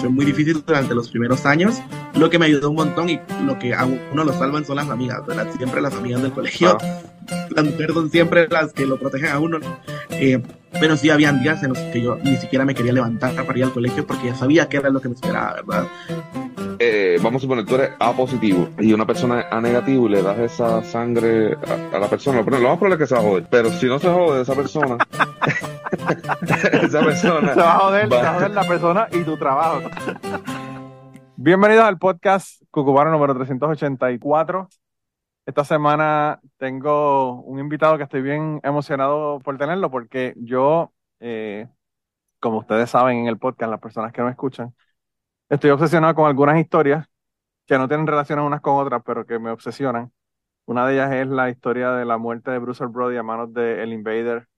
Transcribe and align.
fue 0.00 0.08
muy 0.08 0.24
difícil 0.24 0.62
durante 0.66 0.94
los 0.94 1.10
primeros 1.10 1.44
años, 1.44 1.80
lo 2.14 2.30
que 2.30 2.38
me 2.38 2.46
ayudó 2.46 2.70
un 2.70 2.76
montón 2.76 3.10
y 3.10 3.20
lo 3.44 3.58
que 3.58 3.74
a 3.74 3.84
uno 3.84 4.24
lo 4.24 4.32
salvan 4.32 4.64
son 4.64 4.76
las 4.76 4.88
amigas, 4.88 5.24
¿verdad? 5.26 5.46
Siempre 5.56 5.80
las 5.80 5.94
amigas 5.94 6.22
del 6.22 6.32
colegio. 6.32 6.78
Las 7.50 7.64
mujeres 7.64 7.94
son 7.94 8.10
siempre 8.10 8.48
las 8.48 8.72
que 8.72 8.86
lo 8.86 8.98
protegen 8.98 9.30
a 9.30 9.38
uno. 9.38 9.58
Eh, 10.10 10.42
pero 10.80 10.96
sí 10.96 11.10
habían 11.10 11.42
días 11.42 11.62
en 11.62 11.70
los 11.70 11.78
que 11.78 12.00
yo 12.00 12.16
ni 12.16 12.36
siquiera 12.36 12.64
me 12.64 12.74
quería 12.74 12.92
levantar 12.92 13.34
para 13.44 13.58
ir 13.58 13.64
al 13.64 13.72
colegio 13.72 14.06
porque 14.06 14.28
ya 14.28 14.34
sabía 14.34 14.68
que 14.68 14.78
era 14.78 14.88
lo 14.88 15.00
que 15.00 15.08
me 15.08 15.14
esperaba, 15.14 15.56
¿verdad? 15.66 15.86
Eh, 16.78 17.18
vamos 17.22 17.40
a 17.40 17.42
suponer, 17.42 17.66
tú 17.66 17.74
eres 17.74 17.90
A 17.98 18.12
positivo 18.12 18.70
y 18.78 18.94
una 18.94 19.06
persona 19.06 19.46
A 19.50 19.60
negativo 19.60 20.06
y 20.06 20.12
le 20.12 20.22
das 20.22 20.38
esa 20.38 20.82
sangre 20.82 21.54
a, 21.54 21.96
a 21.96 21.98
la 21.98 22.08
persona, 22.08 22.40
lo 22.40 22.68
más 22.68 22.78
probable 22.78 22.94
es 22.94 22.98
que 22.98 23.06
se 23.06 23.14
va 23.14 23.20
a 23.20 23.24
joder. 23.24 23.46
Pero 23.50 23.70
si 23.70 23.86
no 23.86 23.98
se 23.98 24.08
jode 24.08 24.42
esa 24.42 24.54
persona, 24.54 24.96
esa 26.82 27.00
persona. 27.00 27.54
Se 27.54 27.60
va 27.60 27.74
a 27.74 27.78
joder, 27.78 28.08
se 28.08 28.14
va 28.14 28.30
a 28.30 28.34
joder 28.34 28.50
la 28.52 28.64
persona 28.64 29.08
y 29.10 29.24
tu 29.24 29.36
trabajo. 29.36 29.88
Bienvenidos 31.36 31.84
al 31.84 31.98
podcast 31.98 32.62
Cucubano 32.70 33.10
número 33.10 33.34
384. 33.34 34.68
Esta 35.46 35.64
semana 35.64 36.40
tengo 36.58 37.40
un 37.42 37.58
invitado 37.58 37.96
que 37.96 38.04
estoy 38.04 38.22
bien 38.22 38.60
emocionado 38.62 39.40
por 39.40 39.58
tenerlo 39.58 39.90
porque 39.90 40.34
yo, 40.36 40.92
eh, 41.18 41.68
como 42.38 42.58
ustedes 42.58 42.90
saben 42.90 43.18
en 43.18 43.26
el 43.26 43.38
podcast, 43.38 43.70
las 43.70 43.80
personas 43.80 44.12
que 44.12 44.22
no 44.22 44.28
escuchan, 44.28 44.74
estoy 45.48 45.70
obsesionado 45.70 46.14
con 46.14 46.26
algunas 46.26 46.58
historias 46.60 47.08
que 47.66 47.78
no 47.78 47.88
tienen 47.88 48.06
relación 48.06 48.38
unas 48.40 48.60
con 48.60 48.76
otras, 48.76 49.02
pero 49.04 49.26
que 49.26 49.38
me 49.38 49.50
obsesionan. 49.50 50.12
Una 50.66 50.86
de 50.86 50.94
ellas 50.94 51.12
es 51.12 51.26
la 51.26 51.50
historia 51.50 51.92
de 51.92 52.04
la 52.04 52.18
muerte 52.18 52.50
de 52.52 52.58
Bruce 52.58 52.84
Brody 52.86 53.16
a 53.16 53.22
manos 53.24 53.52
del 53.52 53.92
Invader, 53.92 54.49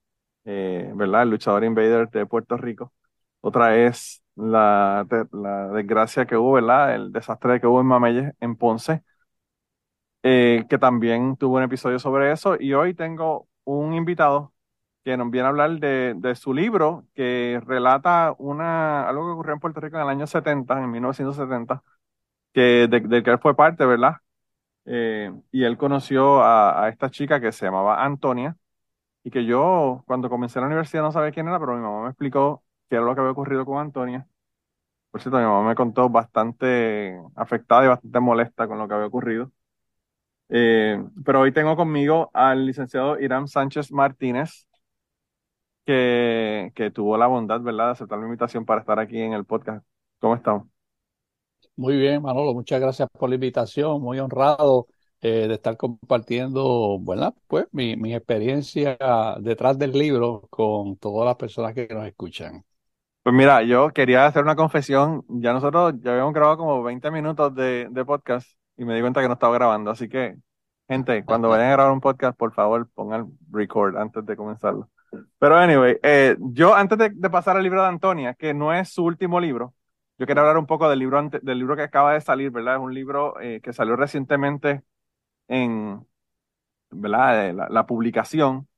eh, 0.44 0.90
¿verdad? 0.94 1.22
El 1.24 1.30
luchador 1.30 1.64
Invader 1.64 2.08
de 2.10 2.26
Puerto 2.26 2.56
Rico. 2.56 2.92
Otra 3.40 3.76
es 3.76 4.22
la, 4.36 5.06
la 5.32 5.68
desgracia 5.68 6.26
que 6.26 6.36
hubo, 6.36 6.52
¿verdad? 6.52 6.94
El 6.94 7.12
desastre 7.12 7.60
que 7.60 7.66
hubo 7.66 7.80
en 7.80 7.86
Mameyes, 7.86 8.34
en 8.40 8.56
Ponce, 8.56 9.02
eh, 10.22 10.64
que 10.68 10.78
también 10.78 11.36
tuvo 11.36 11.56
un 11.56 11.62
episodio 11.64 11.98
sobre 11.98 12.32
eso. 12.32 12.56
Y 12.58 12.72
hoy 12.74 12.94
tengo 12.94 13.48
un 13.64 13.94
invitado 13.94 14.52
que 15.04 15.16
nos 15.16 15.30
viene 15.30 15.46
a 15.46 15.50
hablar 15.50 15.78
de, 15.80 16.14
de 16.16 16.34
su 16.36 16.54
libro 16.54 17.06
que 17.14 17.60
relata 17.66 18.34
una, 18.38 19.08
algo 19.08 19.26
que 19.26 19.32
ocurrió 19.32 19.54
en 19.54 19.60
Puerto 19.60 19.80
Rico 19.80 19.96
en 19.96 20.02
el 20.04 20.08
año 20.08 20.26
70, 20.26 20.82
en 20.82 20.90
1970, 20.90 21.82
que, 22.52 22.88
de- 22.88 23.00
del 23.00 23.22
que 23.24 23.30
él 23.30 23.38
fue 23.40 23.56
parte, 23.56 23.84
¿verdad? 23.86 24.16
Eh, 24.86 25.32
y 25.52 25.64
él 25.64 25.78
conoció 25.78 26.44
a 26.44 26.88
esta 26.90 27.10
chica 27.10 27.40
que 27.40 27.52
se 27.52 27.66
llamaba 27.66 28.04
Antonia 28.04 28.56
y 29.24 29.30
que 29.30 29.44
yo 29.44 30.02
cuando 30.06 30.28
comencé 30.30 30.60
la 30.60 30.66
universidad 30.66 31.02
no 31.02 31.12
sabía 31.12 31.32
quién 31.32 31.48
era, 31.48 31.58
pero 31.60 31.74
mi 31.76 31.82
mamá 31.82 32.02
me 32.04 32.08
explicó 32.10 32.64
qué 32.88 32.96
era 32.96 33.04
lo 33.04 33.14
que 33.14 33.20
había 33.20 33.32
ocurrido 33.32 33.64
con 33.64 33.78
Antonia. 33.78 34.26
Por 35.10 35.20
cierto, 35.22 35.38
mi 35.38 35.44
mamá 35.44 35.68
me 35.68 35.74
contó 35.74 36.08
bastante 36.10 37.18
afectada 37.36 37.84
y 37.84 37.88
bastante 37.88 38.20
molesta 38.20 38.68
con 38.68 38.78
lo 38.78 38.88
que 38.88 38.94
había 38.94 39.06
ocurrido. 39.06 39.52
Eh, 40.48 41.02
pero 41.24 41.40
hoy 41.40 41.52
tengo 41.52 41.76
conmigo 41.76 42.30
al 42.34 42.66
licenciado 42.66 43.18
Irán 43.20 43.48
Sánchez 43.48 43.90
Martínez, 43.92 44.66
que, 45.84 46.72
que 46.74 46.90
tuvo 46.90 47.16
la 47.16 47.26
bondad, 47.26 47.60
¿verdad?, 47.60 47.86
de 47.86 47.92
aceptar 47.92 48.18
la 48.18 48.24
invitación 48.26 48.64
para 48.64 48.80
estar 48.80 48.98
aquí 48.98 49.20
en 49.20 49.32
el 49.32 49.44
podcast. 49.44 49.84
¿Cómo 50.20 50.34
estamos? 50.36 50.68
Muy 51.76 51.96
bien, 51.96 52.22
Manolo, 52.22 52.54
muchas 52.54 52.80
gracias 52.80 53.08
por 53.18 53.28
la 53.28 53.34
invitación, 53.36 54.00
muy 54.02 54.18
honrado 54.18 54.86
eh, 55.22 55.48
de 55.48 55.54
estar 55.54 55.76
compartiendo, 55.76 56.98
¿verdad? 57.00 57.34
Pues 57.48 57.66
mi, 57.72 57.96
mi 57.96 58.14
experiencia 58.14 58.98
detrás 59.40 59.78
del 59.78 59.92
libro 59.92 60.42
con 60.50 60.96
todas 60.98 61.26
las 61.26 61.36
personas 61.36 61.74
que 61.74 61.88
nos 61.90 62.06
escuchan. 62.06 62.64
Pues 63.22 63.34
mira, 63.36 63.62
yo 63.62 63.90
quería 63.92 64.26
hacer 64.26 64.42
una 64.42 64.56
confesión. 64.56 65.24
Ya 65.28 65.52
nosotros 65.52 65.94
ya 66.00 66.10
habíamos 66.12 66.32
grabado 66.34 66.56
como 66.58 66.82
20 66.82 67.10
minutos 67.10 67.54
de, 67.54 67.86
de 67.90 68.04
podcast 68.04 68.48
y 68.76 68.84
me 68.84 68.94
di 68.96 69.00
cuenta 69.00 69.20
que 69.22 69.28
no 69.28 69.34
estaba 69.34 69.54
grabando. 69.54 69.90
Así 69.92 70.08
que, 70.08 70.36
gente, 70.88 71.24
cuando 71.24 71.48
vayan 71.48 71.68
a 71.68 71.72
grabar 71.72 71.92
un 71.92 72.00
podcast, 72.00 72.36
por 72.36 72.52
favor, 72.52 72.88
pongan 72.94 73.30
record 73.50 73.96
antes 73.96 74.26
de 74.26 74.36
comenzarlo. 74.36 74.90
Pero 75.38 75.56
anyway, 75.56 75.98
eh, 76.02 76.36
yo 76.40 76.74
antes 76.74 76.98
de, 76.98 77.10
de 77.10 77.30
pasar 77.30 77.56
al 77.56 77.62
libro 77.62 77.82
de 77.82 77.88
Antonia, 77.88 78.34
que 78.34 78.54
no 78.54 78.72
es 78.74 78.88
su 78.88 79.04
último 79.04 79.38
libro, 79.40 79.74
yo 80.18 80.26
quería 80.26 80.40
hablar 80.42 80.58
un 80.58 80.66
poco 80.66 80.88
del 80.90 80.98
libro, 80.98 81.18
ante- 81.18 81.38
del 81.42 81.58
libro 81.58 81.76
que 81.76 81.82
acaba 81.82 82.14
de 82.14 82.20
salir, 82.20 82.50
¿verdad? 82.50 82.76
Es 82.76 82.80
un 82.80 82.94
libro 82.94 83.40
eh, 83.40 83.60
que 83.62 83.72
salió 83.72 83.94
recientemente 83.96 84.82
en. 85.52 86.06
Eh, 86.92 87.54
La, 87.70 87.86
publicación. 87.86 88.68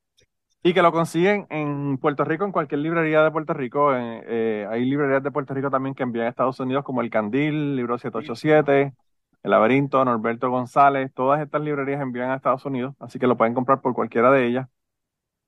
Y 0.62 0.72
que 0.72 0.82
lo 0.82 0.92
consiguen 0.92 1.46
en 1.50 1.98
Puerto 1.98 2.24
Rico, 2.24 2.44
en 2.44 2.52
cualquier 2.52 2.80
librería 2.80 3.22
de 3.22 3.30
Puerto 3.30 3.52
Rico. 3.54 3.92
Eh, 3.94 4.66
hay 4.70 4.84
librerías 4.84 5.22
de 5.22 5.30
Puerto 5.30 5.52
Rico 5.54 5.70
también 5.70 5.94
que 5.94 6.02
envían 6.04 6.26
a 6.26 6.30
Estados 6.30 6.58
Unidos, 6.60 6.84
como 6.84 7.02
El 7.02 7.10
Candil, 7.10 7.76
Libro 7.76 7.98
787, 7.98 8.94
El 9.42 9.50
Laberinto, 9.50 10.04
Norberto 10.04 10.50
González. 10.50 11.12
Todas 11.12 11.42
estas 11.42 11.60
librerías 11.62 12.00
envían 12.00 12.30
a 12.30 12.36
Estados 12.36 12.64
Unidos, 12.64 12.94
así 12.98 13.18
que 13.18 13.26
lo 13.26 13.36
pueden 13.36 13.54
comprar 13.54 13.80
por 13.82 13.94
cualquiera 13.94 14.30
de 14.30 14.46
ellas. 14.46 14.68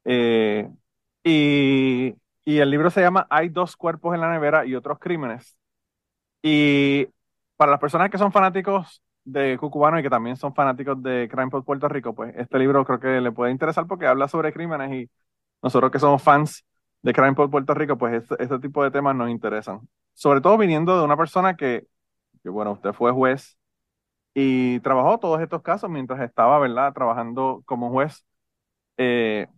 Eh, 0.04 0.68
y, 1.24 2.14
y 2.44 2.58
el 2.58 2.70
libro 2.70 2.90
se 2.90 3.00
llama 3.00 3.26
Hay 3.30 3.48
dos 3.48 3.76
cuerpos 3.76 4.14
en 4.14 4.20
la 4.20 4.30
nevera 4.30 4.66
y 4.66 4.74
otros 4.74 4.98
crímenes. 4.98 5.56
Y 6.42 7.08
para 7.56 7.72
las 7.72 7.80
personas 7.80 8.10
que 8.10 8.18
son 8.18 8.32
fanáticos 8.32 9.02
de 9.26 9.58
Cucubano 9.58 9.98
y 9.98 10.02
que 10.02 10.10
también 10.10 10.36
son 10.36 10.54
fanáticos 10.54 11.02
de 11.02 11.28
Crime 11.30 11.50
Pod 11.50 11.64
Puerto 11.64 11.88
Rico, 11.88 12.14
pues 12.14 12.34
este 12.36 12.58
libro 12.58 12.84
creo 12.84 13.00
que 13.00 13.20
le 13.20 13.32
puede 13.32 13.52
interesar 13.52 13.86
porque 13.86 14.06
habla 14.06 14.28
sobre 14.28 14.52
crímenes 14.52 14.92
y 14.94 15.10
nosotros 15.62 15.90
que 15.92 15.98
somos 15.98 16.22
fans 16.22 16.64
de 17.02 17.12
Crime 17.12 17.34
Pod 17.34 17.50
Puerto 17.50 17.74
Rico, 17.74 17.98
pues 17.98 18.14
este, 18.22 18.42
este 18.42 18.58
tipo 18.60 18.82
de 18.84 18.90
temas 18.90 19.16
nos 19.16 19.30
interesan. 19.30 19.80
Sobre 20.14 20.40
todo 20.40 20.58
viniendo 20.58 20.98
de 20.98 21.04
una 21.04 21.16
persona 21.16 21.56
que, 21.56 21.86
que, 22.42 22.50
bueno, 22.50 22.72
usted 22.72 22.92
fue 22.92 23.12
juez 23.12 23.58
y 24.34 24.80
trabajó 24.80 25.18
todos 25.18 25.40
estos 25.40 25.62
casos 25.62 25.90
mientras 25.90 26.20
estaba, 26.20 26.58
¿verdad?, 26.58 26.92
trabajando 26.94 27.62
como 27.66 27.90
juez. 27.90 28.24
Eh, 28.98 29.48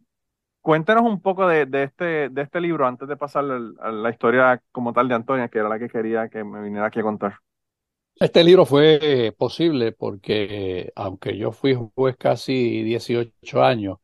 cuéntenos 0.63 1.05
un 1.05 1.21
poco 1.23 1.49
de, 1.49 1.67
de 1.67 1.85
este, 1.85 2.29
de 2.31 2.43
este 2.43 2.61
libro 2.61 2.87
antes 2.87 3.09
de 3.09 3.17
pasar 3.17 3.45
a 3.81 3.91
la 3.93 4.11
historia 4.11 4.63
como 4.73 4.93
tal 4.93 5.09
de 5.09 5.15
Antonia, 5.17 5.49
que 5.49 5.59
era 5.59 5.69
la 5.69 5.79
que 5.79 5.89
quería 5.89 6.29
que 6.29 6.45
me 6.45 6.63
viniera 6.63 6.87
aquí 6.89 7.01
a 7.01 7.03
contar. 7.05 7.39
Este 8.21 8.43
libro 8.43 8.67
fue 8.67 8.99
eh, 9.29 9.33
posible 9.33 9.93
porque, 9.93 10.93
aunque 10.97 11.37
yo 11.37 11.53
fui 11.53 11.77
juez 11.95 12.17
casi 12.17 12.83
18 12.83 13.63
años, 13.63 13.99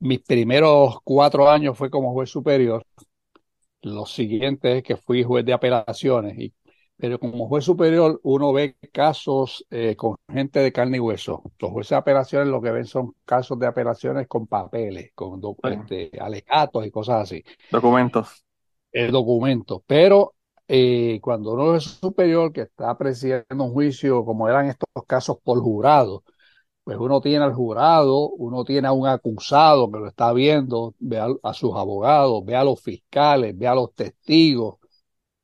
mis 0.00 0.20
primeros 0.20 0.98
cuatro 1.04 1.50
años 1.50 1.78
fue 1.78 1.90
como 1.90 2.12
juez 2.12 2.30
superior. 2.30 2.84
Los 3.82 4.12
siguientes 4.12 4.78
es 4.78 4.82
que 4.82 4.96
fui 4.96 5.22
juez 5.24 5.44
de 5.44 5.52
apelaciones. 5.54 6.38
Y, 6.38 6.54
pero 6.96 7.18
como 7.20 7.48
juez 7.48 7.64
superior 7.64 8.20
uno 8.24 8.52
ve 8.52 8.76
casos 8.92 9.66
eh, 9.70 9.96
con 9.96 10.16
gente 10.32 10.60
de 10.60 10.72
carne 10.72 10.98
y 10.98 11.00
hueso. 11.00 11.42
Los 11.60 11.70
jueces 11.72 11.90
de 11.90 11.96
apelaciones 11.96 12.48
lo 12.48 12.62
que 12.62 12.70
ven 12.72 12.86
son 12.86 13.14
casos 13.24 13.58
de 13.58 13.66
apelaciones 13.68 14.28
con 14.28 14.46
papeles, 14.48 15.12
con 15.14 15.40
Sí. 15.62 15.68
este, 15.68 16.10
alegatos 16.20 16.86
y 16.86 16.90
cosas 16.90 17.22
así 17.22 17.44
Documentos. 17.70 18.44
el 18.92 19.10
documento. 19.12 19.82
Pero 19.86 20.34
eh, 20.72 21.20
cuando 21.20 21.54
uno 21.54 21.74
es 21.76 21.84
superior 21.84 22.52
que 22.52 22.62
está 22.62 22.96
presidiendo 22.96 23.64
un 23.64 23.72
juicio, 23.72 24.24
como 24.24 24.48
eran 24.48 24.66
estos 24.66 24.88
casos 25.06 25.38
por 25.42 25.60
jurado, 25.60 26.22
pues 26.84 26.98
uno 26.98 27.20
tiene 27.20 27.44
al 27.44 27.54
jurado, 27.54 28.30
uno 28.30 28.64
tiene 28.64 28.88
a 28.88 28.92
un 28.92 29.08
acusado 29.08 29.90
que 29.90 29.98
lo 29.98 30.08
está 30.08 30.32
viendo, 30.32 30.94
ve 31.00 31.18
a, 31.42 31.54
sus 31.54 31.76
abogados, 31.76 32.44
ve 32.44 32.56
a 32.56 32.64
los 32.64 32.80
fiscales, 32.82 33.56
ve 33.58 33.66
a 33.68 33.74
los 33.74 33.94
testigos, 33.94 34.76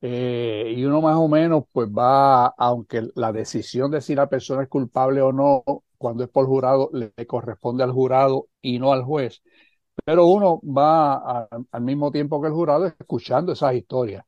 eh, 0.01 0.73
y 0.77 0.85
uno 0.85 1.01
más 1.01 1.17
o 1.17 1.27
menos 1.27 1.65
pues 1.71 1.89
va, 1.89 2.47
aunque 2.47 3.09
la 3.15 3.31
decisión 3.33 3.91
de 3.91 4.01
si 4.01 4.15
la 4.15 4.29
persona 4.29 4.63
es 4.63 4.69
culpable 4.69 5.21
o 5.21 5.33
no, 5.33 5.63
cuando 5.97 6.23
es 6.23 6.29
por 6.29 6.45
jurado, 6.47 6.89
le, 6.93 7.11
corresponde 7.27 7.83
al 7.83 7.91
jurado 7.91 8.47
y 8.61 8.79
no 8.79 8.93
al 8.93 9.03
juez. 9.03 9.41
Pero 10.05 10.27
uno 10.27 10.61
va 10.63 11.47
al 11.71 11.81
mismo 11.81 12.11
tiempo 12.11 12.41
que 12.41 12.47
el 12.47 12.53
jurado 12.53 12.85
escuchando 12.87 13.53
esas 13.53 13.73
historias. 13.75 14.26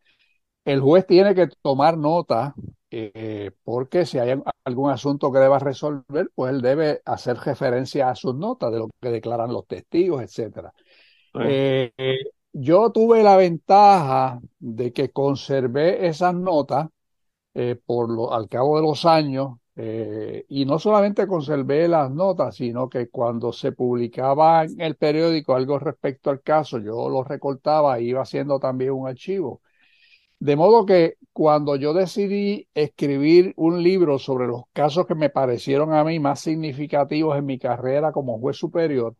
El 0.69 0.81
juez 0.81 1.07
tiene 1.07 1.33
que 1.33 1.47
tomar 1.63 1.97
nota 1.97 2.53
eh, 2.91 3.49
porque 3.63 4.05
si 4.05 4.19
hay 4.19 4.39
algún 4.65 4.91
asunto 4.91 5.31
que 5.31 5.39
deba 5.39 5.57
resolver, 5.57 6.29
pues 6.35 6.53
él 6.53 6.61
debe 6.61 7.01
hacer 7.05 7.37
referencia 7.37 8.09
a 8.09 8.15
sus 8.15 8.35
notas 8.35 8.71
de 8.71 8.77
lo 8.77 8.89
que 9.01 9.09
declaran 9.09 9.51
los 9.51 9.65
testigos, 9.65 10.21
etcétera. 10.21 10.71
Sí. 11.33 11.39
Eh, 11.43 11.91
yo 12.53 12.91
tuve 12.91 13.23
la 13.23 13.35
ventaja 13.35 14.39
de 14.59 14.93
que 14.93 15.09
conservé 15.09 16.05
esas 16.05 16.35
notas 16.35 16.87
eh, 17.55 17.75
por 17.83 18.11
lo, 18.11 18.31
al 18.31 18.47
cabo 18.47 18.75
de 18.77 18.83
los 18.83 19.05
años 19.05 19.57
y 20.49 20.65
no 20.65 20.77
solamente 20.77 21.25
conservé 21.25 21.87
las 21.87 22.11
notas, 22.11 22.57
sino 22.57 22.89
que 22.89 23.07
cuando 23.07 23.53
se 23.53 23.71
publicaba 23.71 24.65
en 24.65 24.81
el 24.81 24.97
periódico 24.97 25.55
algo 25.55 25.79
respecto 25.79 26.29
al 26.29 26.41
caso, 26.41 26.79
yo 26.79 27.07
lo 27.07 27.23
recortaba 27.23 27.97
e 27.97 28.03
iba 28.03 28.21
haciendo 28.21 28.59
también 28.59 28.91
un 28.91 29.07
archivo. 29.07 29.61
De 30.39 30.55
modo 30.55 30.85
que 30.85 31.15
cuando 31.33 31.75
yo 31.75 31.93
decidí 31.93 32.67
escribir 32.73 33.53
un 33.57 33.83
libro 33.83 34.19
sobre 34.19 34.47
los 34.47 34.63
casos 34.73 35.05
que 35.05 35.15
me 35.15 35.29
parecieron 35.29 35.93
a 35.93 36.03
mí 36.03 36.19
más 36.19 36.39
significativos 36.41 37.37
en 37.37 37.45
mi 37.45 37.59
carrera 37.59 38.11
como 38.13 38.39
juez 38.39 38.57
superior, 38.57 39.15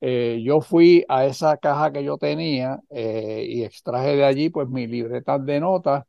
eh, 0.00 0.42
yo 0.44 0.60
fui 0.60 1.04
a 1.08 1.26
esa 1.26 1.56
caja 1.58 1.92
que 1.92 2.04
yo 2.04 2.18
tenía 2.18 2.80
eh, 2.90 3.46
y 3.48 3.64
extraje 3.64 4.16
de 4.16 4.24
allí 4.24 4.50
pues 4.50 4.68
mis 4.68 4.88
libretas 4.88 5.44
de 5.46 5.60
notas, 5.60 6.04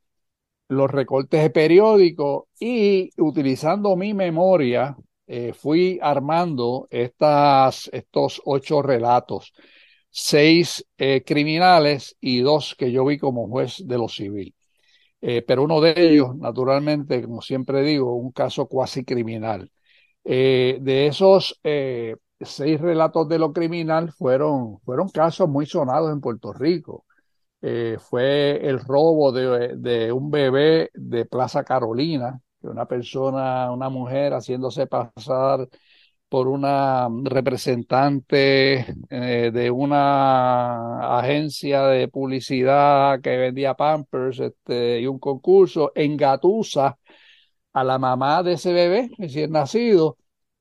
los 0.68 0.90
recortes 0.90 1.42
de 1.42 1.50
periódico 1.50 2.48
y 2.60 3.10
utilizando 3.20 3.96
mi 3.96 4.14
memoria 4.14 4.96
eh, 5.26 5.52
fui 5.52 5.98
armando 6.02 6.88
estas, 6.90 7.88
estos 7.92 8.42
ocho 8.44 8.82
relatos, 8.82 9.52
seis 10.18 10.84
criminales 11.26 12.16
y 12.20 12.40
dos 12.40 12.74
que 12.78 12.90
yo 12.92 13.04
vi 13.04 13.18
como 13.18 13.48
juez 13.48 13.82
de 13.86 13.98
lo 13.98 14.08
civil. 14.08 14.54
pero 15.20 15.64
uno 15.64 15.80
de 15.80 15.94
ellos, 15.96 16.36
naturalmente, 16.36 17.22
como 17.22 17.42
siempre 17.42 17.82
digo, 17.82 18.14
un 18.16 18.32
caso 18.32 18.66
cuasi 18.68 19.04
criminal. 19.04 19.70
de 20.24 21.06
esos 21.06 21.60
seis 22.40 22.80
relatos 22.80 23.28
de 23.28 23.38
lo 23.38 23.52
criminal 23.52 24.12
fueron, 24.12 24.78
fueron 24.80 25.08
casos 25.08 25.48
muy 25.48 25.66
sonados 25.66 26.12
en 26.12 26.20
Puerto 26.20 26.52
Rico. 26.52 27.04
Eh, 27.62 27.96
fue 27.98 28.66
el 28.66 28.80
robo 28.80 29.32
de, 29.32 29.76
de, 29.76 30.12
un 30.12 30.30
bebé 30.30 30.90
de 30.94 31.24
Plaza 31.24 31.64
Carolina, 31.64 32.40
que 32.60 32.68
una 32.68 32.86
persona, 32.86 33.72
una 33.72 33.88
mujer 33.88 34.34
haciéndose 34.34 34.86
pasar 34.86 35.68
por 36.36 36.48
una 36.48 37.08
representante 37.24 38.84
eh, 39.08 39.50
de 39.50 39.70
una 39.70 41.18
agencia 41.18 41.86
de 41.86 42.08
publicidad 42.08 43.22
que 43.22 43.38
vendía 43.38 43.72
Pampers 43.72 44.40
este, 44.40 45.00
y 45.00 45.06
un 45.06 45.18
concurso, 45.18 45.92
engatusa 45.94 46.98
a 47.72 47.84
la 47.84 47.98
mamá 47.98 48.42
de 48.42 48.52
ese 48.52 48.74
bebé 48.74 49.10
recién 49.16 49.52
nacido 49.52 50.18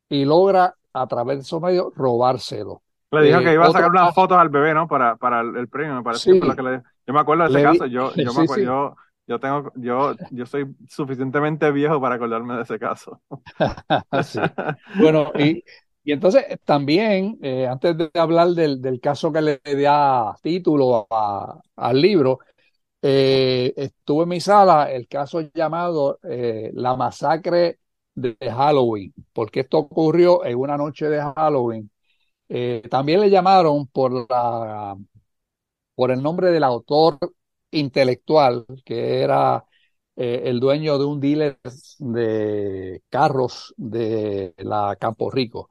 y 0.08 0.24
logra 0.24 0.76
a 0.94 1.08
través 1.08 1.40
de 1.40 1.42
esos 1.42 1.62
medios 1.62 1.88
robárselo. 1.94 2.82
Le 3.12 3.24
dijo 3.24 3.40
que 3.42 3.52
iba 3.52 3.66
a 3.66 3.72
sacar 3.74 3.90
unas 3.90 4.16
fotos 4.16 4.38
al 4.38 4.48
bebé, 4.48 4.74
¿no? 4.74 4.88
Para, 4.88 5.18
para 5.18 5.42
el, 5.42 5.68
premio, 5.68 5.94
me 5.94 6.04
parece 6.04 6.40
que 6.40 6.48
lo 6.48 6.56
que 6.56 6.64
le 6.64 6.84
Yo 7.06 7.14
me 7.14 7.20
acuerdo 7.20 7.50
de 7.50 7.50
ese 7.50 7.64
caso, 7.64 7.86
yo, 7.88 8.14
yo, 8.16 8.34
me 8.34 8.44
acuerdo, 8.44 8.64
yo, 8.64 8.96
yo, 9.28 9.40
tengo, 9.40 9.72
yo, 9.76 10.16
yo 10.32 10.46
soy 10.46 10.76
suficientemente 10.88 11.72
viejo 11.72 12.00
para 12.00 12.16
acordarme 12.16 12.56
de 12.56 12.62
ese 12.64 12.80
caso. 12.80 13.22
bueno, 15.00 15.32
y, 15.38 15.64
y 16.04 16.12
entonces 16.12 16.44
también, 16.64 17.38
eh, 17.42 17.68
antes 17.68 17.98
de 17.98 18.12
hablar 18.14 18.50
del, 18.50 18.82
del, 18.82 19.00
caso 19.00 19.32
que 19.32 19.42
le 19.42 19.60
da 19.82 20.36
título 20.42 21.08
a, 21.10 21.60
al 21.76 22.02
libro, 22.02 22.40
eh, 23.08 23.74
estuvo 23.78 24.24
en 24.24 24.30
mi 24.30 24.40
sala 24.40 24.92
el 24.92 25.08
caso 25.08 25.42
llamado 25.54 26.20
eh, 26.24 26.72
La 26.74 26.96
masacre 26.96 27.80
de 28.16 28.36
Halloween, 28.42 29.14
porque 29.34 29.62
esto 29.62 29.78
ocurrió 29.80 30.44
en 30.46 30.58
una 30.58 30.76
noche 30.78 31.08
de 31.08 31.22
Halloween. 31.22 31.92
Eh, 32.50 32.84
también 32.90 33.22
le 33.22 33.30
llamaron 33.30 33.88
por, 33.88 34.28
la, 34.30 34.98
por 35.96 36.12
el 36.12 36.22
nombre 36.22 36.52
del 36.52 36.64
autor 36.64 37.18
intelectual, 37.80 38.66
que 38.86 39.22
era 39.22 39.66
eh, 40.16 40.44
el 40.46 40.60
dueño 40.60 40.98
de 40.98 41.06
un 41.06 41.20
dealer 41.20 41.60
de 42.00 43.04
carros 43.10 43.74
de 43.78 44.54
la 44.60 44.96
Campo 45.00 45.30
Rico. 45.32 45.70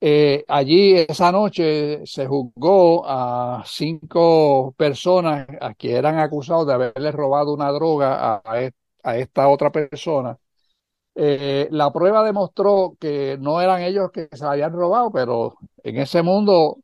Eh, 0.00 0.44
allí 0.48 0.94
esa 0.96 1.32
noche 1.32 2.02
se 2.06 2.26
juzgó 2.26 3.04
a 3.08 3.62
cinco 3.66 4.74
personas 4.76 5.46
a 5.60 5.74
que 5.74 5.94
eran 5.96 6.18
acusados 6.18 6.66
de 6.66 6.74
haberle 6.74 7.12
robado 7.12 7.54
una 7.54 7.70
droga 7.72 8.36
a, 8.44 8.70
a 9.04 9.18
esta 9.18 9.48
otra 9.48 9.72
persona 9.72 10.38
eh, 11.14 11.68
la 11.70 11.92
prueba 11.92 12.24
demostró 12.24 12.96
que 13.00 13.36
no 13.40 13.60
eran 13.60 13.82
ellos 13.82 14.10
que 14.12 14.28
se 14.32 14.44
habían 14.44 14.72
robado, 14.72 15.10
pero 15.12 15.56
en 15.82 15.98
ese 15.98 16.22
mundo 16.22 16.78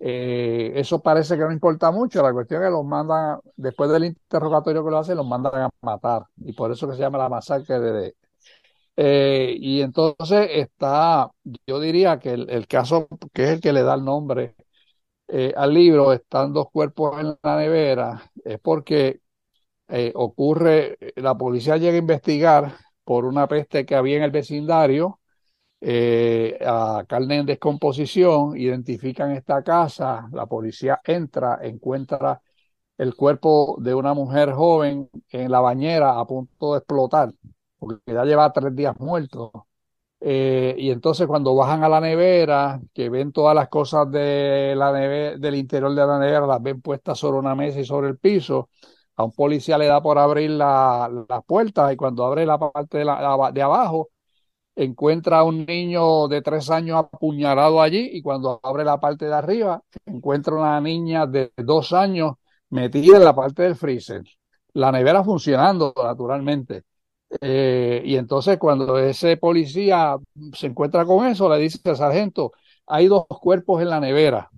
eh, 0.00 0.72
eso 0.76 1.02
parece 1.02 1.36
que 1.36 1.44
no 1.44 1.52
importa 1.52 1.90
mucho. 1.90 2.22
La 2.22 2.32
cuestión 2.32 2.62
es 2.62 2.68
que 2.68 2.72
los 2.72 2.84
mandan, 2.84 3.38
después 3.56 3.90
del 3.90 4.06
interrogatorio 4.06 4.84
que 4.84 4.90
lo 4.90 4.98
hacen, 4.98 5.16
los 5.16 5.26
mandan 5.26 5.54
a 5.54 5.70
matar. 5.82 6.24
Y 6.38 6.52
por 6.54 6.72
eso 6.72 6.88
que 6.88 6.94
se 6.94 7.00
llama 7.00 7.18
la 7.18 7.28
masacre 7.28 7.80
de... 7.80 8.16
Eh, 8.96 9.56
y 9.58 9.80
entonces 9.82 10.48
está, 10.52 11.30
yo 11.66 11.80
diría 11.80 12.18
que 12.18 12.32
el, 12.34 12.66
caso 12.66 13.08
que 13.32 13.44
es 13.44 13.50
el 13.50 13.60
que 13.60 13.72
le 13.72 13.82
da 13.82 13.94
el 13.94 14.04
nombre 14.04 14.56
al 15.56 15.72
libro, 15.74 16.12
están 16.12 16.52
dos 16.52 16.70
cuerpos 16.72 17.20
en 17.20 17.36
la 17.42 17.56
nevera, 17.56 18.22
es 18.44 18.58
porque 18.60 19.20
ocurre, 20.14 20.98
la 21.16 21.36
policía 21.36 21.76
llega 21.76 21.94
a 21.94 21.98
investigar 21.98 22.74
por 23.04 23.24
una 23.24 23.46
peste 23.48 23.86
que 23.86 23.94
había 23.94 24.16
en 24.16 24.24
el 24.24 24.30
vecindario, 24.32 25.19
eh, 25.80 26.58
a 26.64 27.04
carne 27.08 27.38
en 27.38 27.46
descomposición, 27.46 28.56
identifican 28.56 29.32
esta 29.32 29.62
casa, 29.62 30.28
la 30.32 30.46
policía 30.46 31.00
entra, 31.04 31.58
encuentra 31.62 32.40
el 32.98 33.14
cuerpo 33.14 33.76
de 33.80 33.94
una 33.94 34.14
mujer 34.14 34.52
joven 34.52 35.08
en 35.30 35.50
la 35.50 35.60
bañera 35.60 36.18
a 36.20 36.26
punto 36.26 36.72
de 36.74 36.78
explotar, 36.78 37.32
porque 37.78 38.00
ya 38.14 38.24
lleva 38.24 38.52
tres 38.52 38.74
días 38.76 38.98
muerto. 39.00 39.66
Eh, 40.22 40.74
y 40.78 40.90
entonces 40.90 41.26
cuando 41.26 41.54
bajan 41.54 41.82
a 41.84 41.88
la 41.88 42.00
nevera, 42.00 42.80
que 42.92 43.08
ven 43.08 43.32
todas 43.32 43.54
las 43.54 43.68
cosas 43.68 44.10
de 44.10 44.74
la 44.76 44.92
del 44.92 45.54
interior 45.54 45.94
de 45.94 46.06
la 46.06 46.18
nevera, 46.18 46.46
las 46.46 46.62
ven 46.62 46.82
puestas 46.82 47.18
sobre 47.18 47.38
una 47.38 47.54
mesa 47.54 47.80
y 47.80 47.84
sobre 47.86 48.08
el 48.08 48.18
piso, 48.18 48.68
a 49.16 49.24
un 49.24 49.32
policía 49.32 49.78
le 49.78 49.86
da 49.86 50.02
por 50.02 50.18
abrir 50.18 50.50
la, 50.50 51.10
la 51.28 51.40
puerta 51.42 51.92
y 51.92 51.96
cuando 51.96 52.24
abre 52.26 52.44
la 52.46 52.58
parte 52.58 52.98
de 52.98 53.62
abajo 53.62 54.10
encuentra 54.84 55.38
a 55.40 55.44
un 55.44 55.66
niño 55.66 56.28
de 56.28 56.42
tres 56.42 56.70
años 56.70 56.98
apuñalado 56.98 57.82
allí 57.82 58.10
y 58.12 58.22
cuando 58.22 58.60
abre 58.62 58.84
la 58.84 58.98
parte 59.00 59.26
de 59.26 59.34
arriba 59.34 59.82
encuentra 60.06 60.54
una 60.54 60.80
niña 60.80 61.26
de 61.26 61.52
dos 61.56 61.92
años 61.92 62.34
metida 62.70 63.16
en 63.18 63.24
la 63.24 63.34
parte 63.34 63.62
del 63.64 63.76
freezer. 63.76 64.22
La 64.74 64.92
nevera 64.92 65.24
funcionando 65.24 65.92
naturalmente. 65.96 66.84
Eh, 67.40 68.02
y 68.04 68.16
entonces 68.16 68.58
cuando 68.58 68.98
ese 68.98 69.36
policía 69.36 70.16
se 70.54 70.66
encuentra 70.66 71.04
con 71.04 71.26
eso, 71.26 71.48
le 71.48 71.58
dice 71.58 71.78
al 71.88 71.96
sargento, 71.96 72.52
hay 72.86 73.06
dos 73.08 73.26
cuerpos 73.28 73.82
en 73.82 73.90
la 73.90 74.00
nevera. 74.00 74.50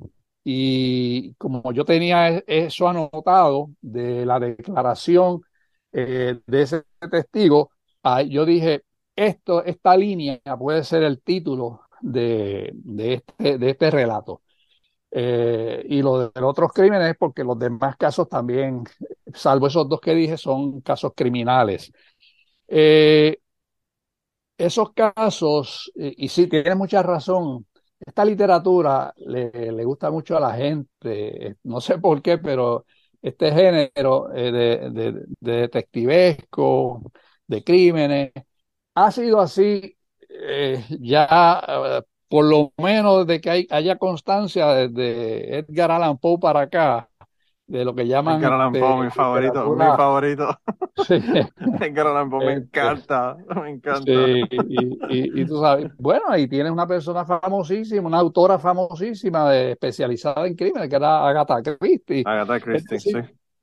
Y 0.45 1.35
como 1.35 1.73
yo 1.73 1.85
tenía 1.85 2.29
e-, 2.29 2.45
eso 2.47 2.89
anotado 2.89 3.71
de 3.81 4.27
la 4.27 4.41
declaración 4.41 5.43
eh, 5.93 6.41
de 6.47 6.63
ese 6.63 6.85
testigo, 7.11 7.71
yo 8.29 8.45
dije, 8.45 8.83
esto, 9.17 9.65
esta 9.65 9.97
línea 9.97 10.41
puede 10.59 10.85
ser 10.85 11.03
el 11.03 11.21
título 11.23 11.83
de, 12.01 12.71
de, 12.75 13.15
este, 13.15 13.59
de 13.59 13.71
este 13.71 13.91
relato. 13.91 14.43
Eh, 15.11 15.85
y 15.89 16.03
lo 16.03 16.31
de 16.31 16.41
los 16.41 16.51
otros 16.51 16.73
crímenes, 16.73 17.17
porque 17.19 17.45
los 17.45 17.59
demás 17.59 17.97
casos 17.97 18.29
también, 18.29 18.85
salvo 19.35 19.67
esos 19.69 19.89
dos 19.89 20.01
que 20.01 20.15
dije, 20.15 20.39
son 20.39 20.81
casos 20.83 21.13
criminales. 21.17 21.93
Eh, 22.69 23.39
esos 24.57 24.93
casos, 24.93 25.91
y, 25.95 26.25
y 26.27 26.29
sí, 26.29 26.47
tienes 26.49 26.77
mucha 26.77 27.03
razón, 27.03 27.67
esta 28.05 28.25
literatura 28.25 29.13
le, 29.17 29.85
gusta 29.85 30.11
mucho 30.11 30.37
a 30.37 30.41
la 30.41 30.55
gente, 30.55 31.57
no 31.65 31.81
sé 31.81 31.99
por 31.99 32.23
qué, 32.23 32.39
pero 32.39 32.87
este 33.21 33.53
género 33.53 34.33
eh, 34.35 34.53
de, 34.93 35.25
detectivesco, 35.41 37.13
de 37.47 37.65
crímenes, 37.65 38.33
ha 38.95 39.11
sido 39.11 39.41
así 39.41 39.97
eh, 40.29 40.85
ya 41.01 41.63
eh, 41.67 42.03
por 42.29 42.47
lo 42.47 42.73
menos 42.79 43.27
de 43.27 43.41
que 43.41 43.51
hay, 43.51 43.69
haya 43.71 43.99
constancia 43.99 44.69
desde 44.69 45.59
Edgar 45.59 45.91
Allan 45.91 46.17
Poe 46.17 46.39
para 46.39 46.63
acá, 46.63 47.11
de 47.67 47.85
lo 47.85 47.95
que 47.95 48.07
llaman. 48.07 48.39
Edgar 48.39 48.55
Allan 48.55 48.73
Poe, 48.73 49.05
mi 49.05 49.11
favorito, 49.11 49.75
mi 49.75 49.85
favorito. 49.85 50.59
Sí. 51.07 51.15
Edgar 51.81 52.07
Allan 52.07 52.31
Poe, 52.31 52.45
me 52.45 52.53
este, 52.55 52.81
encanta, 52.81 53.37
me 53.63 53.71
encanta. 53.71 54.05
Sí, 54.05 54.43
y, 55.11 55.41
y, 55.41 55.45
tú 55.47 55.59
sabes, 55.59 55.91
bueno, 55.99 56.25
ahí 56.29 56.47
tienes 56.47 56.71
una 56.73 56.87
persona 56.87 57.25
famosísima, 57.25 58.07
una 58.07 58.19
autora 58.19 58.59
famosísima 58.59 59.51
de, 59.51 59.73
especializada 59.73 60.47
en 60.47 60.55
crímenes, 60.55 60.89
que 60.89 60.97
era 60.97 61.27
Agatha 61.27 61.63
Christie. 61.63 62.23
Agatha 62.27 62.61
Christie, 62.61 62.99
sí. 62.99 63.13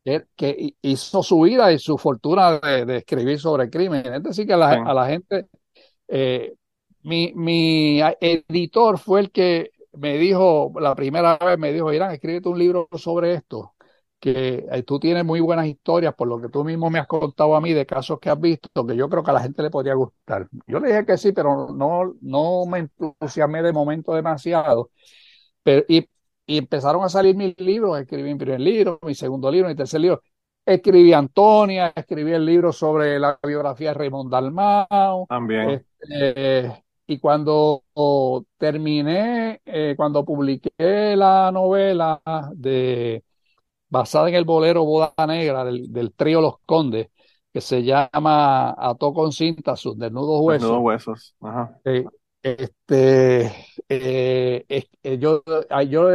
Que, 0.04 0.76
hizo 0.82 1.22
su 1.24 1.42
vida 1.42 1.72
y 1.72 1.80
su 1.80 1.98
fortuna 1.98 2.60
de, 2.60 2.98
escribir 2.98 3.40
sobre 3.40 3.70
crímenes. 3.70 4.12
Es 4.14 4.24
decir, 4.24 4.48
que 4.48 4.54
a 4.54 4.58
la, 4.58 4.72
a 4.72 4.94
la 4.94 5.08
gente. 5.08 5.48
Eh, 6.08 6.54
mi, 7.04 7.32
mi 7.36 8.02
editor 8.20 8.98
fue 8.98 9.22
el 9.22 9.32
que 9.32 9.72
me 9.94 10.18
dijo, 10.18 10.74
la 10.80 10.96
primera 10.96 11.38
vez 11.38 11.58
me 11.58 11.72
dijo, 11.72 11.94
Irán, 11.94 12.12
escríbete 12.12 12.50
un 12.50 12.60
libro 12.60 12.88
sobre 12.94 13.34
esto 13.36 13.74
que 14.20 14.68
eh, 14.70 14.84
tú 14.84 15.00
tienes 15.00 15.24
muy 15.26 15.40
buenas 15.40 15.68
historias, 15.68 16.14
por 16.14 16.28
lo 16.28 16.42
que 16.42 16.50
tú 16.50 16.64
mismo 16.64 16.90
me 16.90 17.00
has 17.00 17.08
contado 17.08 17.56
a 17.56 17.62
mí 17.62 17.74
de 17.74 17.86
casos 17.86 18.20
que 18.20 18.30
has 18.30 18.40
visto, 18.40 18.86
que 18.86 18.96
yo 18.96 19.10
creo 19.10 19.24
que 19.24 19.32
a 19.32 19.34
la 19.34 19.42
gente 19.42 19.64
le 19.64 19.70
podría 19.70 19.94
gustar. 19.94 20.48
Yo 20.68 20.80
le 20.80 20.90
dije 20.90 21.06
que 21.06 21.18
sí, 21.18 21.32
pero 21.32 21.70
no, 21.74 22.16
no 22.22 22.66
me 22.66 22.80
entusiasmé 22.80 23.64
de 23.64 23.72
momento 23.74 24.14
demasiado. 24.14 24.92
Pero, 25.64 25.86
y, 25.88 26.08
y 26.50 26.58
empezaron 26.58 27.04
a 27.04 27.10
salir 27.10 27.36
mis 27.36 27.54
libros, 27.60 28.00
escribí 28.00 28.24
mi 28.24 28.36
primer 28.40 28.60
libro, 28.60 28.98
mi 29.04 29.14
segundo 29.14 29.52
libro, 29.52 29.70
mi 29.70 29.76
tercer 29.76 30.02
libro. 30.02 30.24
escribí 30.66 31.14
Antonia, 31.14 31.94
escribí 31.96 32.32
el 32.32 32.44
libro 32.44 32.72
sobre 32.72 33.20
la 33.20 33.38
biografía 33.46 33.90
de 33.90 33.94
Raymond 33.94 34.32
Dalmau. 34.32 35.28
También. 35.28 35.86
Este, 36.00 36.84
y 37.06 37.20
cuando 37.20 37.84
terminé, 38.58 39.62
eh, 39.64 39.94
cuando 39.96 40.26
publiqué 40.26 41.16
la 41.16 41.52
novela 41.54 42.20
de 42.56 43.24
basada 43.88 44.30
en 44.30 44.36
el 44.36 44.46
bolero 44.46 44.84
Boda 44.86 45.14
Negra 45.28 45.64
del, 45.64 45.94
del 45.94 46.14
trío 46.14 46.42
Los 46.42 46.56
Condes, 46.66 47.10
que 47.54 47.62
se 47.62 47.84
llama 47.84 48.72
Ató 48.72 49.14
con 49.14 49.32
cinta 49.32 49.76
sus 49.76 50.00
desnudos 50.00 50.42
huesos. 50.42 50.64
Desnudos 50.64 50.84
huesos. 50.84 51.36
Ajá. 51.42 51.80
Eh, 51.86 52.06
este, 52.42 53.46
eh, 53.90 54.66
eh, 55.04 55.18
yo, 55.18 55.44
yo, 55.88 56.10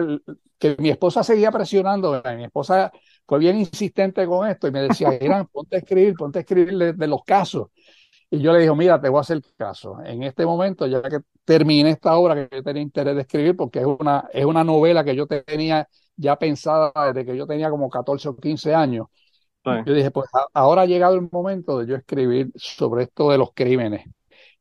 que 0.59 0.77
mi 0.79 0.91
esposa 0.91 1.23
seguía 1.23 1.51
presionando, 1.51 2.23
mi 2.37 2.45
esposa 2.45 2.91
fue 3.27 3.39
bien 3.39 3.59
insistente 3.59 4.27
con 4.27 4.49
esto 4.49 4.69
y 4.69 4.71
me 4.71 4.83
decía, 4.83 5.17
Irán, 5.21 5.47
ponte 5.53 5.77
a 5.77 5.79
escribir, 5.81 6.15
ponte 6.15 6.39
a 6.39 6.43
escribir 6.43 6.95
de, 6.95 7.07
los 7.07 7.23
casos. 7.25 7.69
Y 8.31 8.41
yo 8.41 8.53
le 8.53 8.61
dije, 8.61 8.75
mira, 8.75 9.01
te 9.01 9.09
voy 9.09 9.19
a 9.19 9.21
hacer 9.21 9.41
caso. 9.57 9.99
En 10.05 10.23
este 10.23 10.45
momento, 10.45 10.87
ya 10.87 11.03
que 11.03 11.19
terminé 11.45 11.91
esta 11.91 12.17
obra 12.17 12.35
que 12.35 12.57
yo 12.57 12.63
tenía 12.63 12.83
interés 12.83 13.15
de 13.15 13.23
escribir, 13.23 13.57
porque 13.57 13.81
es 13.81 13.87
una, 13.87 14.29
es 14.33 14.45
una 14.45 14.65
novela 14.65 15.05
que 15.05 15.15
yo 15.15 15.27
tenía 15.27 15.89
ya 16.17 16.37
pensada 16.37 16.93
desde 17.13 17.25
que 17.25 17.37
yo 17.37 17.47
tenía 17.47 17.71
como 17.71 17.89
14 17.89 18.29
o 18.29 18.37
15 18.37 18.75
años. 18.75 19.07
Yo 19.87 19.95
dije, 19.95 20.11
pues 20.11 20.29
ahora 20.53 20.83
ha 20.83 20.87
llegado 20.87 21.15
el 21.15 21.27
momento 21.31 21.79
de 21.79 21.87
yo 21.87 21.97
escribir 21.97 22.51
sobre 22.55 23.05
esto 23.05 23.31
de 23.31 23.39
los 23.39 23.53
crímenes. 23.55 24.05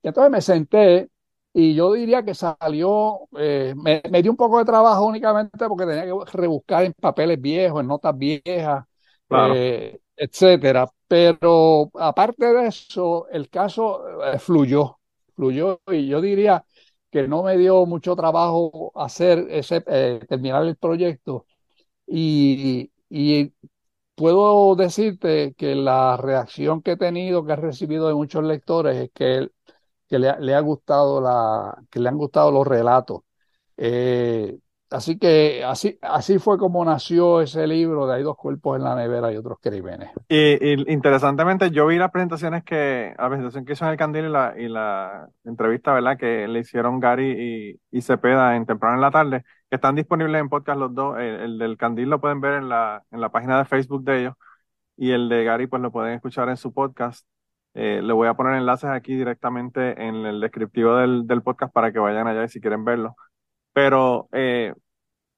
Y 0.01 0.07
entonces 0.07 0.31
me 0.31 0.41
senté 0.41 1.09
y 1.53 1.75
yo 1.75 1.93
diría 1.93 2.23
que 2.23 2.33
salió, 2.33 3.27
eh, 3.37 3.75
me, 3.77 4.01
dio 4.23 4.31
un 4.31 4.37
poco 4.37 4.57
de 4.57 4.65
trabajo 4.65 5.05
únicamente 5.05 5.67
porque 5.67 5.85
tenía 5.85 6.05
que 6.05 6.31
rebuscar 6.31 6.83
en 6.85 6.93
papeles 6.93 7.39
viejos, 7.39 7.81
en 7.81 7.87
notas 7.87 8.17
viejas, 8.17 8.85
eh, 9.29 9.99
etcétera. 10.15 10.87
Pero 11.07 11.91
aparte 11.93 12.45
de 12.53 12.67
eso, 12.67 13.27
el 13.29 13.49
caso 13.49 14.23
eh, 14.23 14.39
fluyó, 14.39 14.99
fluyó 15.35 15.79
y 15.91 16.07
yo 16.07 16.21
diría 16.21 16.65
que 17.11 17.27
no 17.27 17.43
me 17.43 17.55
dio 17.57 17.85
mucho 17.85 18.15
trabajo 18.15 18.91
hacer 18.95 19.45
ese, 19.51 19.81
terminar 19.81 20.63
el 20.65 20.75
proyecto. 20.77 21.45
Y, 22.07 22.91
y 23.09 23.53
puedo 24.15 24.75
decirte 24.75 25.53
que 25.55 25.75
la 25.75 26.17
reacción 26.17 26.81
que 26.81 26.91
he 26.93 26.97
tenido, 26.97 27.45
que 27.45 27.53
he 27.53 27.55
recibido 27.57 28.07
de 28.07 28.15
muchos 28.15 28.43
lectores, 28.43 28.97
es 28.97 29.11
que 29.13 29.49
que 30.13 30.19
le, 30.19 30.53
ha 30.53 30.59
gustado 30.59 31.19
la, 31.19 31.75
que 31.89 31.99
le 31.99 32.07
han 32.07 32.17
gustado 32.17 32.51
los 32.51 32.67
relatos. 32.67 33.21
Eh, 33.77 34.59
así 34.91 35.17
que 35.17 35.63
así, 35.65 35.97
así 36.03 36.37
fue 36.37 36.59
como 36.59 36.85
nació 36.85 37.41
ese 37.41 37.65
libro 37.65 38.05
de 38.05 38.17
Hay 38.17 38.21
dos 38.21 38.37
cuerpos 38.37 38.77
en 38.77 38.83
la 38.83 38.93
nevera 38.93 39.33
y 39.33 39.37
otros 39.37 39.57
crímenes. 39.59 40.11
Y, 40.29 40.91
interesantemente, 40.93 41.71
yo 41.71 41.87
vi 41.87 41.97
las 41.97 42.11
presentaciones 42.11 42.63
que, 42.63 43.15
la 43.17 43.27
presentación 43.27 43.65
que 43.65 43.73
hizo 43.73 43.85
en 43.85 43.91
el 43.91 43.97
Candil 43.97 44.25
y 44.25 44.29
la, 44.29 44.53
y 44.55 44.67
la 44.67 45.29
entrevista, 45.45 45.93
¿verdad? 45.93 46.15
Que 46.15 46.47
le 46.47 46.59
hicieron 46.59 46.99
Gary 46.99 47.79
y, 47.91 47.97
y 47.97 48.01
Cepeda 48.03 48.55
en 48.55 48.67
temprano 48.67 48.93
en 48.93 49.01
la 49.01 49.09
tarde, 49.09 49.43
que 49.67 49.77
están 49.77 49.95
disponibles 49.95 50.39
en 50.39 50.49
podcast 50.49 50.77
los 50.77 50.93
dos. 50.93 51.17
El, 51.17 51.57
del 51.57 51.75
Candil 51.75 52.11
lo 52.11 52.21
pueden 52.21 52.39
ver 52.39 52.53
en 52.53 52.69
la, 52.69 53.03
en 53.09 53.19
la 53.19 53.29
página 53.29 53.57
de 53.57 53.65
Facebook 53.65 54.03
de 54.03 54.19
ellos 54.19 54.33
y 54.95 55.09
el 55.09 55.27
de 55.27 55.43
Gary 55.43 55.65
pues 55.65 55.81
lo 55.81 55.91
pueden 55.91 56.13
escuchar 56.13 56.49
en 56.49 56.57
su 56.57 56.71
podcast. 56.71 57.25
Eh, 57.75 58.01
le 58.03 58.13
voy 58.13 58.27
a 58.27 58.35
poner 58.35 58.55
enlaces 58.55 58.89
aquí 58.89 59.15
directamente 59.15 60.01
en 60.03 60.25
el 60.25 60.39
descriptivo 60.39 60.95
del, 60.95 61.25
del, 61.27 61.41
podcast 61.41 61.73
para 61.73 61.91
que 61.91 61.99
vayan 61.99 62.27
allá 62.27 62.43
y 62.43 62.49
si 62.49 62.61
quieren 62.61 62.85
verlo. 62.85 63.15
Pero 63.73 64.29
eh, 64.31 64.73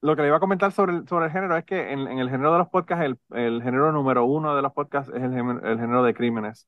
lo 0.01 0.15
que 0.15 0.22
le 0.22 0.27
iba 0.30 0.38
a 0.38 0.39
comentar 0.42 0.72
sobre 0.72 0.94
el, 0.94 1.08
sobre 1.08 1.25
el 1.27 1.32
género 1.32 1.58
es 1.58 1.65
que 1.65 1.92
en, 1.92 2.01
en 2.08 2.20
el 2.20 2.30
género 2.30 2.54
de 2.54 2.60
los 2.60 2.70
podcasts, 2.70 3.06
el, 3.06 3.20
el, 3.38 3.63
género 3.63 3.92
número 3.92 4.25
uno 4.25 4.56
de 4.56 4.62
los 4.62 4.74
podcasts 4.74 5.12
es 5.13 5.24
el, 5.24 5.34
el 5.34 5.80
género 5.80 6.04
de 6.04 6.13
crímenes, 6.13 6.68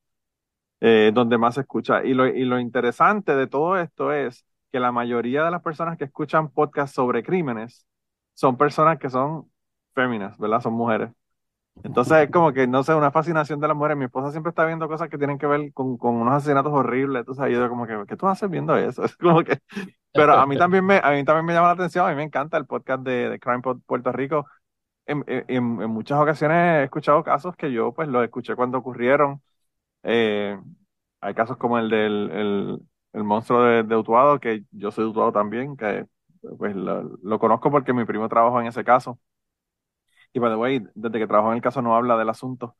eh, 0.80 1.12
donde 1.14 1.38
más 1.38 1.54
se 1.56 1.62
escucha. 1.62 2.04
Y 2.04 2.14
lo, 2.14 2.26
y 2.26 2.44
lo 2.44 2.58
interesante 2.60 3.36
de 3.36 3.46
todo 3.46 3.78
esto 3.78 4.12
es 4.12 4.44
que 4.72 4.80
la 4.80 4.92
mayoría 4.92 5.44
de 5.44 5.50
las 5.50 5.62
personas 5.62 5.98
que 5.98 6.04
escuchan 6.04 6.50
podcasts 6.50 6.94
sobre 6.94 7.22
crímenes 7.22 7.86
son 8.34 8.56
personas 8.56 8.98
que 8.98 9.10
son 9.10 9.50
féminas, 9.94 10.38
¿verdad? 10.38 10.60
Son 10.60 10.74
mujeres. 10.74 11.10
Entonces 11.84 12.24
es 12.24 12.30
como 12.30 12.52
que, 12.52 12.66
no 12.66 12.82
sé, 12.82 12.94
una 12.94 13.10
fascinación 13.10 13.60
de 13.60 13.68
las 13.68 13.76
mujeres. 13.76 13.96
Mi 13.96 14.04
esposa 14.04 14.30
siempre 14.30 14.50
está 14.50 14.64
viendo 14.66 14.88
cosas 14.88 15.08
que 15.08 15.18
tienen 15.18 15.38
que 15.38 15.46
ver 15.46 15.72
con, 15.72 15.96
con 15.96 16.16
unos 16.16 16.34
asesinatos 16.34 16.72
horribles. 16.72 17.20
Entonces 17.20 17.50
yo 17.50 17.68
como 17.68 17.86
que, 17.86 18.04
¿qué 18.06 18.16
tú 18.16 18.26
haces 18.26 18.50
viendo 18.50 18.76
eso? 18.76 19.04
Es 19.04 19.16
como 19.16 19.42
que... 19.44 19.58
Pero 20.12 20.34
a 20.34 20.46
mí 20.46 20.56
también 20.58 20.84
me, 20.84 21.00
a 21.02 21.10
mí 21.12 21.24
también 21.24 21.46
me 21.46 21.52
llama 21.52 21.68
la 21.68 21.74
atención, 21.74 22.06
a 22.06 22.10
mí 22.10 22.16
me 22.16 22.22
encanta 22.24 22.56
el 22.56 22.66
podcast 22.66 23.02
de, 23.02 23.30
de 23.30 23.38
Crime 23.38 23.62
Puerto 23.86 24.12
Rico. 24.12 24.46
En, 25.06 25.24
en, 25.26 25.44
en, 25.82 25.90
muchas 25.90 26.20
ocasiones 26.20 26.82
he 26.82 26.84
escuchado 26.84 27.24
casos 27.24 27.56
que 27.56 27.72
yo 27.72 27.92
pues 27.92 28.08
los 28.08 28.24
escuché 28.24 28.54
cuando 28.56 28.78
ocurrieron. 28.78 29.42
Eh, 30.02 30.58
hay 31.20 31.34
casos 31.34 31.56
como 31.56 31.78
el 31.78 31.88
del 31.90 32.30
el, 32.30 32.80
el 33.14 33.24
monstruo 33.24 33.62
de, 33.62 33.82
de, 33.84 33.96
Utuado, 33.96 34.38
que 34.40 34.64
yo 34.70 34.90
soy 34.90 35.04
de 35.04 35.10
Utuado 35.10 35.32
también, 35.32 35.76
que 35.76 36.06
pues 36.58 36.76
lo, 36.76 37.02
lo 37.22 37.38
conozco 37.38 37.70
porque 37.70 37.92
mi 37.92 38.04
primo 38.04 38.28
trabajó 38.28 38.60
en 38.60 38.66
ese 38.68 38.84
caso. 38.84 39.18
Y 40.32 40.38
by 40.38 40.50
the 40.50 40.56
way, 40.56 40.86
desde 40.94 41.18
que 41.18 41.26
trabajó 41.26 41.50
en 41.50 41.56
el 41.56 41.62
caso 41.62 41.82
no 41.82 41.96
habla 41.96 42.16
del 42.16 42.28
asunto. 42.28 42.76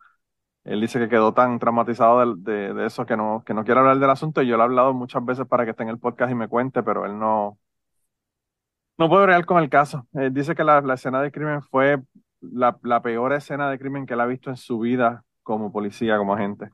Él 0.65 0.81
dice 0.81 0.99
que 0.99 1.09
quedó 1.09 1.35
tan 1.35 1.59
traumatizado 1.59 2.37
de, 2.37 2.75
de, 2.75 2.87
eso 2.87 3.07
que 3.07 3.17
no, 3.17 3.43
que 3.47 3.55
no 3.55 3.65
quiere 3.65 3.81
hablar 3.81 3.99
del 3.99 4.11
asunto. 4.11 4.43
Y 4.43 4.49
yo 4.49 4.57
le 4.57 4.63
he 4.63 4.65
hablado 4.65 4.93
muchas 4.95 5.25
veces 5.25 5.47
para 5.47 5.65
que 5.65 5.71
esté 5.73 5.83
en 5.85 5.89
el 5.91 5.99
podcast 5.99 6.31
y 6.33 6.35
me 6.35 6.49
cuente, 6.49 6.83
pero 6.83 7.07
él 7.07 7.19
no, 7.19 7.59
no 8.99 9.09
puede 9.09 9.27
real 9.27 9.47
con 9.47 9.63
el 9.63 9.71
caso. 9.71 10.07
Él 10.13 10.35
dice 10.35 10.55
que 10.55 10.65
la, 10.65 10.81
la 10.81 10.95
escena 10.95 11.23
de 11.23 11.33
crimen 11.33 11.63
fue 11.63 12.03
la, 12.41 12.79
la, 12.83 13.03
peor 13.03 13.33
escena 13.33 13.71
de 13.71 13.79
crimen 13.79 14.07
que 14.07 14.15
él 14.15 14.21
ha 14.21 14.27
visto 14.27 14.51
en 14.51 14.57
su 14.57 14.81
vida 14.81 15.25
como 15.43 15.73
policía, 15.73 16.19
como 16.19 16.35
agente. 16.35 16.71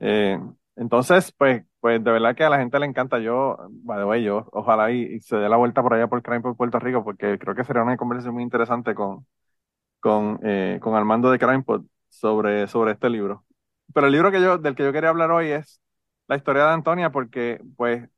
Eh, 0.00 0.38
entonces, 0.76 1.32
pues, 1.32 1.64
pues 1.80 2.02
de 2.02 2.10
verdad 2.10 2.34
que 2.36 2.44
a 2.44 2.50
la 2.50 2.58
gente 2.58 2.78
le 2.78 2.86
encanta. 2.86 3.18
Yo, 3.20 3.58
by 3.70 3.98
the 3.98 4.04
way, 4.04 4.22
yo 4.24 4.48
ojalá 4.52 4.90
y, 4.90 5.20
se 5.20 5.36
dé 5.36 5.48
la 5.48 5.56
vuelta 5.56 5.82
por 5.82 5.94
allá 5.94 6.08
por 6.08 6.22
Crime 6.22 6.40
por 6.42 6.56
Puerto 6.56 6.78
Rico, 6.78 7.04
porque 7.04 7.38
creo 7.38 7.54
que 7.54 7.64
sería 7.64 7.82
una 7.82 7.96
conversación 7.96 8.34
muy 8.34 8.42
interesante 8.42 8.94
con, 8.94 9.26
con, 10.02 10.40
eh, 10.44 10.78
con 10.82 10.96
Armando 10.96 11.30
de 11.30 11.38
CrimePod 11.38 11.84
sobre, 12.10 12.66
sobre 12.68 12.92
este 12.92 13.08
libro. 13.08 13.46
Pero 13.94 14.08
el 14.08 14.12
libro 14.12 14.30
que 14.32 14.42
yo, 14.42 14.58
del 14.58 14.74
que 14.74 14.84
yo 14.84 14.92
quería 14.92 15.10
hablar 15.10 15.30
hoy 15.30 15.48
es 15.50 15.80
la 16.28 16.36
historia 16.36 16.64
de 16.64 16.72
Antonia, 16.72 17.10
porque, 17.10 17.62
pues, 17.76 18.08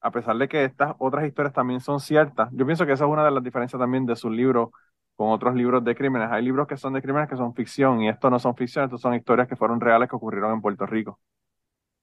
a 0.00 0.10
pesar 0.10 0.36
de 0.38 0.48
que 0.48 0.64
estas 0.64 0.94
otras 0.98 1.26
historias 1.26 1.54
también 1.54 1.80
son 1.80 2.00
ciertas, 2.00 2.50
yo 2.52 2.66
pienso 2.66 2.86
que 2.86 2.92
esa 2.92 3.04
es 3.04 3.10
una 3.10 3.24
de 3.24 3.30
las 3.30 3.42
diferencias 3.44 3.80
también 3.80 4.06
de 4.06 4.16
sus 4.16 4.32
libros 4.32 4.70
con 5.16 5.30
otros 5.30 5.54
libros 5.54 5.84
de 5.84 5.94
crímenes. 5.94 6.30
Hay 6.32 6.42
libros 6.44 6.66
que 6.66 6.76
son 6.76 6.94
de 6.94 7.02
crímenes 7.02 7.28
que 7.28 7.36
son 7.36 7.54
ficción, 7.54 8.02
y 8.02 8.08
estos 8.08 8.30
no 8.30 8.38
son 8.38 8.56
ficción, 8.56 8.84
estos 8.86 9.00
son 9.00 9.14
historias 9.14 9.48
que 9.48 9.56
fueron 9.56 9.80
reales 9.80 10.08
que 10.08 10.16
ocurrieron 10.16 10.52
en 10.54 10.60
Puerto 10.62 10.86
Rico. 10.86 11.20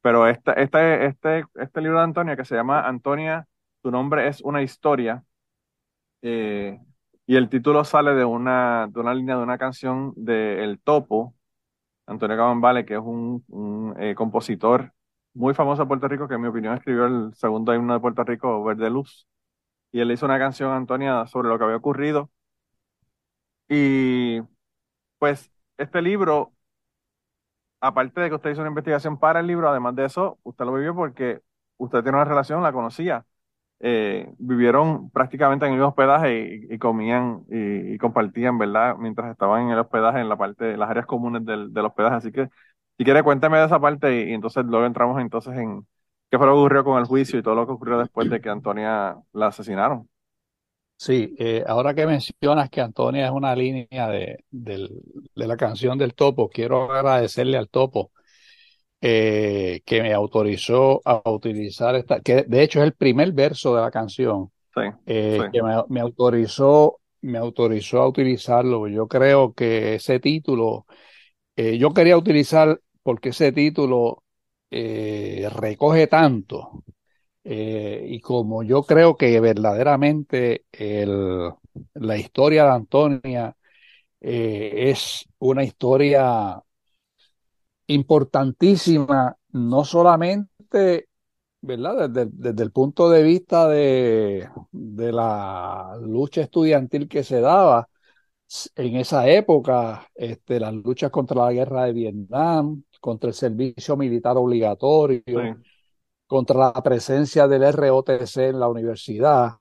Pero 0.01 0.27
este, 0.27 0.61
este, 0.61 1.05
este, 1.07 1.45
este 1.55 1.81
libro 1.81 1.97
de 1.99 2.05
Antonia, 2.05 2.35
que 2.37 2.45
se 2.45 2.55
llama 2.55 2.87
Antonia, 2.87 3.47
tu 3.81 3.91
nombre 3.91 4.27
es 4.27 4.41
una 4.41 4.61
historia, 4.61 5.23
eh, 6.21 6.79
y 7.29 7.35
el 7.35 7.47
título 7.49 7.85
sale 7.85 8.15
de 8.15 8.25
una, 8.25 8.87
de 8.87 8.99
una 8.99 9.13
línea 9.13 9.37
de 9.37 9.43
una 9.43 9.59
canción 9.59 10.13
de 10.15 10.63
El 10.63 10.79
Topo, 10.81 11.35
Antonio 12.07 12.37
Cabambale, 12.37 12.85
que 12.85 12.95
es 12.95 13.01
un, 13.01 13.95
eh, 13.99 14.15
compositor 14.15 14.93
muy 15.35 15.53
famoso 15.53 15.83
de 15.83 15.87
Puerto 15.87 16.07
Rico, 16.07 16.27
que 16.27 16.35
en 16.35 16.41
mi 16.41 16.47
opinión 16.49 16.75
escribió 16.75 17.05
el 17.07 17.33
segundo 17.35 17.75
himno 17.75 17.93
de 17.93 17.99
Puerto 18.01 18.23
Rico, 18.23 18.63
Verde 18.63 18.89
Luz. 18.89 19.27
Y 19.91 20.01
él 20.01 20.11
hizo 20.11 20.25
una 20.27 20.39
canción, 20.39 20.71
Antonia, 20.73 21.27
sobre 21.27 21.49
lo 21.49 21.59
que 21.59 21.65
había 21.65 21.77
ocurrido. 21.77 22.31
Y 23.67 24.41
pues 25.19 25.51
este 25.77 26.01
libro, 26.01 26.53
aparte 27.81 28.21
de 28.21 28.29
que 28.29 28.35
usted 28.35 28.51
hizo 28.51 28.61
una 28.61 28.69
investigación 28.69 29.19
para 29.19 29.39
el 29.39 29.47
libro, 29.47 29.69
además 29.69 29.95
de 29.95 30.05
eso, 30.05 30.39
usted 30.43 30.65
lo 30.65 30.73
vivió 30.73 30.95
porque 30.95 31.41
usted 31.77 32.01
tiene 32.03 32.17
una 32.17 32.25
relación, 32.25 32.63
la 32.63 32.73
conocía. 32.73 33.25
Eh, 33.81 34.29
vivieron 34.37 35.09
prácticamente 35.09 35.65
en 35.65 35.73
el 35.73 35.81
hospedaje 35.81 36.67
y, 36.69 36.77
comían 36.79 37.45
y, 37.49 37.97
compartían, 37.97 38.57
¿verdad? 38.57 38.97
Mientras 38.97 39.31
estaban 39.31 39.63
en 39.63 39.69
el 39.71 39.79
hospedaje, 39.79 40.19
en 40.19 40.27
la 40.27 40.37
parte, 40.37 40.75
las 40.75 40.89
áreas 40.89 41.05
comunes 41.05 41.45
del, 41.45 41.73
del 41.73 41.85
hospedaje. 41.85 42.15
Así 42.17 42.31
que, 42.31 42.49
si 42.97 43.03
quiere, 43.05 43.23
cuéntame 43.23 43.57
de 43.57 43.65
esa 43.65 43.79
parte 43.79 44.29
y, 44.29 44.33
entonces 44.33 44.65
luego 44.65 44.85
entramos 44.85 45.21
entonces 45.21 45.57
en 45.57 45.87
qué 46.29 46.37
fue 46.37 46.45
lo 46.45 46.53
que 46.53 46.59
ocurrió 46.59 46.83
con 46.83 46.99
el 46.99 47.05
juicio 47.05 47.39
y 47.39 47.43
todo 47.43 47.55
lo 47.55 47.65
que 47.65 47.73
ocurrió 47.73 47.97
después 47.99 48.29
de 48.29 48.41
que 48.41 48.49
Antonia 48.49 49.17
la 49.31 49.47
asesinaron. 49.47 50.09
Sí, 50.97 51.33
eh, 51.39 51.63
ahora 51.65 51.93
que 51.93 52.05
mencionas 52.05 52.69
que 52.69 52.81
Antonia 52.81 53.25
es 53.25 53.31
una 53.31 53.55
línea 53.55 54.09
de, 54.09 54.43
de 54.51 54.89
la 55.35 55.55
canción 55.55 55.97
del 55.97 56.13
topo, 56.13 56.49
quiero 56.49 56.91
agradecerle 56.91 57.57
al 57.57 57.69
topo 57.69 58.11
eh, 59.01 59.81
que 59.85 60.01
me 60.01 60.13
autorizó 60.13 61.01
a 61.05 61.21
utilizar 61.31 61.95
esta, 61.95 62.19
que 62.19 62.43
de 62.43 62.63
hecho 62.63 62.79
es 62.79 62.85
el 62.85 62.93
primer 62.93 63.31
verso 63.31 63.73
de 63.73 63.81
la 63.81 63.91
canción, 63.91 64.51
eh, 65.05 65.39
que 65.53 65.61
me, 65.87 66.01
autorizó, 66.01 66.99
me 67.21 67.37
autorizó 67.37 68.01
a 68.01 68.09
utilizarlo. 68.09 68.89
Yo 68.89 69.07
creo 69.07 69.53
que 69.53 69.95
ese 69.95 70.19
título, 70.19 70.85
eh, 71.55 71.77
yo 71.77 71.93
quería 71.93 72.17
utilizar 72.17 72.81
porque 73.01 73.29
ese 73.29 73.53
título 73.53 74.23
recoge 74.69 76.07
tanto. 76.07 76.83
y 77.43 78.19
como 78.19 78.63
yo 78.63 78.83
creo 78.83 79.15
que 79.15 79.39
verdaderamente 79.39 80.65
el, 80.73 81.51
la 81.93 82.17
historia 82.17 82.65
de 82.65 82.71
Antonia 82.71 83.55
es 84.19 85.25
una 85.39 85.63
historia 85.63 86.61
importantísima, 87.89 89.37
no 89.51 89.85
solamente, 89.85 91.09
¿verdad? 91.61 92.09
Desde, 92.09 92.31
desde 92.33 92.63
el 92.63 92.71
punto 92.71 93.09
de 93.09 93.23
vista 93.23 93.67
de, 93.69 94.49
de 94.71 95.11
la 95.13 95.97
lucha 96.01 96.41
estudiantil 96.41 97.07
que 97.09 97.23
se 97.23 97.41
daba 97.41 97.89
en 98.75 98.95
esa 98.97 99.27
época, 99.29 100.07
este, 100.15 100.59
las 100.59 100.73
luchas 100.73 101.11
contra 101.11 101.45
la 101.45 101.53
guerra 101.53 101.85
de 101.85 101.93
Vietnam, 101.93 102.83
contra 103.01 103.29
el 103.29 103.33
servicio 103.35 103.97
militar 103.97 104.37
obligatorio, 104.37 105.21
Sí. 105.33 105.39
contra 106.27 106.71
la 106.75 106.83
presencia 106.83 107.47
del 107.47 107.63
ROTC 107.73 108.49
en 108.49 108.59
la 108.59 108.67
universidad. 108.67 109.53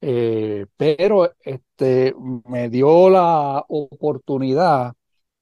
Eh, 0.00 0.66
pero 0.76 1.32
este, 1.44 2.14
me 2.46 2.70
dio 2.70 3.10
la 3.10 3.64
oportunidad 3.68 4.94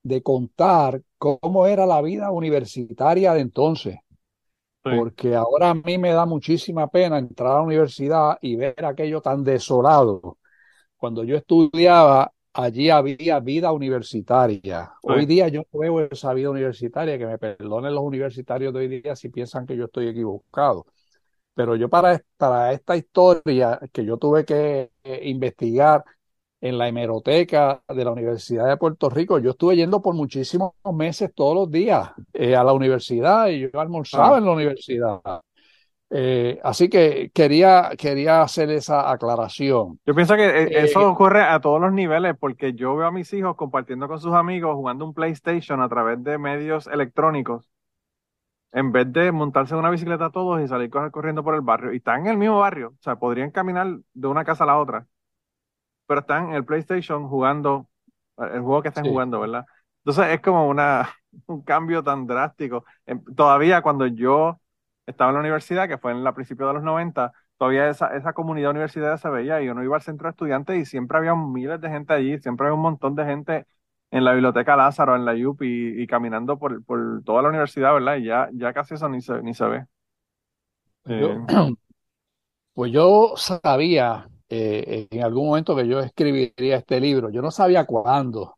de 0.04 0.22
contar 0.22 1.02
cómo 1.18 1.66
era 1.68 1.86
la 1.86 2.02
vida 2.02 2.32
universitaria 2.32 3.34
de 3.34 3.40
entonces, 3.42 3.98
Sí. 4.84 4.90
porque 4.96 5.34
ahora 5.34 5.70
a 5.70 5.74
mí 5.74 5.98
me 5.98 6.12
da 6.12 6.26
muchísima 6.26 6.88
pena 6.88 7.18
entrar 7.18 7.52
a 7.52 7.54
la 7.56 7.62
universidad 7.62 8.38
y 8.42 8.56
ver 8.56 8.84
aquello 8.84 9.20
tan 9.22 9.42
desolado. 9.44 10.38
Cuando 10.96 11.24
yo 11.24 11.36
estudiaba, 11.36 12.32
allí 12.54 12.90
había 12.90 13.40
vida 13.40 13.72
universitaria. 13.72 14.92
Hoy 15.02 15.26
día 15.26 15.48
yo 15.48 15.62
no 15.72 15.80
veo 15.80 16.00
esa 16.02 16.34
vida 16.34 16.50
universitaria, 16.50 17.18
que 17.18 17.26
me 17.26 17.38
perdonen 17.38 17.94
los 17.94 18.04
universitarios 18.04 18.72
de 18.74 18.80
hoy 18.80 18.88
día 18.88 19.16
si 19.16 19.28
piensan 19.30 19.66
que 19.66 19.76
yo 19.76 19.86
estoy 19.86 20.08
equivocado. 20.08 20.86
Pero 21.54 21.76
yo 21.76 21.88
para, 21.88 22.20
para 22.36 22.72
esta 22.72 22.96
historia 22.96 23.80
que 23.92 24.04
yo 24.04 24.16
tuve 24.18 24.44
que 24.44 24.90
eh, 25.04 25.20
investigar 25.28 26.04
en 26.64 26.78
la 26.78 26.88
hemeroteca 26.88 27.82
de 27.88 28.04
la 28.06 28.10
Universidad 28.10 28.66
de 28.66 28.78
Puerto 28.78 29.10
Rico, 29.10 29.38
yo 29.38 29.50
estuve 29.50 29.76
yendo 29.76 30.00
por 30.00 30.14
muchísimos 30.14 30.72
meses 30.94 31.30
todos 31.34 31.54
los 31.54 31.70
días 31.70 32.10
eh, 32.32 32.56
a 32.56 32.64
la 32.64 32.72
universidad 32.72 33.48
y 33.48 33.70
yo 33.70 33.78
almorzaba 33.78 34.36
Ah. 34.36 34.38
en 34.38 34.46
la 34.46 34.52
universidad. 34.52 35.20
Eh, 36.08 36.58
así 36.64 36.88
que 36.88 37.30
quería, 37.34 37.90
quería 37.98 38.40
hacer 38.40 38.70
esa 38.70 39.10
aclaración. 39.10 40.00
Yo 40.06 40.14
pienso 40.14 40.36
que 40.36 40.44
eh, 40.46 40.84
eso 40.84 41.06
ocurre 41.06 41.42
a 41.42 41.60
todos 41.60 41.80
los 41.82 41.92
niveles 41.92 42.34
porque 42.40 42.72
yo 42.72 42.96
veo 42.96 43.08
a 43.08 43.12
mis 43.12 43.30
hijos 43.34 43.56
compartiendo 43.56 44.08
con 44.08 44.18
sus 44.18 44.32
amigos 44.32 44.74
jugando 44.74 45.04
un 45.04 45.12
PlayStation 45.12 45.82
a 45.82 45.88
través 45.90 46.24
de 46.24 46.38
medios 46.38 46.86
electrónicos 46.86 47.68
en 48.72 48.90
vez 48.90 49.12
de 49.12 49.32
montarse 49.32 49.74
en 49.74 49.80
una 49.80 49.90
bicicleta 49.90 50.30
todos 50.30 50.62
y 50.62 50.68
salir 50.68 50.88
corriendo 50.90 51.44
por 51.44 51.54
el 51.56 51.60
barrio. 51.60 51.92
Y 51.92 51.98
están 51.98 52.22
en 52.22 52.28
el 52.28 52.36
mismo 52.38 52.58
barrio, 52.60 52.88
o 52.88 53.02
sea, 53.02 53.16
podrían 53.16 53.50
caminar 53.50 53.98
de 54.14 54.28
una 54.28 54.44
casa 54.44 54.64
a 54.64 54.66
la 54.68 54.78
otra, 54.78 55.06
pero 56.06 56.20
están 56.20 56.48
en 56.50 56.54
el 56.54 56.64
PlayStation 56.64 57.28
jugando 57.28 57.88
eh, 58.38 58.44
el 58.54 58.60
juego 58.62 58.82
que 58.82 58.88
están 58.88 59.04
Sí. 59.04 59.08
jugando, 59.08 59.40
¿verdad? 59.40 59.64
Entonces 60.04 60.34
es 60.34 60.40
como 60.40 60.68
una, 60.68 61.10
un 61.46 61.62
cambio 61.62 62.02
tan 62.02 62.26
drástico. 62.26 62.84
Em, 63.06 63.22
Todavía 63.36 63.82
cuando 63.82 64.06
yo 64.06 64.60
estaba 65.06 65.30
en 65.30 65.34
la 65.34 65.40
universidad, 65.40 65.88
que 65.88 65.98
fue 65.98 66.12
en 66.12 66.24
la 66.24 66.34
principio 66.34 66.66
de 66.68 66.74
los 66.74 66.82
90, 66.82 67.32
todavía 67.58 67.88
esa, 67.88 68.16
esa 68.16 68.32
comunidad 68.32 68.70
universitaria 68.70 69.18
se 69.18 69.28
veía 69.28 69.60
y 69.62 69.68
uno 69.68 69.82
iba 69.84 69.96
al 69.96 70.02
centro 70.02 70.26
de 70.28 70.30
estudiantes 70.30 70.78
y 70.78 70.84
siempre 70.86 71.18
había 71.18 71.34
miles 71.34 71.80
de 71.80 71.88
gente 71.90 72.12
allí, 72.14 72.38
siempre 72.38 72.66
había 72.66 72.74
un 72.76 72.82
montón 72.82 73.14
de 73.14 73.24
gente 73.24 73.66
en 74.10 74.24
la 74.24 74.32
biblioteca 74.32 74.76
Lázaro, 74.76 75.16
en 75.16 75.24
la 75.24 75.34
UP 75.48 75.66
y, 75.66 76.02
y 76.02 76.06
caminando 76.06 76.58
por, 76.58 76.84
por 76.84 77.22
toda 77.24 77.42
la 77.42 77.48
universidad, 77.50 77.92
¿verdad? 77.94 78.16
Y 78.16 78.24
ya, 78.24 78.48
ya 78.52 78.72
casi 78.72 78.94
eso 78.94 79.08
ni 79.08 79.20
se, 79.20 79.42
ni 79.42 79.54
se 79.54 79.64
ve. 79.66 79.86
Yo, 81.14 81.34
Eh, 81.34 81.38
pues 82.74 82.92
yo 82.92 83.34
sabía 83.36 84.28
eh, 84.54 85.08
en 85.10 85.22
algún 85.22 85.46
momento 85.48 85.76
que 85.76 85.86
yo 85.88 86.00
escribiría 86.00 86.76
este 86.76 87.00
libro. 87.00 87.30
Yo 87.30 87.42
no 87.42 87.50
sabía 87.50 87.84
cuándo, 87.86 88.56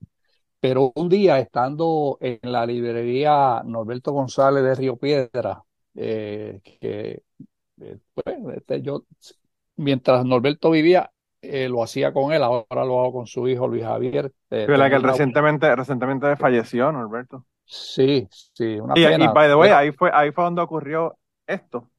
pero 0.61 0.93
un 0.97 1.09
día 1.09 1.39
estando 1.39 2.19
en 2.21 2.41
la 2.43 2.67
librería 2.67 3.63
Norberto 3.65 4.13
González 4.13 4.63
de 4.65 4.75
Río 4.75 4.97
Piedra, 4.97 5.63
eh, 5.95 6.61
que 6.65 7.23
eh, 7.81 7.99
pues, 8.15 8.37
este, 8.57 8.83
yo 8.83 9.05
mientras 9.77 10.25
Norberto 10.25 10.71
vivía 10.71 11.11
eh, 11.43 11.69
lo 11.69 11.83
hacía 11.83 12.13
con 12.13 12.33
él, 12.33 12.43
ahora 12.43 12.85
lo 12.85 13.01
hago 13.01 13.13
con 13.13 13.27
su 13.27 13.49
hijo 13.49 13.69
Luis 13.69 13.85
Javier. 13.85 14.33
¿verdad? 14.67 14.91
Que 14.91 14.97
él 14.97 15.03
la- 15.03 15.13
recientemente, 15.13 15.75
recientemente 15.77 16.37
falleció, 16.37 16.93
Norberto. 16.93 17.47
Sí, 17.65 18.29
sí, 18.31 18.79
una 18.81 18.95
Y, 18.95 19.03
y 19.05 19.09
pena. 19.09 19.33
by 19.33 19.49
the 19.49 19.55
way, 19.55 19.71
ahí 19.71 19.93
fue, 19.93 20.11
ahí 20.13 20.33
fue 20.33 20.45
donde 20.45 20.63
ocurrió 20.63 21.19
esto. 21.47 21.91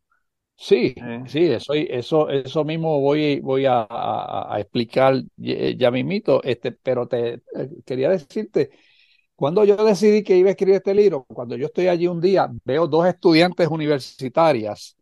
Sí, 0.59 0.95
Eh. 0.95 1.23
sí, 1.25 1.45
eso, 1.51 1.73
eso, 1.73 2.29
eso 2.29 2.63
mismo 2.65 2.99
voy, 2.99 3.39
voy 3.41 3.65
a, 3.65 3.81
a- 3.87 4.55
a 4.55 4.59
explicar 4.59 5.21
ya, 5.35 5.55
ya 5.77 5.91
mismito, 5.91 6.41
este, 6.43 6.71
pero 6.71 7.07
te 7.07 7.35
eh, 7.35 7.41
quería 7.85 8.09
decirte, 8.09 8.71
cuando 9.35 9.65
yo 9.65 9.77
decidí 9.85 10.23
que 10.23 10.37
iba 10.37 10.49
a 10.49 10.51
escribir 10.51 10.75
este 10.77 10.95
libro, 10.95 11.25
cuando 11.25 11.55
yo 11.57 11.67
estoy 11.67 11.87
allí 11.87 12.07
un 12.07 12.21
día, 12.21 12.49
veo 12.65 12.87
dos 12.87 13.07
estudiantes 13.07 13.67
universitarias, 13.69 14.97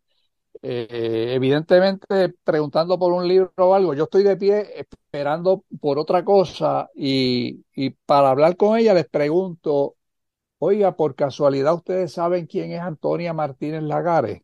eh, 0.62 1.32
evidentemente 1.34 2.34
preguntando 2.44 2.98
por 2.98 3.12
un 3.12 3.28
libro 3.28 3.52
o 3.58 3.74
algo, 3.74 3.94
yo 3.94 4.04
estoy 4.04 4.24
de 4.24 4.36
pie 4.36 4.66
esperando 4.80 5.64
por 5.80 5.98
otra 5.98 6.24
cosa 6.24 6.88
y, 6.94 7.64
y 7.74 7.90
para 7.90 8.30
hablar 8.30 8.56
con 8.56 8.78
ella 8.78 8.94
les 8.94 9.08
pregunto, 9.08 9.96
oiga, 10.58 10.96
por 10.96 11.14
casualidad 11.16 11.74
ustedes 11.74 12.12
saben 12.12 12.46
quién 12.46 12.72
es 12.72 12.80
Antonia 12.80 13.32
Martínez 13.34 13.82
Lagares 13.84 14.42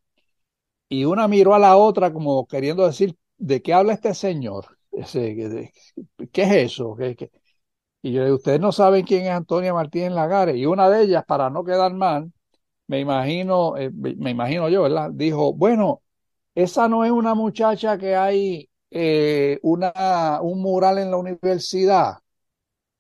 y 0.93 1.07
una 1.07 1.27
miró 1.27 1.55
a 1.55 1.59
la 1.59 1.77
otra 1.79 2.13
como 2.13 2.47
queriendo 2.47 2.87
decir, 2.87 3.17
¿de 3.39 3.63
qué 3.63 3.73
habla 3.73 3.95
este 3.95 4.13
señor? 4.13 4.77
¿qué, 6.33 6.43
es 6.43 6.53
eso? 6.53 6.97
Y 8.03 8.13
yo 8.13 8.21
le 8.21 8.27
digo, 8.27 8.37
ustedes 8.37 8.61
no 8.61 8.73
saben 8.73 9.05
quién 9.07 9.25
es 9.25 9.31
Antonia 9.31 9.73
Martínez 9.73 10.13
Lagares. 10.13 10.57
Y 10.57 10.67
una 10.67 10.91
de 10.91 11.05
ellas, 11.05 11.25
para 11.27 11.49
no 11.49 11.65
quedar 11.65 11.95
mal, 11.95 12.31
me 12.89 13.01
imagino, 13.01 13.77
eh, 13.79 13.91
me 13.93 14.31
imagino 14.31 14.69
yo, 14.69 14.83
¿verdad? 14.83 15.11
Dijo, 15.13 15.55
bueno, 15.55 16.03
esa 16.55 16.89
no 16.89 17.05
es 17.07 17.11
una 17.11 17.35
muchacha 17.35 17.97
que 17.99 18.15
hay 18.17 18.69
eh, 18.91 19.59
una, 19.63 20.41
un 20.43 20.61
mural 20.61 20.99
en 20.99 21.11
la 21.11 21.17
universidad. 21.17 22.19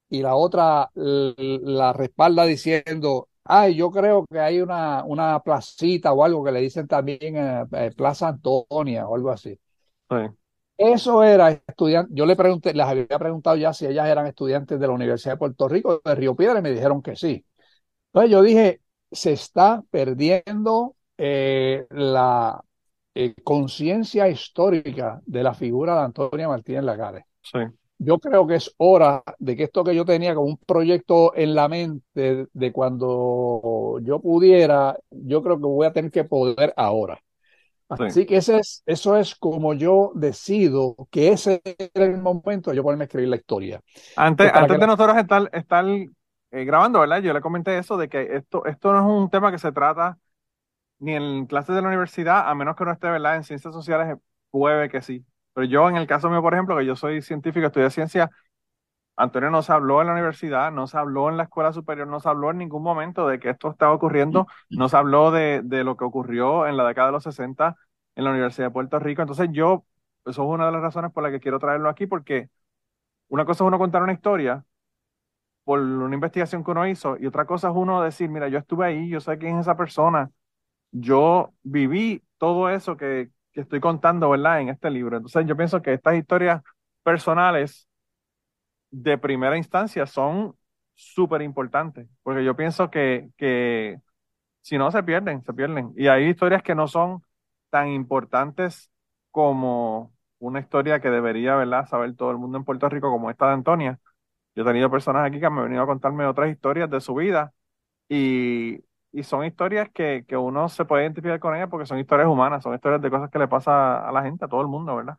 Y 0.08 0.22
la 0.22 0.34
otra 0.36 0.90
la 0.94 1.92
respalda 1.92 2.44
diciendo, 2.46 3.28
ay, 3.44 3.74
yo 3.74 3.90
creo 3.90 4.24
que 4.30 4.38
hay 4.38 4.60
una, 4.60 5.04
una 5.04 5.40
placita 5.40 6.12
o 6.12 6.24
algo 6.24 6.44
que 6.44 6.52
le 6.52 6.60
dicen 6.60 6.86
también 6.86 7.36
eh, 7.36 7.64
eh, 7.72 7.90
Plaza 7.96 8.28
Antonia 8.28 9.06
o 9.08 9.14
algo 9.14 9.30
así. 9.30 9.58
Sí. 10.10 10.16
Eso 10.76 11.22
era 11.22 11.50
estudiante. 11.50 12.12
Yo 12.14 12.26
le 12.26 12.34
pregunté, 12.34 12.74
les 12.74 12.86
había 12.86 13.06
preguntado 13.06 13.56
ya 13.56 13.72
si 13.72 13.86
ellas 13.86 14.08
eran 14.08 14.26
estudiantes 14.26 14.80
de 14.80 14.86
la 14.86 14.92
Universidad 14.92 15.34
de 15.34 15.38
Puerto 15.38 15.68
Rico, 15.68 16.00
de 16.04 16.14
Río 16.14 16.34
Piedra, 16.34 16.58
y 16.58 16.62
me 16.62 16.70
dijeron 16.72 17.02
que 17.02 17.14
sí. 17.14 17.44
Entonces 18.06 18.30
yo 18.30 18.42
dije, 18.42 18.80
se 19.10 19.32
está 19.32 19.82
perdiendo 19.90 20.96
eh, 21.18 21.86
la 21.90 22.62
eh, 23.14 23.34
conciencia 23.44 24.28
histórica 24.28 25.20
de 25.24 25.42
la 25.42 25.54
figura 25.54 25.94
de 25.94 26.00
Antonia 26.00 26.48
Martínez 26.48 26.82
Lagares. 26.82 27.24
Sí. 27.42 27.58
Yo 28.04 28.18
creo 28.18 28.46
que 28.46 28.56
es 28.56 28.74
hora 28.78 29.22
de 29.38 29.56
que 29.56 29.64
esto 29.64 29.84
que 29.84 29.94
yo 29.94 30.04
tenía 30.04 30.34
como 30.34 30.48
un 30.48 30.56
proyecto 30.58 31.34
en 31.36 31.54
la 31.54 31.68
mente 31.68 32.46
de 32.52 32.72
cuando 32.72 33.98
yo 34.02 34.20
pudiera, 34.20 34.98
yo 35.10 35.42
creo 35.42 35.56
que 35.58 35.62
voy 35.66 35.86
a 35.86 35.92
tener 35.92 36.10
que 36.10 36.24
poder 36.24 36.74
ahora. 36.76 37.22
Sí. 37.98 38.04
Así 38.04 38.26
que 38.26 38.38
ese 38.38 38.58
es, 38.58 38.82
eso 38.86 39.16
es 39.18 39.34
como 39.36 39.74
yo 39.74 40.12
decido 40.14 40.96
que 41.10 41.30
ese 41.30 41.62
era 41.94 42.06
el 42.06 42.18
momento 42.18 42.70
de 42.70 42.76
yo 42.76 42.82
ponerme 42.84 43.04
a 43.04 43.06
escribir 43.06 43.28
la 43.30 43.36
historia. 43.36 43.80
Antes, 44.14 44.50
Pues 44.52 44.54
antes 44.54 44.78
de 44.78 44.86
la- 44.86 44.86
nosotros 44.86 45.16
estar, 45.16 45.48
estar 45.52 45.84
eh, 45.86 46.64
grabando, 46.64 47.00
¿verdad? 47.00 47.22
Yo 47.22 47.32
le 47.32 47.40
comenté 47.40 47.78
eso 47.78 47.96
de 47.96 48.08
que 48.08 48.36
esto, 48.36 48.64
esto 48.66 48.92
no 48.92 48.98
es 49.00 49.22
un 49.24 49.30
tema 49.30 49.50
que 49.50 49.58
se 49.58 49.72
trata 49.72 50.18
ni 51.00 51.14
en 51.14 51.46
clases 51.46 51.74
de 51.76 51.82
la 51.82 51.88
universidad, 51.88 52.48
a 52.50 52.54
menos 52.56 52.76
que 52.76 52.84
uno 52.84 52.92
esté, 52.92 53.08
¿verdad? 53.10 53.36
En 53.36 53.44
ciencias 53.44 53.74
sociales 53.74 54.18
puede 54.50 54.90
que 54.90 55.02
sí. 55.02 55.26
Pero 55.54 55.66
yo, 55.66 55.88
en 55.88 55.96
el 55.96 56.06
caso 56.06 56.30
mío, 56.30 56.42
por 56.42 56.54
ejemplo, 56.54 56.76
que 56.76 56.86
yo 56.86 56.96
soy 56.96 57.22
científico, 57.22 57.66
estudié 57.66 57.90
ciencia, 57.90 58.30
Antonio 59.16 59.50
no 59.50 59.62
se 59.62 59.72
habló 59.72 60.00
en 60.00 60.06
la 60.08 60.14
universidad, 60.14 60.72
no 60.72 60.86
se 60.86 60.96
habló 60.98 61.28
en 61.28 61.36
la 61.36 61.44
escuela 61.44 61.72
superior, 61.72 62.08
no 62.08 62.20
se 62.20 62.28
habló 62.28 62.50
en 62.50 62.58
ningún 62.58 62.82
momento 62.82 63.28
de 63.28 63.38
que 63.38 63.50
esto 63.50 63.70
estaba 63.70 63.92
ocurriendo, 63.94 64.46
no 64.72 64.88
se 64.88 64.96
habló 64.96 65.30
de, 65.30 65.60
de 65.64 65.84
lo 65.84 65.96
que 65.96 66.04
ocurrió 66.04 66.66
en 66.66 66.76
la 66.76 66.86
década 66.86 67.08
de 67.08 67.12
los 67.12 67.24
60 67.24 67.76
en 68.16 68.24
la 68.24 68.30
Universidad 68.30 68.68
de 68.68 68.72
Puerto 68.72 68.98
Rico. 68.98 69.22
Entonces 69.22 69.48
yo, 69.52 69.84
eso 70.24 70.42
es 70.42 70.48
una 70.48 70.66
de 70.66 70.72
las 70.72 70.82
razones 70.82 71.12
por 71.12 71.22
las 71.22 71.32
que 71.32 71.40
quiero 71.40 71.58
traerlo 71.58 71.88
aquí, 71.90 72.06
porque 72.06 72.48
una 73.28 73.44
cosa 73.46 73.64
es 73.64 73.68
uno 73.68 73.78
contar 73.78 74.02
una 74.02 74.12
historia 74.14 74.64
por 75.64 75.80
una 75.80 76.14
investigación 76.14 76.64
que 76.64 76.70
uno 76.72 76.86
hizo 76.86 77.16
y 77.18 77.26
otra 77.26 77.46
cosa 77.46 77.68
es 77.68 77.74
uno 77.76 78.02
decir, 78.02 78.28
mira, 78.28 78.48
yo 78.48 78.58
estuve 78.58 78.86
ahí, 78.86 79.08
yo 79.08 79.20
sé 79.20 79.38
quién 79.38 79.56
es 79.56 79.62
esa 79.62 79.76
persona, 79.76 80.30
yo 80.92 81.54
viví 81.62 82.22
todo 82.38 82.70
eso 82.70 82.96
que, 82.96 83.30
que 83.52 83.60
estoy 83.62 83.80
contando, 83.80 84.30
¿verdad? 84.30 84.60
En 84.60 84.68
este 84.70 84.90
libro. 84.90 85.16
Entonces 85.16 85.46
yo 85.46 85.56
pienso 85.56 85.82
que 85.82 85.94
estas 85.94 86.14
historias 86.16 86.62
personales 87.02 87.88
de 88.90 89.18
primera 89.18 89.56
instancia 89.56 90.06
son 90.06 90.54
súper 90.94 91.42
importantes, 91.42 92.08
porque 92.22 92.44
yo 92.44 92.54
pienso 92.56 92.90
que, 92.90 93.30
que 93.36 93.98
si 94.62 94.78
no 94.78 94.90
se 94.92 95.02
pierden, 95.02 95.42
se 95.44 95.54
pierden. 95.54 95.92
Y 95.96 96.08
hay 96.08 96.26
historias 96.28 96.62
que 96.62 96.74
no 96.74 96.88
son 96.88 97.22
tan 97.70 97.88
importantes 97.90 98.90
como 99.30 100.14
una 100.38 100.60
historia 100.60 101.00
que 101.00 101.10
debería, 101.10 101.56
¿verdad? 101.56 101.86
Saber 101.88 102.16
todo 102.16 102.30
el 102.32 102.38
mundo 102.38 102.58
en 102.58 102.64
Puerto 102.64 102.88
Rico, 102.88 103.10
como 103.10 103.30
esta 103.30 103.46
de 103.48 103.54
Antonia. 103.54 104.00
Yo 104.54 104.62
he 104.64 104.66
tenido 104.66 104.90
personas 104.90 105.26
aquí 105.26 105.40
que 105.40 105.50
me 105.50 105.58
han 105.60 105.64
venido 105.66 105.82
a 105.82 105.86
contarme 105.86 106.26
otras 106.26 106.50
historias 106.50 106.90
de 106.90 107.00
su 107.00 107.14
vida 107.14 107.52
y 108.08 108.80
y 109.12 109.22
son 109.24 109.44
historias 109.44 109.90
que, 109.92 110.24
que 110.26 110.36
uno 110.36 110.68
se 110.68 110.84
puede 110.84 111.04
identificar 111.04 111.40
con 111.40 111.54
ellas 111.56 111.68
porque 111.70 111.86
son 111.86 111.98
historias 111.98 112.28
humanas, 112.28 112.62
son 112.62 112.74
historias 112.74 113.02
de 113.02 113.10
cosas 113.10 113.30
que 113.30 113.38
le 113.38 113.48
pasa 113.48 114.08
a 114.08 114.12
la 114.12 114.22
gente, 114.22 114.44
a 114.44 114.48
todo 114.48 114.62
el 114.62 114.68
mundo, 114.68 114.96
¿verdad? 114.96 115.18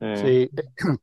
Eh, 0.00 0.32
sí, 0.38 0.50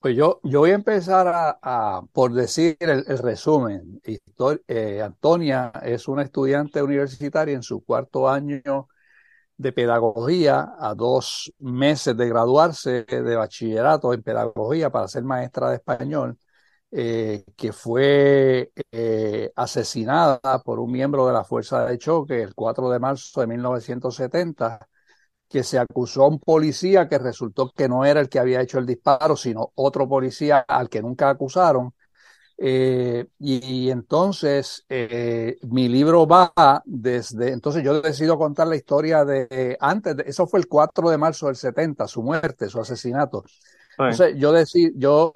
pues 0.00 0.16
yo, 0.16 0.40
yo 0.44 0.60
voy 0.60 0.70
a 0.70 0.74
empezar 0.74 1.26
a, 1.28 1.58
a 1.62 2.02
por 2.12 2.32
decir 2.32 2.76
el, 2.80 3.04
el 3.06 3.18
resumen. 3.18 4.00
Histor 4.04 4.62
eh, 4.68 5.02
Antonia 5.02 5.72
es 5.84 6.08
una 6.08 6.22
estudiante 6.22 6.82
universitaria 6.82 7.54
en 7.54 7.62
su 7.62 7.84
cuarto 7.84 8.28
año 8.28 8.88
de 9.58 9.72
pedagogía, 9.72 10.74
a 10.78 10.94
dos 10.94 11.52
meses 11.60 12.16
de 12.16 12.28
graduarse 12.28 13.04
de 13.04 13.36
bachillerato 13.36 14.14
en 14.14 14.22
pedagogía 14.22 14.90
para 14.90 15.08
ser 15.08 15.24
maestra 15.24 15.70
de 15.70 15.76
español. 15.76 16.38
Eh, 16.92 17.44
que 17.56 17.72
fue 17.72 18.70
eh, 18.92 19.50
asesinada 19.56 20.62
por 20.64 20.78
un 20.78 20.92
miembro 20.92 21.26
de 21.26 21.32
la 21.32 21.42
Fuerza 21.44 21.84
de 21.84 21.98
Choque 21.98 22.40
el 22.40 22.54
4 22.54 22.88
de 22.90 23.00
marzo 23.00 23.40
de 23.40 23.48
1970, 23.48 24.88
que 25.48 25.64
se 25.64 25.78
acusó 25.78 26.22
a 26.24 26.28
un 26.28 26.38
policía 26.38 27.08
que 27.08 27.18
resultó 27.18 27.72
que 27.72 27.88
no 27.88 28.04
era 28.04 28.20
el 28.20 28.28
que 28.28 28.38
había 28.38 28.60
hecho 28.60 28.78
el 28.78 28.86
disparo, 28.86 29.36
sino 29.36 29.72
otro 29.74 30.08
policía 30.08 30.60
al 30.60 30.88
que 30.88 31.02
nunca 31.02 31.28
acusaron. 31.28 31.92
Eh, 32.58 33.26
y, 33.40 33.86
y, 33.86 33.90
entonces 33.90 34.86
mi 34.88 35.88
libro 35.88 36.26
va 36.26 36.82
desde, 36.86 37.52
entonces 37.52 37.82
yo 37.84 38.00
decido 38.00 38.38
contar 38.38 38.68
la 38.68 38.76
historia 38.76 39.26
de 39.26 39.76
antes, 39.80 40.16
de, 40.16 40.24
eso 40.26 40.46
fue 40.46 40.60
el 40.60 40.68
4 40.68 41.10
de 41.10 41.18
marzo 41.18 41.48
del 41.48 41.56
70, 41.56 42.06
su 42.06 42.22
muerte, 42.22 42.68
su 42.68 42.80
asesinato. 42.80 43.44
Entonces 43.98 44.36
yo, 44.36 44.52
decido, 44.52 44.92
yo 44.96 45.32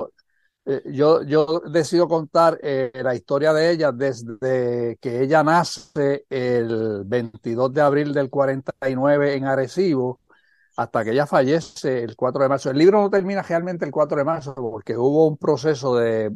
eh, 0.66 0.82
yo, 0.86 1.22
yo 1.22 1.62
decido 1.70 2.06
contar 2.06 2.58
eh, 2.62 2.90
la 3.02 3.14
historia 3.14 3.52
de 3.52 3.70
ella 3.70 3.92
desde 3.92 4.98
que 5.00 5.22
ella 5.22 5.42
nace 5.42 6.26
el 6.28 7.04
22 7.06 7.72
de 7.72 7.80
abril 7.80 8.12
del 8.12 8.28
49 8.28 9.34
en 9.34 9.46
Arecibo 9.46 10.20
hasta 10.76 11.04
que 11.04 11.10
ella 11.10 11.26
fallece 11.26 12.02
el 12.02 12.14
4 12.16 12.42
de 12.42 12.48
marzo. 12.48 12.70
El 12.70 12.78
libro 12.78 13.00
no 13.00 13.10
termina 13.10 13.42
realmente 13.42 13.84
el 13.84 13.90
4 13.90 14.18
de 14.18 14.24
marzo 14.24 14.54
porque 14.54 14.96
hubo 14.96 15.26
un 15.26 15.36
proceso 15.36 15.96
de, 15.96 16.30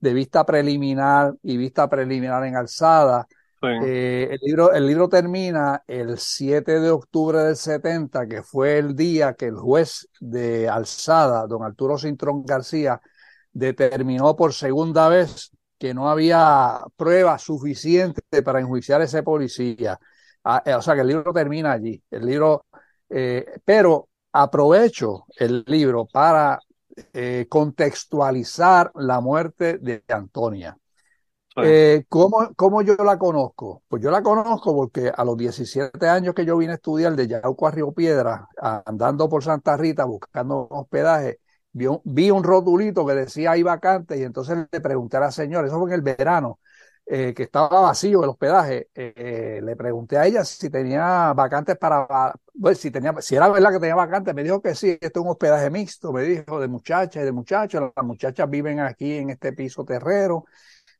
de 0.00 0.14
vista 0.14 0.44
preliminar 0.44 1.34
y 1.42 1.56
vista 1.56 1.88
preliminar 1.88 2.44
en 2.44 2.56
alzada. 2.56 3.26
Sí. 3.60 3.66
Eh, 3.84 4.28
el, 4.30 4.38
libro, 4.42 4.72
el 4.72 4.86
libro 4.86 5.08
termina 5.08 5.82
el 5.86 6.18
7 6.18 6.80
de 6.80 6.90
octubre 6.90 7.38
del 7.38 7.56
70, 7.56 8.26
que 8.26 8.42
fue 8.42 8.78
el 8.78 8.94
día 8.94 9.34
que 9.34 9.46
el 9.46 9.56
juez 9.56 10.08
de 10.20 10.68
alzada, 10.68 11.46
don 11.46 11.64
Arturo 11.64 11.98
Cintrón 11.98 12.44
García, 12.44 13.00
determinó 13.58 14.36
por 14.36 14.54
segunda 14.54 15.08
vez 15.08 15.50
que 15.78 15.94
no 15.94 16.08
había 16.08 16.80
pruebas 16.96 17.42
suficientes 17.42 18.24
para 18.44 18.60
enjuiciar 18.60 19.00
a 19.00 19.04
ese 19.04 19.22
policía. 19.22 19.98
Ah, 20.44 20.62
eh, 20.64 20.74
o 20.74 20.82
sea 20.82 20.94
que 20.94 21.02
el 21.02 21.08
libro 21.08 21.32
termina 21.32 21.72
allí. 21.72 22.02
El 22.10 22.26
libro, 22.26 22.66
eh, 23.08 23.44
pero 23.64 24.08
aprovecho 24.32 25.26
el 25.36 25.64
libro 25.66 26.06
para 26.06 26.58
eh, 27.12 27.46
contextualizar 27.48 28.90
la 28.94 29.20
muerte 29.20 29.78
de 29.78 30.04
Antonia. 30.08 30.76
Eh, 31.60 32.04
¿cómo, 32.08 32.50
¿Cómo 32.54 32.82
yo 32.82 32.94
la 32.96 33.18
conozco? 33.18 33.82
Pues 33.88 34.00
yo 34.00 34.12
la 34.12 34.22
conozco 34.22 34.74
porque 34.74 35.10
a 35.14 35.24
los 35.24 35.36
17 35.36 36.08
años 36.08 36.34
que 36.34 36.44
yo 36.44 36.56
vine 36.56 36.72
a 36.72 36.76
estudiar 36.76 37.16
de 37.16 37.26
Yauco 37.26 37.66
a 37.66 37.70
Río 37.72 37.92
Piedra, 37.92 38.48
andando 38.86 39.28
por 39.28 39.42
Santa 39.42 39.76
Rita 39.76 40.04
buscando 40.04 40.68
hospedaje, 40.70 41.40
vi 42.04 42.30
un, 42.30 42.44
rotulito 42.44 43.06
que 43.06 43.14
decía 43.14 43.52
hay 43.52 43.62
vacante 43.62 44.18
y 44.18 44.22
entonces 44.22 44.66
le 44.70 44.80
pregunté 44.80 45.16
a 45.16 45.20
la 45.20 45.30
señora, 45.32 45.66
eso 45.66 45.78
fue 45.78 45.90
en 45.90 45.94
el 45.94 46.02
verano, 46.02 46.58
eh, 47.06 47.32
que 47.34 47.44
estaba 47.44 47.80
vacío 47.80 48.22
el 48.22 48.30
hospedaje, 48.30 48.88
eh, 48.94 49.60
le 49.62 49.76
pregunté 49.76 50.18
a 50.18 50.26
ella 50.26 50.44
si 50.44 50.68
tenía 50.70 51.32
vacantes 51.34 51.76
para, 51.78 52.34
pues, 52.60 52.78
si 52.78 52.90
tenía, 52.90 53.14
si 53.20 53.36
era 53.36 53.48
verdad 53.48 53.72
que 53.72 53.80
tenía 53.80 53.94
vacantes, 53.94 54.34
me 54.34 54.42
dijo 54.42 54.60
que 54.60 54.74
sí, 54.74 54.98
esto 55.00 55.20
es 55.20 55.24
un 55.24 55.30
hospedaje 55.30 55.70
mixto, 55.70 56.12
me 56.12 56.22
dijo, 56.22 56.60
de 56.60 56.68
muchachas 56.68 57.22
y 57.22 57.26
de 57.26 57.32
muchachos, 57.32 57.92
las 57.96 58.04
muchachas 58.04 58.50
viven 58.50 58.80
aquí 58.80 59.16
en 59.16 59.30
este 59.30 59.52
piso 59.52 59.84
terrero, 59.84 60.44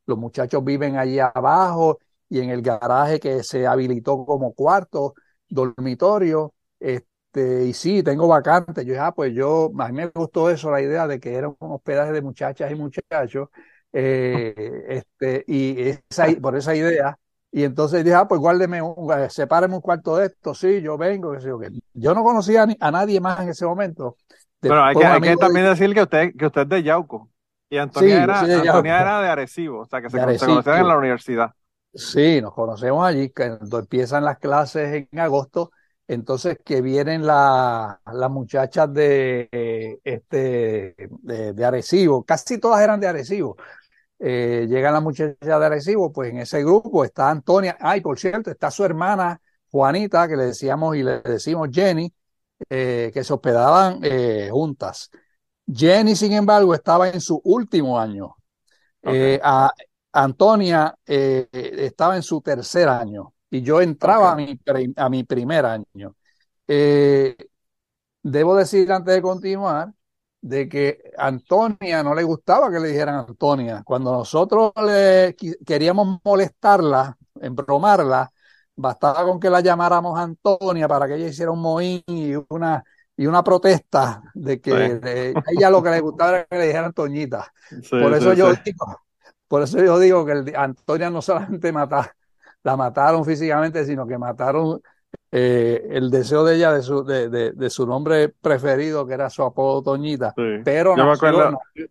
los 0.06 0.18
muchachos 0.18 0.64
viven 0.64 0.96
allí 0.96 1.18
abajo 1.20 1.98
y 2.28 2.40
en 2.40 2.50
el 2.50 2.62
garaje 2.62 3.20
que 3.20 3.42
se 3.42 3.66
habilitó 3.66 4.24
como 4.24 4.54
cuarto, 4.54 5.14
dormitorio, 5.48 6.54
este, 6.80 7.07
este, 7.28 7.64
y 7.66 7.72
sí, 7.72 8.02
tengo 8.02 8.26
vacantes. 8.26 8.84
Yo 8.84 8.92
dije, 8.92 9.04
ah, 9.04 9.12
pues 9.12 9.34
yo, 9.34 9.70
a 9.78 9.88
mí 9.88 9.92
me 9.92 10.06
gustó 10.06 10.50
eso, 10.50 10.70
la 10.70 10.80
idea 10.80 11.06
de 11.06 11.20
que 11.20 11.34
era 11.34 11.48
un 11.48 11.56
hospedaje 11.58 12.12
de 12.12 12.22
muchachas 12.22 12.70
y 12.70 12.74
muchachos, 12.74 13.48
eh, 13.92 14.84
este, 14.88 15.44
y 15.46 15.80
esa, 15.80 16.26
por 16.40 16.56
esa 16.56 16.74
idea. 16.74 17.18
Y 17.50 17.64
entonces 17.64 18.04
dije, 18.04 18.16
ah, 18.16 18.28
pues 18.28 18.40
guárdeme, 18.40 18.82
un, 18.82 19.30
sepáreme 19.30 19.74
un 19.74 19.80
cuarto 19.80 20.16
de 20.16 20.26
esto, 20.26 20.54
sí, 20.54 20.80
yo 20.82 20.98
vengo, 20.98 21.34
yo 21.94 22.14
no 22.14 22.22
conocía 22.22 22.62
a, 22.62 22.66
ni, 22.66 22.76
a, 22.78 22.90
nadie 22.90 23.20
más 23.20 23.40
en 23.40 23.50
ese 23.50 23.64
momento. 23.64 24.16
Pero 24.60 24.82
hay 24.82 24.94
que, 24.94 25.04
hay 25.04 25.20
que 25.20 25.36
también 25.36 25.64
de... 25.64 25.70
decir 25.70 25.94
que 25.94 26.02
usted, 26.02 26.32
que 26.36 26.46
usted 26.46 26.62
es 26.62 26.68
de 26.68 26.82
Yauco. 26.82 27.30
Y 27.70 27.76
Antonia, 27.76 28.16
sí, 28.16 28.22
era, 28.22 28.42
de 28.42 28.68
Antonia 28.68 29.00
era 29.00 29.20
de 29.20 29.28
Arecibo, 29.28 29.80
o 29.80 29.86
sea, 29.86 30.00
que 30.00 30.08
se, 30.08 30.38
se 30.38 30.46
conocían 30.46 30.80
en 30.80 30.88
la 30.88 30.96
universidad. 30.96 31.52
Sí, 31.92 32.40
nos 32.40 32.54
conocemos 32.54 33.04
allí, 33.04 33.30
cuando 33.30 33.78
empiezan 33.78 34.24
las 34.24 34.38
clases 34.38 35.06
en 35.10 35.18
agosto, 35.18 35.70
entonces 36.08 36.58
que 36.64 36.80
vienen 36.80 37.26
las 37.26 37.98
la 38.12 38.28
muchachas 38.30 38.92
de, 38.92 39.48
eh, 39.52 39.98
este, 40.02 40.96
de, 40.96 41.52
de, 41.52 41.64
Arecibo, 41.64 42.24
casi 42.24 42.58
todas 42.58 42.80
eran 42.80 42.98
de 42.98 43.06
Arecibo. 43.06 43.56
Eh, 44.18 44.66
llegan 44.68 44.94
las 44.94 45.02
muchachas 45.02 45.36
de 45.38 45.52
Arecibo, 45.52 46.10
pues 46.10 46.30
en 46.30 46.38
ese 46.38 46.64
grupo 46.64 47.04
está 47.04 47.30
Antonia, 47.30 47.76
ay, 47.78 48.00
por 48.00 48.18
cierto, 48.18 48.50
está 48.50 48.70
su 48.70 48.84
hermana 48.84 49.40
Juanita, 49.70 50.26
que 50.26 50.36
le 50.36 50.46
decíamos 50.46 50.96
y 50.96 51.02
le 51.02 51.20
decimos 51.20 51.68
Jenny, 51.70 52.12
eh, 52.70 53.10
que 53.12 53.22
se 53.22 53.34
hospedaban 53.34 54.00
eh, 54.02 54.48
juntas. 54.50 55.10
Jenny, 55.70 56.16
sin 56.16 56.32
embargo, 56.32 56.74
estaba 56.74 57.10
en 57.10 57.20
su 57.20 57.38
último 57.44 58.00
año. 58.00 58.34
Okay. 59.02 59.38
A, 59.42 59.70
Antonia 60.10 60.96
estaba 61.04 62.16
en 62.16 62.22
su 62.22 62.40
tercer 62.40 62.88
año 62.88 63.34
y 63.50 63.62
yo 63.62 63.80
entraba 63.80 64.34
okay. 64.34 64.58
a, 64.66 64.72
mi, 64.74 64.92
a 64.96 65.08
mi 65.08 65.24
primer 65.24 65.66
año. 65.66 66.14
Eh, 66.66 67.36
debo 68.22 68.56
decir 68.56 68.90
antes 68.92 69.14
de 69.14 69.22
continuar 69.22 69.92
de 70.40 70.68
que 70.68 71.12
Antonia 71.16 72.02
no 72.02 72.14
le 72.14 72.22
gustaba 72.22 72.70
que 72.70 72.78
le 72.78 72.88
dijeran 72.88 73.26
Antonia. 73.26 73.82
Cuando 73.84 74.12
nosotros 74.12 74.72
le 74.84 75.34
queríamos 75.64 76.20
molestarla, 76.24 77.16
embromarla, 77.40 78.30
bastaba 78.76 79.24
con 79.24 79.40
que 79.40 79.50
la 79.50 79.60
llamáramos 79.60 80.18
Antonia 80.18 80.86
para 80.86 81.06
que 81.08 81.16
ella 81.16 81.28
hiciera 81.28 81.50
un 81.50 81.60
mohín 81.60 82.02
y 82.06 82.34
una, 82.48 82.84
y 83.16 83.26
una 83.26 83.42
protesta 83.42 84.22
de 84.34 84.60
que 84.60 84.70
sí. 84.70 84.76
de, 84.76 85.34
a 85.34 85.50
ella 85.50 85.70
lo 85.70 85.82
que 85.82 85.90
le 85.90 86.00
gustaba 86.00 86.30
era 86.30 86.46
que 86.46 86.58
le 86.58 86.66
dijeran 86.66 86.92
Toñita. 86.92 87.52
Sí, 87.68 87.90
por 87.90 88.14
eso 88.14 88.32
sí, 88.32 88.38
yo 88.38 88.52
digo, 88.64 89.00
por 89.48 89.62
eso 89.62 89.78
yo 89.78 89.98
digo 89.98 90.24
que 90.24 90.32
el, 90.32 90.56
Antonia 90.56 91.10
no 91.10 91.20
solamente 91.20 91.72
mata, 91.72 92.14
la 92.68 92.76
mataron 92.76 93.24
físicamente, 93.24 93.84
sino 93.86 94.06
que 94.06 94.18
mataron 94.18 94.82
eh, 95.32 95.86
el 95.90 96.10
deseo 96.10 96.44
de 96.44 96.56
ella 96.56 96.72
de 96.72 96.82
su, 96.82 97.02
de, 97.02 97.30
de, 97.30 97.52
de, 97.52 97.70
su 97.70 97.86
nombre 97.86 98.28
preferido, 98.28 99.06
que 99.06 99.14
era 99.14 99.30
su 99.30 99.42
apodo 99.42 99.82
Toñita. 99.82 100.34
Sí. 100.36 100.60
Pero 100.64 100.94
yo 100.94 101.06
nació, 101.06 101.32
me 101.32 101.38
nació, 101.38 101.86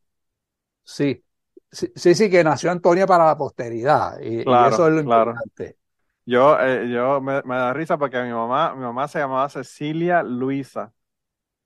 sí, 0.84 1.24
sí, 1.72 1.92
sí, 1.96 2.14
sí, 2.14 2.30
que 2.30 2.44
nació 2.44 2.70
Antonia 2.70 3.08
para 3.08 3.26
la 3.26 3.36
posteridad. 3.36 4.20
Y, 4.22 4.44
claro, 4.44 4.70
y 4.70 4.74
eso 4.74 4.88
es 4.88 4.94
lo 4.94 5.04
claro. 5.04 5.32
importante. 5.32 5.78
Yo, 6.26 6.60
eh, 6.60 6.90
yo 6.90 7.22
me, 7.22 7.42
me, 7.44 7.56
da 7.56 7.74
risa 7.74 7.98
porque 7.98 8.22
mi 8.22 8.32
mamá, 8.32 8.76
mi 8.76 8.82
mamá 8.82 9.08
se 9.08 9.18
llamaba 9.18 9.50
Cecilia 9.50 10.22
Luisa. 10.22 10.94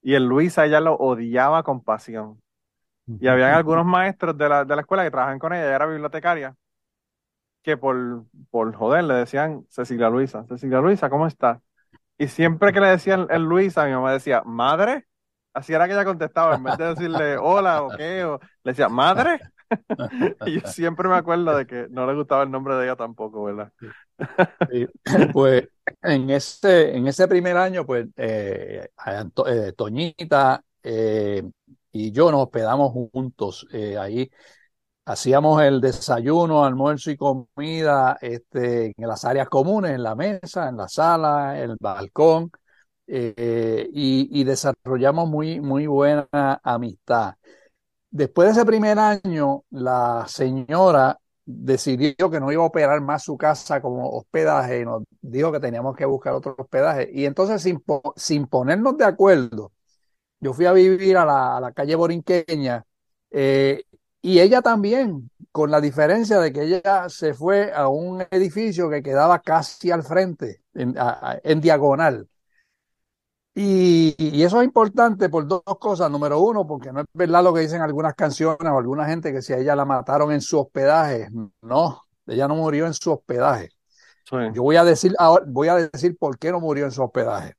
Y 0.01 0.13
el 0.13 0.23
Luisa 0.25 0.65
ella 0.65 0.79
lo 0.79 0.95
odiaba 0.95 1.63
con 1.63 1.83
pasión. 1.83 2.41
Y 3.19 3.27
habían 3.27 3.55
algunos 3.55 3.85
maestros 3.85 4.37
de 4.37 4.47
la, 4.47 4.63
de 4.63 4.73
la 4.73 4.81
escuela 4.81 5.03
que 5.03 5.11
trabajaban 5.11 5.39
con 5.39 5.51
ella, 5.51 5.65
ella 5.65 5.75
era 5.75 5.85
bibliotecaria 5.85 6.55
que 7.63 7.77
por, 7.77 8.25
por 8.49 8.73
joder 8.73 9.03
le 9.03 9.13
decían 9.15 9.65
Cecilia 9.69 10.09
Luisa, 10.09 10.45
Cecilia 10.47 10.79
Luisa, 10.79 11.09
¿cómo 11.09 11.27
está? 11.27 11.61
Y 12.17 12.27
siempre 12.27 12.73
que 12.73 12.79
le 12.79 12.87
decían 12.87 13.27
el 13.29 13.43
Luisa, 13.43 13.85
mi 13.85 13.91
mamá 13.91 14.13
decía, 14.13 14.43
¿madre? 14.45 15.07
Así 15.53 15.73
era 15.73 15.87
que 15.87 15.93
ella 15.93 16.05
contestaba, 16.05 16.55
en 16.55 16.63
vez 16.63 16.77
de 16.77 16.85
decirle 16.85 17.37
hola 17.37 17.83
o 17.83 17.89
qué, 17.89 18.23
o, 18.23 18.39
le 18.63 18.71
decía, 18.71 18.89
¿madre? 18.89 19.39
y 20.45 20.59
yo 20.59 20.67
siempre 20.67 21.07
me 21.07 21.15
acuerdo 21.15 21.55
de 21.55 21.65
que 21.65 21.87
no 21.89 22.05
le 22.05 22.15
gustaba 22.15 22.43
el 22.43 22.51
nombre 22.51 22.75
de 22.75 22.85
ella 22.85 22.95
tampoco, 22.95 23.43
¿verdad? 23.43 23.71
Pues 25.33 25.67
en 26.03 26.29
ese, 26.29 26.95
en 26.95 27.07
ese 27.07 27.27
primer 27.27 27.57
año, 27.57 27.85
pues 27.85 28.07
eh, 28.17 28.87
eh, 29.07 29.73
Toñita 29.75 30.63
eh, 30.83 31.43
y 31.91 32.11
yo 32.11 32.31
nos 32.31 32.43
hospedamos 32.43 32.91
juntos 32.91 33.67
eh, 33.71 33.97
ahí 33.97 34.29
hacíamos 35.11 35.61
el 35.61 35.81
desayuno, 35.81 36.63
almuerzo 36.65 37.11
y 37.11 37.17
comida 37.17 38.17
este, 38.21 38.93
en 38.97 39.07
las 39.07 39.25
áreas 39.25 39.49
comunes, 39.49 39.91
en 39.91 40.03
la 40.03 40.15
mesa, 40.15 40.69
en 40.69 40.77
la 40.77 40.87
sala, 40.87 41.59
en 41.61 41.71
el 41.71 41.77
balcón, 41.79 42.51
eh, 43.07 43.89
y, 43.93 44.43
desarrollamos 44.43 45.29
muy, 45.29 45.59
muy 45.59 45.87
buena 45.87 46.27
amistad. 46.63 47.35
Después 48.09 48.47
de 48.47 48.51
ese 48.53 48.65
primer 48.65 48.99
año, 48.99 49.63
la 49.71 50.25
señora 50.27 51.19
decidió 51.45 52.29
que 52.29 52.39
no 52.39 52.51
iba 52.51 52.63
a 52.63 52.67
operar 52.67 53.01
más 53.01 53.23
su 53.23 53.37
casa 53.37 53.81
como 53.81 54.09
hospedaje 54.09 54.81
y 54.81 54.85
nos 54.85 55.03
dijo 55.21 55.51
que 55.51 55.59
teníamos 55.59 55.95
que 55.95 56.05
buscar 56.05 56.33
otro 56.33 56.55
hospedaje. 56.57 57.09
Y 57.13 57.25
entonces, 57.25 57.61
sin, 57.61 57.83
sin 58.15 58.47
ponernos 58.47 58.97
de 58.97 59.05
acuerdo, 59.05 59.71
yo 60.39 60.53
fui 60.53 60.65
a 60.65 60.73
vivir 60.73 61.17
a 61.17 61.25
la, 61.25 61.57
a 61.57 61.61
la 61.61 61.71
calle 61.73 61.95
Borinqueña 61.95 62.85
eh, 63.31 63.83
y 64.21 64.39
ella 64.39 64.61
también, 64.61 65.29
con 65.51 65.71
la 65.71 65.81
diferencia 65.81 66.39
de 66.39 66.53
que 66.53 66.63
ella 66.63 67.09
se 67.09 67.33
fue 67.33 67.73
a 67.73 67.87
un 67.87 68.23
edificio 68.31 68.89
que 68.89 69.01
quedaba 69.01 69.39
casi 69.39 69.91
al 69.91 70.03
frente, 70.03 70.61
en, 70.73 70.95
en 71.43 71.61
diagonal. 71.61 72.27
Y, 73.53 74.15
y, 74.17 74.43
eso 74.43 74.61
es 74.61 74.65
importante 74.65 75.27
por 75.27 75.45
dos 75.45 75.61
cosas. 75.79 76.09
Número 76.09 76.39
uno, 76.39 76.65
porque 76.65 76.93
no 76.93 77.01
es 77.01 77.05
verdad 77.13 77.43
lo 77.43 77.53
que 77.53 77.61
dicen 77.61 77.81
algunas 77.81 78.15
canciones 78.15 78.59
o 78.61 78.77
alguna 78.77 79.05
gente 79.05 79.33
que 79.33 79.41
si 79.41 79.51
a 79.51 79.57
ella 79.57 79.75
la 79.75 79.83
mataron 79.83 80.31
en 80.31 80.39
su 80.41 80.59
hospedaje. 80.59 81.27
No, 81.61 82.03
ella 82.27 82.47
no 82.47 82.55
murió 82.55 82.87
en 82.87 82.93
su 82.93 83.11
hospedaje. 83.11 83.69
Sí. 84.29 84.37
Yo 84.53 84.63
voy 84.63 84.77
a 84.77 84.85
decir 84.85 85.13
ahora, 85.19 85.43
voy 85.47 85.67
a 85.67 85.75
decir 85.75 86.17
por 86.17 86.37
qué 86.37 86.51
no 86.51 86.61
murió 86.61 86.85
en 86.85 86.91
su 86.91 87.03
hospedaje. 87.03 87.55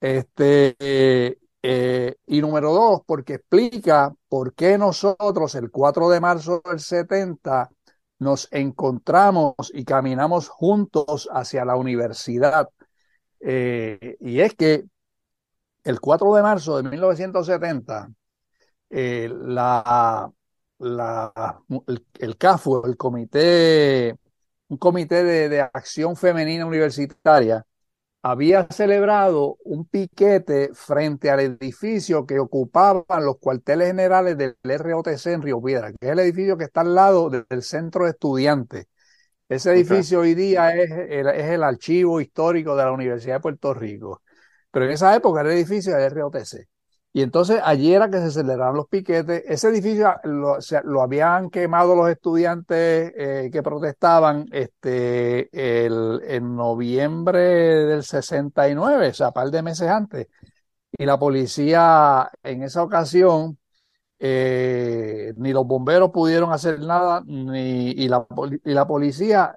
Este, 0.00 0.76
eh, 0.78 1.38
eh, 1.62 2.16
y 2.26 2.40
número 2.40 2.72
dos, 2.72 3.02
porque 3.06 3.34
explica 3.34 4.12
por 4.28 4.54
qué 4.54 4.78
nosotros 4.78 5.54
el 5.54 5.70
4 5.70 6.08
de 6.10 6.20
marzo 6.20 6.62
del 6.64 6.80
70 6.80 7.70
nos 8.18 8.48
encontramos 8.52 9.54
y 9.74 9.84
caminamos 9.84 10.48
juntos 10.48 11.28
hacia 11.32 11.64
la 11.64 11.76
universidad. 11.76 12.68
Eh, 13.40 14.16
y 14.20 14.40
es 14.40 14.54
que 14.54 14.84
el 15.84 16.00
4 16.00 16.34
de 16.34 16.42
marzo 16.42 16.76
de 16.76 16.88
1970, 16.88 18.08
eh, 18.90 19.28
la, 19.30 20.30
la, 20.78 21.62
el, 22.18 22.36
CAFU, 22.36 22.82
el 22.86 22.96
comité, 22.96 24.16
un 24.68 24.76
comité 24.78 25.24
de, 25.24 25.60
acción 25.60 26.16
femenina 26.16 26.66
universitaria, 26.66 27.64
había 28.22 28.66
celebrado 28.70 29.58
un 29.64 29.84
piquete 29.86 30.70
frente 30.74 31.30
al 31.30 31.40
edificio 31.40 32.26
que 32.26 32.38
ocupaban 32.38 33.24
los 33.24 33.38
cuarteles 33.38 33.88
generales 33.88 34.36
del 34.38 34.56
ROTC 34.62 35.26
en 35.26 35.42
Río 35.42 35.60
Piedra, 35.62 35.92
que 35.92 36.06
es 36.06 36.12
el 36.12 36.20
edificio 36.20 36.56
que 36.56 36.64
está 36.64 36.82
al 36.82 36.94
lado 36.94 37.30
del 37.30 37.62
centro 37.62 38.04
de 38.04 38.10
estudiantes. 38.12 38.86
Ese 39.48 39.72
edificio 39.72 40.20
okay. 40.20 40.30
hoy 40.30 40.34
día 40.36 40.70
es 40.74 40.90
el, 40.90 41.26
es 41.28 41.46
el 41.46 41.62
archivo 41.64 42.20
histórico 42.20 42.76
de 42.76 42.84
la 42.84 42.92
Universidad 42.92 43.36
de 43.36 43.40
Puerto 43.40 43.74
Rico. 43.74 44.22
Pero 44.70 44.86
en 44.86 44.92
esa 44.92 45.14
época 45.14 45.40
era 45.40 45.50
el 45.52 45.58
edificio 45.58 45.94
del 45.96 46.10
ROTC. 46.12 46.68
Y 47.14 47.20
entonces 47.22 47.60
allí 47.62 47.92
era 47.92 48.10
que 48.10 48.18
se 48.18 48.30
celebraban 48.30 48.74
los 48.76 48.88
piquetes. 48.88 49.42
Ese 49.46 49.68
edificio 49.68 50.14
lo, 50.24 50.52
o 50.52 50.60
sea, 50.62 50.80
lo 50.82 51.02
habían 51.02 51.50
quemado 51.50 51.94
los 51.94 52.08
estudiantes 52.08 53.12
eh, 53.16 53.50
que 53.52 53.62
protestaban 53.62 54.46
este, 54.50 55.50
el, 55.86 56.22
en 56.26 56.56
noviembre 56.56 57.38
del 57.40 58.02
69, 58.02 59.08
o 59.08 59.14
sea, 59.14 59.30
par 59.30 59.50
de 59.50 59.62
meses 59.62 59.88
antes. 59.90 60.28
Y 60.92 61.06
la 61.06 61.18
policía 61.18 62.30
en 62.42 62.62
esa 62.62 62.82
ocasión, 62.82 63.58
eh, 64.18 65.34
ni 65.36 65.52
los 65.52 65.66
bomberos 65.66 66.10
pudieron 66.10 66.52
hacer 66.52 66.80
nada, 66.80 67.22
ni, 67.26 67.90
y, 67.92 68.08
la, 68.08 68.26
y 68.64 68.72
la 68.72 68.86
policía 68.86 69.56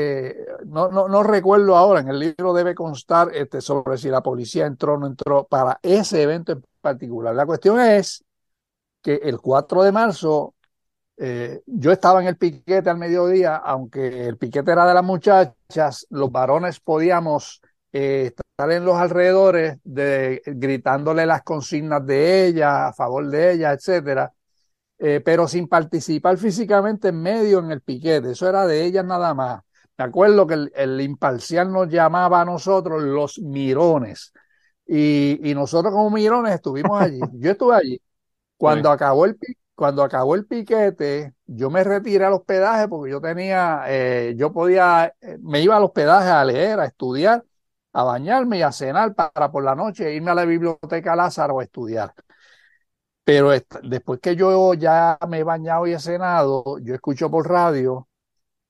eh, 0.00 0.46
no, 0.66 0.88
no, 0.92 1.08
no, 1.08 1.24
recuerdo 1.24 1.76
ahora, 1.76 1.98
en 1.98 2.08
el 2.08 2.20
libro 2.20 2.52
debe 2.52 2.72
constar 2.72 3.34
este, 3.34 3.60
sobre 3.60 3.98
si 3.98 4.08
la 4.08 4.22
policía 4.22 4.64
entró 4.64 4.94
o 4.94 4.96
no 4.96 5.08
entró 5.08 5.48
para 5.48 5.80
ese 5.82 6.22
evento 6.22 6.52
en 6.52 6.64
particular. 6.80 7.34
La 7.34 7.44
cuestión 7.44 7.80
es 7.80 8.24
que 9.02 9.16
el 9.16 9.40
4 9.40 9.82
de 9.82 9.90
marzo 9.90 10.54
eh, 11.16 11.62
yo 11.66 11.90
estaba 11.90 12.22
en 12.22 12.28
el 12.28 12.36
piquete 12.36 12.88
al 12.88 12.96
mediodía, 12.96 13.56
aunque 13.56 14.28
el 14.28 14.36
piquete 14.38 14.70
era 14.70 14.86
de 14.86 14.94
las 14.94 15.02
muchachas, 15.02 16.06
los 16.10 16.30
varones 16.30 16.78
podíamos 16.78 17.60
eh, 17.92 18.32
estar 18.36 18.70
en 18.70 18.84
los 18.84 18.94
alrededores 18.94 19.78
de, 19.82 20.42
gritándole 20.46 21.26
las 21.26 21.42
consignas 21.42 22.06
de 22.06 22.46
ella, 22.46 22.86
a 22.86 22.92
favor 22.92 23.28
de 23.28 23.52
ella, 23.52 23.72
etcétera. 23.72 24.32
Pero 24.96 25.48
sin 25.48 25.68
participar 25.68 26.38
físicamente 26.38 27.08
en 27.08 27.22
medio 27.22 27.60
en 27.60 27.70
el 27.72 27.80
piquete, 27.82 28.32
eso 28.32 28.48
era 28.48 28.66
de 28.66 28.84
ellas 28.84 29.04
nada 29.04 29.34
más. 29.34 29.62
Me 29.98 30.04
acuerdo 30.04 30.46
que 30.46 30.54
el, 30.54 30.72
el, 30.76 31.00
imparcial 31.00 31.72
nos 31.72 31.88
llamaba 31.88 32.40
a 32.40 32.44
nosotros 32.44 33.02
los 33.02 33.38
mirones. 33.40 34.32
Y, 34.86 35.50
y 35.50 35.54
nosotros 35.54 35.92
como 35.92 36.10
mirones 36.10 36.54
estuvimos 36.54 37.00
allí. 37.02 37.20
Yo 37.34 37.50
estuve 37.50 37.74
allí. 37.76 38.00
Cuando, 38.56 38.88
sí. 38.90 38.94
acabó 38.94 39.24
el, 39.26 39.36
cuando 39.74 40.02
acabó 40.02 40.34
el 40.34 40.46
piquete, 40.46 41.34
yo 41.46 41.70
me 41.70 41.84
retiré 41.84 42.24
al 42.24 42.32
hospedaje 42.32 42.88
porque 42.88 43.12
yo 43.12 43.20
tenía, 43.20 43.84
eh, 43.86 44.34
yo 44.36 44.52
podía, 44.52 45.14
me 45.40 45.62
iba 45.62 45.76
al 45.76 45.84
hospedaje 45.84 46.28
a 46.30 46.44
leer, 46.44 46.80
a 46.80 46.86
estudiar, 46.86 47.44
a 47.92 48.02
bañarme 48.02 48.58
y 48.58 48.62
a 48.62 48.72
cenar 48.72 49.14
para 49.14 49.50
por 49.52 49.62
la 49.64 49.76
noche 49.76 50.12
irme 50.14 50.32
a 50.32 50.34
la 50.34 50.44
biblioteca 50.44 51.14
Lázaro 51.16 51.60
a 51.60 51.64
estudiar. 51.64 52.12
Pero 53.24 53.50
después 53.82 54.20
que 54.20 54.34
yo 54.34 54.74
ya 54.74 55.18
me 55.28 55.38
he 55.40 55.44
bañado 55.44 55.86
y 55.86 55.92
he 55.92 55.98
cenado, 56.00 56.78
yo 56.80 56.94
escucho 56.94 57.30
por 57.30 57.48
radio 57.48 58.08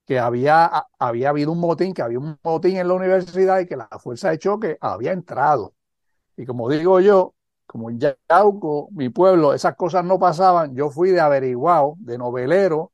que 0.09 0.17
había, 0.17 0.87
había 0.97 1.29
habido 1.29 1.51
un 1.51 1.59
motín, 1.59 1.93
que 1.93 2.01
había 2.01 2.17
un 2.17 2.35
motín 2.41 2.77
en 2.77 2.87
la 2.87 2.95
universidad 2.95 3.59
y 3.59 3.67
que 3.67 3.75
la 3.77 3.87
fuerza 3.99 4.31
de 4.31 4.39
choque 4.39 4.75
había 4.81 5.11
entrado. 5.11 5.75
Y 6.35 6.47
como 6.47 6.67
digo 6.67 6.99
yo, 6.99 7.35
como 7.67 7.91
en 7.91 7.99
Yauco, 7.99 8.89
mi 8.93 9.09
pueblo, 9.09 9.53
esas 9.53 9.75
cosas 9.75 10.03
no 10.03 10.17
pasaban, 10.17 10.75
yo 10.75 10.89
fui 10.89 11.11
de 11.11 11.19
averiguado, 11.19 11.93
de 11.99 12.17
novelero, 12.17 12.91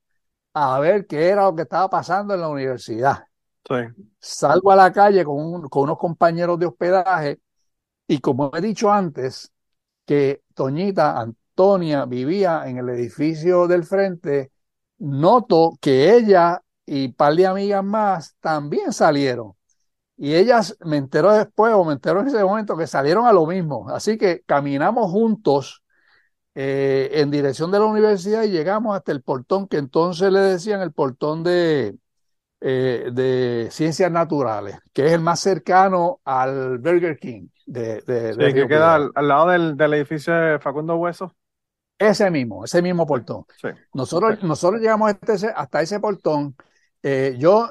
a 0.53 0.77
ver 0.81 1.07
qué 1.07 1.29
era 1.29 1.45
lo 1.45 1.55
que 1.55 1.61
estaba 1.61 1.89
pasando 1.89 2.33
en 2.33 2.41
la 2.41 2.49
universidad. 2.49 3.23
Sí. 3.65 3.75
Salgo 4.19 4.71
a 4.71 4.75
la 4.75 4.91
calle 4.91 5.23
con, 5.23 5.37
un, 5.37 5.69
con 5.69 5.83
unos 5.83 5.97
compañeros 5.97 6.59
de 6.59 6.65
hospedaje 6.65 7.39
y 8.09 8.19
como 8.19 8.51
he 8.53 8.59
dicho 8.59 8.91
antes, 8.91 9.53
que 10.05 10.41
Toñita, 10.53 11.17
Antonia, 11.17 12.03
vivía 12.03 12.63
en 12.67 12.79
el 12.79 12.89
edificio 12.89 13.67
del 13.69 13.85
frente, 13.85 14.51
noto 14.97 15.77
que 15.79 16.13
ella 16.13 16.61
y 16.85 17.07
un 17.07 17.13
par 17.13 17.35
de 17.35 17.47
amigas 17.47 17.83
más 17.83 18.35
también 18.39 18.93
salieron. 18.93 19.53
Y 20.17 20.35
ellas 20.35 20.77
me 20.81 20.97
enteró 20.97 21.33
después 21.33 21.73
o 21.73 21.83
me 21.83 21.93
enteró 21.93 22.21
en 22.21 22.27
ese 22.27 22.43
momento 22.43 22.77
que 22.77 22.87
salieron 22.87 23.25
a 23.25 23.33
lo 23.33 23.45
mismo. 23.45 23.89
Así 23.89 24.17
que 24.17 24.43
caminamos 24.45 25.11
juntos 25.11 25.83
eh, 26.53 27.09
en 27.13 27.31
dirección 27.31 27.69
de 27.71 27.79
la 27.79 27.85
universidad 27.85 28.43
y 28.43 28.49
llegamos 28.49 28.95
hasta 28.95 29.11
el 29.11 29.21
portón 29.21 29.67
que 29.67 29.77
entonces 29.77 30.31
le 30.31 30.39
decían 30.39 30.81
el 30.81 30.93
portón 30.93 31.43
de, 31.43 31.97
eh, 32.61 33.09
de 33.11 33.67
ciencias 33.71 34.09
naturales, 34.09 34.79
que 34.93 35.05
es 35.07 35.11
el 35.11 35.19
más 35.19 35.41
cercano 35.41 36.21
al 36.23 36.77
Burger 36.77 37.19
King. 37.19 37.49
De, 37.65 38.01
de, 38.01 38.33
sí, 38.33 38.39
de 38.39 38.53
que 38.53 38.67
queda 38.67 38.95
al, 38.95 39.11
al, 39.15 39.27
lado 39.27 39.47
del, 39.49 39.75
del 39.75 39.93
edificio 39.95 40.33
de 40.33 40.59
Facundo 40.59 40.95
Hueso. 40.95 41.35
Ese 41.97 42.29
mismo, 42.29 42.63
ese 42.63 42.81
mismo 42.81 43.05
portón. 43.05 43.45
Sí. 43.61 43.69
Nosotros, 43.93 44.37
sí. 44.39 44.47
nosotros 44.47 44.81
llegamos 44.81 45.09
hasta 45.09 45.33
ese, 45.33 45.47
hasta 45.47 45.81
ese 45.81 45.99
portón 45.99 46.55
eh, 47.07 47.35
yo, 47.37 47.69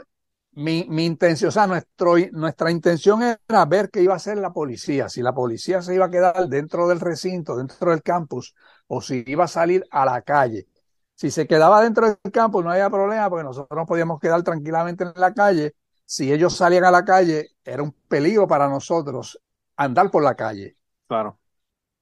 mi, 0.53 0.87
mi, 0.89 1.05
intención, 1.05 1.49
o 1.49 1.51
sea, 1.51 1.67
nuestro, 1.67 2.15
nuestra 2.31 2.71
intención 2.71 3.21
era 3.21 3.65
ver 3.65 3.91
qué 3.91 4.01
iba 4.01 4.13
a 4.13 4.17
hacer 4.17 4.39
la 4.39 4.53
policía, 4.53 5.09
si 5.09 5.23
la 5.23 5.35
policía 5.35 5.83
se 5.83 5.93
iba 5.93 6.05
a 6.05 6.11
quedar 6.11 6.49
dentro 6.49 6.87
del 6.87 7.01
recinto, 7.01 7.57
dentro 7.57 7.91
del 7.91 8.01
campus, 8.01 8.55
o 8.87 9.01
si 9.01 9.25
iba 9.27 9.43
a 9.43 9.49
salir 9.49 9.85
a 9.91 10.05
la 10.05 10.23
calle. 10.23 10.69
Si 11.17 11.33
se 11.33 11.49
quedaba 11.49 11.83
dentro 11.83 12.07
del 12.07 12.33
campus 12.33 12.63
no 12.63 12.71
había 12.71 12.89
problema, 12.89 13.29
porque 13.29 13.43
nosotros 13.43 13.77
nos 13.77 13.89
podíamos 13.89 14.21
quedar 14.21 14.41
tranquilamente 14.45 15.03
en 15.03 15.13
la 15.17 15.35
calle. 15.35 15.75
Si 16.05 16.33
ellos 16.33 16.57
salían 16.57 16.85
a 16.85 16.93
la 16.93 17.05
calle, 17.05 17.57
era 17.65 17.83
un 17.83 17.91
peligro 18.07 18.47
para 18.47 18.69
nosotros 18.69 19.41
andar 19.77 20.13
por 20.13 20.23
la 20.23 20.37
calle. 20.37 20.77
Claro. 21.09 21.41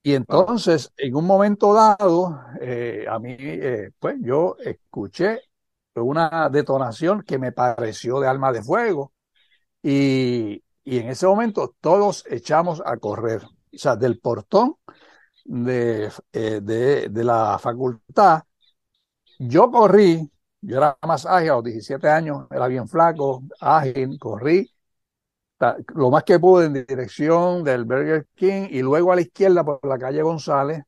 Y 0.02 0.12
entonces, 0.12 0.92
en 0.98 1.16
un 1.16 1.24
momento 1.24 1.72
dado, 1.72 2.42
eh, 2.60 3.06
a 3.08 3.18
mí, 3.18 3.36
eh, 3.38 3.90
pues 3.98 4.16
yo 4.20 4.56
escuché 4.62 5.40
una 5.94 6.48
detonación 6.50 7.22
que 7.22 7.38
me 7.38 7.52
pareció 7.52 8.20
de 8.20 8.28
arma 8.28 8.52
de 8.52 8.62
fuego. 8.62 9.12
Y, 9.82 10.62
y, 10.84 10.98
en 10.98 11.08
ese 11.10 11.26
momento 11.26 11.74
todos 11.80 12.24
echamos 12.30 12.82
a 12.84 12.96
correr, 12.98 13.42
o 13.44 13.50
sea, 13.72 13.96
del 13.96 14.20
portón 14.20 14.76
de, 15.44 16.10
eh, 16.32 16.60
de, 16.62 17.08
de, 17.08 17.24
la 17.24 17.58
facultad. 17.58 18.42
Yo 19.38 19.70
corrí, 19.70 20.30
yo 20.60 20.76
era 20.78 20.96
más 21.06 21.26
ágil, 21.26 21.50
a 21.50 21.54
los 21.54 21.64
17 21.64 22.08
años, 22.08 22.46
era 22.50 22.66
bien 22.68 22.88
flaco, 22.88 23.42
ágil, 23.60 24.18
corrí 24.18 24.72
lo 25.94 26.10
más 26.10 26.24
que 26.24 26.38
pude 26.38 26.66
en 26.66 26.72
dirección 26.86 27.62
del 27.64 27.84
Burger 27.84 28.26
King 28.34 28.68
y 28.70 28.82
luego 28.82 29.12
a 29.12 29.16
la 29.16 29.22
izquierda 29.22 29.64
por 29.64 29.84
la 29.86 29.98
calle 29.98 30.22
González 30.22 30.82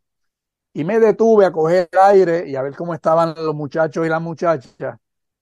y 0.75 0.85
me 0.85 1.01
detuve 1.01 1.47
a 1.47 1.53
coger 1.53 1.91
aire 2.03 2.49
y 2.49 2.57
a 2.57 2.63
ver 2.63 2.77
cómo 2.77 2.95
estaban 2.95 3.35
los 3.37 3.55
muchachos 3.57 4.07
y 4.07 4.11
las 4.11 4.23
muchachas 4.23 4.99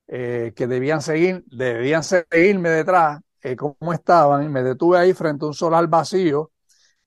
eh, 0.08 0.52
que 0.56 0.66
debían 0.68 1.02
seguir, 1.02 1.44
debían 1.48 2.04
seguirme 2.04 2.70
detrás, 2.70 3.20
eh, 3.42 3.56
cómo 3.56 3.92
estaban. 3.94 4.44
Y 4.44 4.48
me 4.50 4.62
detuve 4.62 4.98
ahí 4.98 5.14
frente 5.14 5.44
a 5.44 5.48
un 5.48 5.54
solar 5.54 5.86
vacío, 5.88 6.52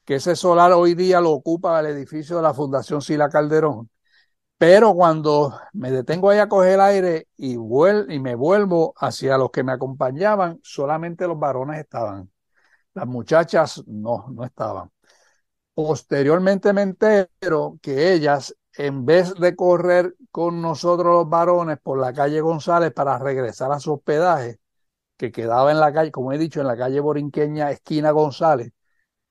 que 0.06 0.16
ese 0.16 0.36
solar 0.36 0.74
hoy 0.74 0.96
día 0.96 1.22
lo 1.22 1.32
ocupa 1.32 1.80
el 1.82 1.88
edificio 1.88 2.38
de 2.38 2.44
la 2.44 2.54
Fundación 2.54 3.02
Sila 3.02 3.30
Calderón. 3.30 3.90
Pero 4.58 4.94
cuando 4.96 5.60
me 5.74 5.92
detengo 5.92 6.30
ahí 6.30 6.40
a 6.40 6.50
coger 6.50 6.80
aire 6.82 7.28
y, 7.38 7.54
y 7.56 8.20
me 8.20 8.36
vuelvo 8.36 8.94
hacia 8.98 9.38
los 9.38 9.52
que 9.52 9.64
me 9.64 9.74
acompañaban, 9.74 10.60
solamente 10.64 11.28
los 11.28 11.38
varones 11.40 11.80
estaban. 11.80 12.32
Las 12.96 13.08
muchachas 13.08 13.84
no, 13.88 14.28
no 14.34 14.46
estaban. 14.46 14.92
Posteriormente 15.76 16.72
me 16.72 16.84
entero 16.84 17.78
que 17.82 18.14
ellas, 18.14 18.56
en 18.78 19.06
vez 19.06 19.36
de 19.36 19.58
correr 19.58 20.16
con 20.32 20.62
nosotros 20.62 21.14
los 21.14 21.30
varones 21.30 21.78
por 21.84 22.00
la 22.00 22.14
calle 22.14 22.40
González 22.40 22.94
para 22.94 23.20
regresar 23.20 23.74
a 23.74 23.80
su 23.80 23.94
hospedaje, 23.94 24.60
que 25.18 25.32
quedaba 25.32 25.72
en 25.72 25.82
la 25.82 25.94
calle, 25.94 26.12
como 26.12 26.34
he 26.34 26.38
dicho, 26.38 26.62
en 26.62 26.68
la 26.68 26.78
calle 26.78 27.02
Borinqueña, 27.02 27.72
esquina 27.72 28.12
González, 28.12 28.72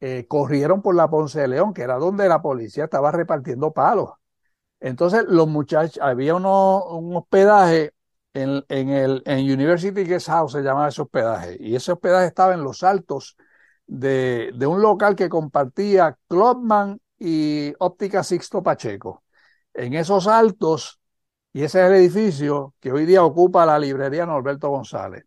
eh, 0.00 0.26
corrieron 0.28 0.83
por 0.83 0.94
la 0.94 1.09
Ponce 1.11 1.40
de 1.40 1.48
León, 1.48 1.74
que 1.74 1.83
era 1.83 1.96
donde 1.96 2.28
la 2.28 2.42
policía 2.42 2.85
estaba 2.85 3.11
repartiendo 3.12 3.72
palos. 3.72 4.11
Entonces, 4.80 5.24
los 5.28 5.48
muchachos, 5.48 5.98
había 6.02 6.35
uno, 6.35 6.85
un 6.87 7.16
hospedaje 7.16 7.92
en, 8.35 8.64
en 8.68 8.90
el 8.90 9.22
en 9.26 9.38
University 9.50 10.04
Guest 10.04 10.28
House, 10.28 10.52
se 10.52 10.62
llamaba 10.62 10.88
ese 10.88 11.02
hospedaje, 11.02 11.57
y 11.61 11.74
ese 11.76 11.92
hospedaje 11.92 12.26
estaba 12.26 12.54
en 12.54 12.62
los 12.64 12.83
altos 12.83 13.37
de, 13.86 14.52
de 14.54 14.66
un 14.66 14.80
local 14.82 15.16
que 15.16 15.28
compartía 15.28 16.16
Clubman 16.28 17.00
y 17.18 17.72
Óptica 17.78 18.22
Sixto 18.22 18.62
Pacheco. 18.62 19.22
En 19.72 19.94
esos 19.94 20.26
altos, 20.26 21.00
y 21.52 21.62
ese 21.62 21.80
es 21.80 21.86
el 21.86 21.94
edificio 21.94 22.74
que 22.80 22.92
hoy 22.92 23.06
día 23.06 23.24
ocupa 23.24 23.66
la 23.66 23.78
librería 23.78 24.26
Norberto 24.26 24.68
González. 24.68 25.24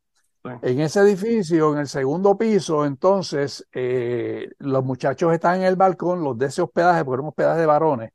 En 0.62 0.80
ese 0.80 1.02
edificio, 1.02 1.74
en 1.74 1.80
el 1.80 1.88
segundo 1.88 2.38
piso, 2.38 2.86
entonces, 2.86 3.68
eh, 3.74 4.50
los 4.60 4.84
muchachos 4.86 5.34
están 5.34 5.58
en 5.58 5.64
el 5.64 5.76
balcón, 5.76 6.24
los 6.24 6.38
de 6.38 6.46
ese 6.46 6.62
hospedaje, 6.62 7.04
porque 7.04 7.16
era 7.16 7.22
un 7.24 7.28
hospedaje 7.30 7.60
de 7.60 7.66
varones, 7.66 8.12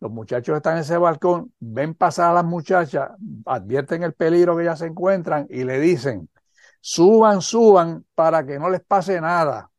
los 0.00 0.10
muchachos 0.10 0.56
están 0.56 0.74
en 0.74 0.80
ese 0.80 0.96
balcón, 0.96 1.52
ven 1.58 1.94
pasar 1.94 2.30
a 2.30 2.34
las 2.34 2.44
muchachas, 2.44 3.10
advierten 3.44 4.02
el 4.02 4.14
peligro 4.14 4.56
que 4.56 4.62
ellas 4.62 4.78
se 4.78 4.86
encuentran 4.86 5.46
y 5.50 5.64
le 5.64 5.78
dicen, 5.78 6.30
suban, 6.80 7.42
suban 7.42 8.04
para 8.14 8.46
que 8.46 8.58
no 8.58 8.70
les 8.70 8.82
pase 8.82 9.20
nada. 9.20 9.70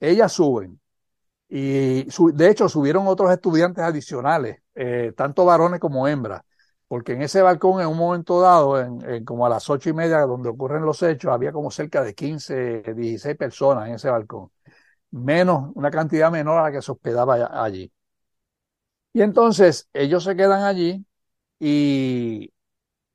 Ellas 0.00 0.32
suben. 0.32 0.80
Y 1.48 2.04
de 2.32 2.50
hecho 2.50 2.68
subieron 2.68 3.06
otros 3.06 3.32
estudiantes 3.32 3.84
adicionales, 3.84 4.58
eh, 4.74 5.12
tanto 5.16 5.44
varones 5.44 5.80
como 5.80 6.08
hembras 6.08 6.42
porque 6.88 7.12
en 7.12 7.22
ese 7.22 7.42
balcón 7.42 7.80
en 7.82 7.86
un 7.88 7.98
momento 7.98 8.40
dado, 8.40 8.80
en, 8.80 9.24
como 9.24 9.44
a 9.46 9.48
las 9.50 9.68
ocho 9.70 9.90
y 9.90 9.92
media 9.92 10.20
donde 10.20 10.48
ocurren 10.48 10.84
los 10.84 11.02
hechos, 11.02 11.30
había 11.32 11.52
como 11.52 11.70
cerca 11.70 12.02
de 12.02 12.14
15, 12.14 12.82
16 12.94 13.36
personas 13.36 13.88
en 13.88 13.94
ese 13.94 14.08
balcón, 14.10 14.50
menos, 15.10 15.70
una 15.74 15.90
cantidad 15.90 16.30
menor 16.32 16.58
a 16.58 16.64
la 16.64 16.72
que 16.72 16.82
se 16.82 16.92
hospedaba 16.92 17.62
allí. 17.64 17.92
Y 19.12 19.22
entonces 19.22 19.88
ellos 19.92 20.24
se 20.24 20.36
quedan 20.36 20.62
allí 20.64 21.04
y 21.60 22.52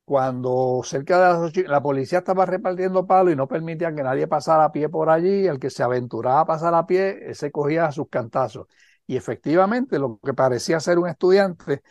cuando 0.04 0.82
cerca 0.84 1.18
de 1.18 1.24
las 1.24 1.38
ocho, 1.50 1.62
la 1.66 1.82
policía 1.82 2.18
estaba 2.18 2.46
repartiendo 2.46 3.06
palos 3.06 3.32
y 3.32 3.36
no 3.36 3.48
permitía 3.48 3.94
que 3.94 4.02
nadie 4.02 4.26
pasara 4.26 4.64
a 4.64 4.72
pie 4.72 4.88
por 4.88 5.10
allí, 5.10 5.46
el 5.46 5.58
que 5.58 5.70
se 5.70 5.82
aventuraba 5.82 6.40
a 6.40 6.46
pasar 6.46 6.74
a 6.74 6.86
pie, 6.86 7.34
se 7.34 7.50
cogía 7.50 7.90
sus 7.92 8.08
cantazos. 8.08 8.66
Y 9.06 9.16
efectivamente, 9.16 9.98
lo 9.98 10.18
que 10.24 10.34
parecía 10.34 10.80
ser 10.80 10.98
un 10.98 11.08
estudiante 11.08 11.82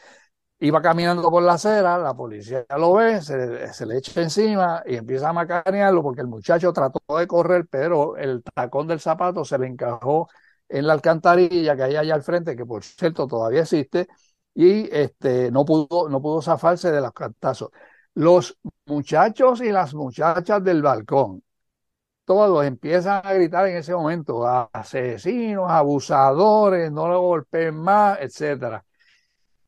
Iba 0.64 0.82
caminando 0.82 1.30
por 1.30 1.44
la 1.44 1.54
acera, 1.54 1.98
la 1.98 2.14
policía 2.14 2.66
lo 2.78 2.94
ve, 2.94 3.22
se, 3.22 3.86
le 3.86 3.98
echa 3.98 4.22
encima 4.22 4.82
y 4.86 4.96
empieza 4.96 5.28
a 5.28 5.34
macanearlo 5.34 6.02
porque 6.02 6.22
el 6.22 6.28
muchacho 6.28 6.72
trató 6.72 7.02
de 7.18 7.28
correr, 7.28 7.68
pero 7.70 8.16
el 8.16 8.42
tacón 8.44 8.88
del 8.88 9.02
zapato 9.02 9.44
se 9.44 9.58
le 9.58 9.68
encajó 9.68 10.30
en 10.70 10.88
la 10.88 10.94
alcantarilla 10.94 11.76
que 11.76 11.84
hay 11.84 11.96
allá 11.98 12.16
al 12.16 12.24
frente, 12.24 12.56
que 12.56 12.66
por 12.66 12.82
cierto 12.86 13.28
todavía 13.28 13.62
existe, 13.64 14.08
y 14.54 14.88
este, 14.96 15.52
no, 15.52 15.66
pudo, 15.66 16.08
no 16.08 16.22
pudo 16.22 16.42
zafarse 16.42 16.92
de 16.92 17.02
los 17.02 17.12
cantazos. 17.12 17.70
Los 18.16 18.58
muchachos 18.86 19.62
y 19.62 19.72
las 19.72 19.94
muchachas 19.94 20.64
del 20.64 20.82
balcón, 20.82 21.44
todos 22.26 22.66
empiezan 22.66 23.22
a 23.26 23.34
gritar 23.34 23.68
en 23.68 23.78
ese 23.78 23.94
momento, 23.94 24.48
asesinos, 24.48 25.70
abusadores, 25.70 26.92
no 26.92 27.08
lo 27.08 27.22
golpeen 27.22 27.76
más, 27.76 28.20
etcétera. 28.22 28.86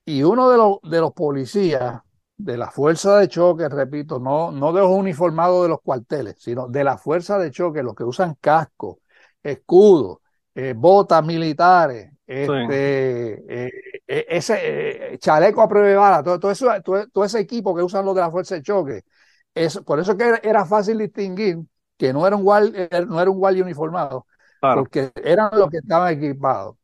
Y 0.05 0.23
uno 0.23 0.49
de 0.49 0.57
los, 0.57 0.79
de 0.83 1.01
los 1.01 1.13
policías 1.13 2.01
de 2.37 2.57
la 2.57 2.69
fuerza 2.71 3.17
de 3.19 3.27
choque, 3.27 3.67
repito, 3.69 4.19
no, 4.19 4.51
no 4.51 4.73
de 4.73 4.81
los 4.81 4.91
uniformados 4.91 5.63
de 5.63 5.69
los 5.69 5.81
cuarteles, 5.81 6.35
sino 6.39 6.67
de 6.67 6.83
la 6.83 6.97
fuerza 6.97 7.39
de 7.39 7.51
choque, 7.51 7.83
los 7.83 7.95
que 7.95 8.03
usan 8.03 8.35
casco, 8.39 8.99
escudo, 9.43 10.21
eh, 10.53 10.73
botas 10.75 11.25
militares, 11.25 12.11
este, 12.27 13.33
eh, 13.33 13.71
eh, 14.07 14.25
ese 14.29 15.17
chaleco 15.19 15.61
a 15.61 15.67
prueba 15.67 15.87
de 15.87 15.95
bala, 15.95 16.23
todo, 16.23 16.39
todo, 16.39 16.51
eso, 16.51 16.69
todo, 16.83 17.23
ese 17.23 17.39
equipo 17.39 17.75
que 17.75 17.83
usan 17.83 18.05
los 18.05 18.15
de 18.15 18.21
la 18.21 18.31
fuerza 18.31 18.55
de 18.55 18.63
choque. 18.63 19.03
Es, 19.53 19.77
por 19.79 19.99
eso 19.99 20.17
que 20.17 20.39
era, 20.43 20.65
fácil 20.65 20.97
distinguir 20.97 21.59
que 21.97 22.11
no 22.11 22.25
era 22.27 22.35
un 22.35 22.43
guardia, 22.43 22.89
no 23.07 23.21
era 23.21 23.29
un 23.29 23.37
guardia 23.37 23.63
uniformado, 23.63 24.25
porque 24.59 25.11
eran 25.23 25.49
los 25.53 25.69
que 25.69 25.77
estaban 25.77 26.13
equipados. 26.13 26.75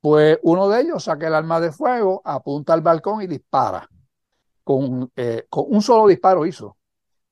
Pues 0.00 0.38
uno 0.42 0.68
de 0.68 0.82
ellos 0.82 1.04
saca 1.04 1.26
el 1.26 1.34
arma 1.34 1.60
de 1.60 1.72
fuego, 1.72 2.22
apunta 2.24 2.72
al 2.72 2.82
balcón 2.82 3.22
y 3.22 3.26
dispara. 3.26 3.88
Con, 4.62 5.10
eh, 5.16 5.46
con 5.48 5.64
un 5.68 5.82
solo 5.82 6.06
disparo 6.06 6.46
hizo. 6.46 6.76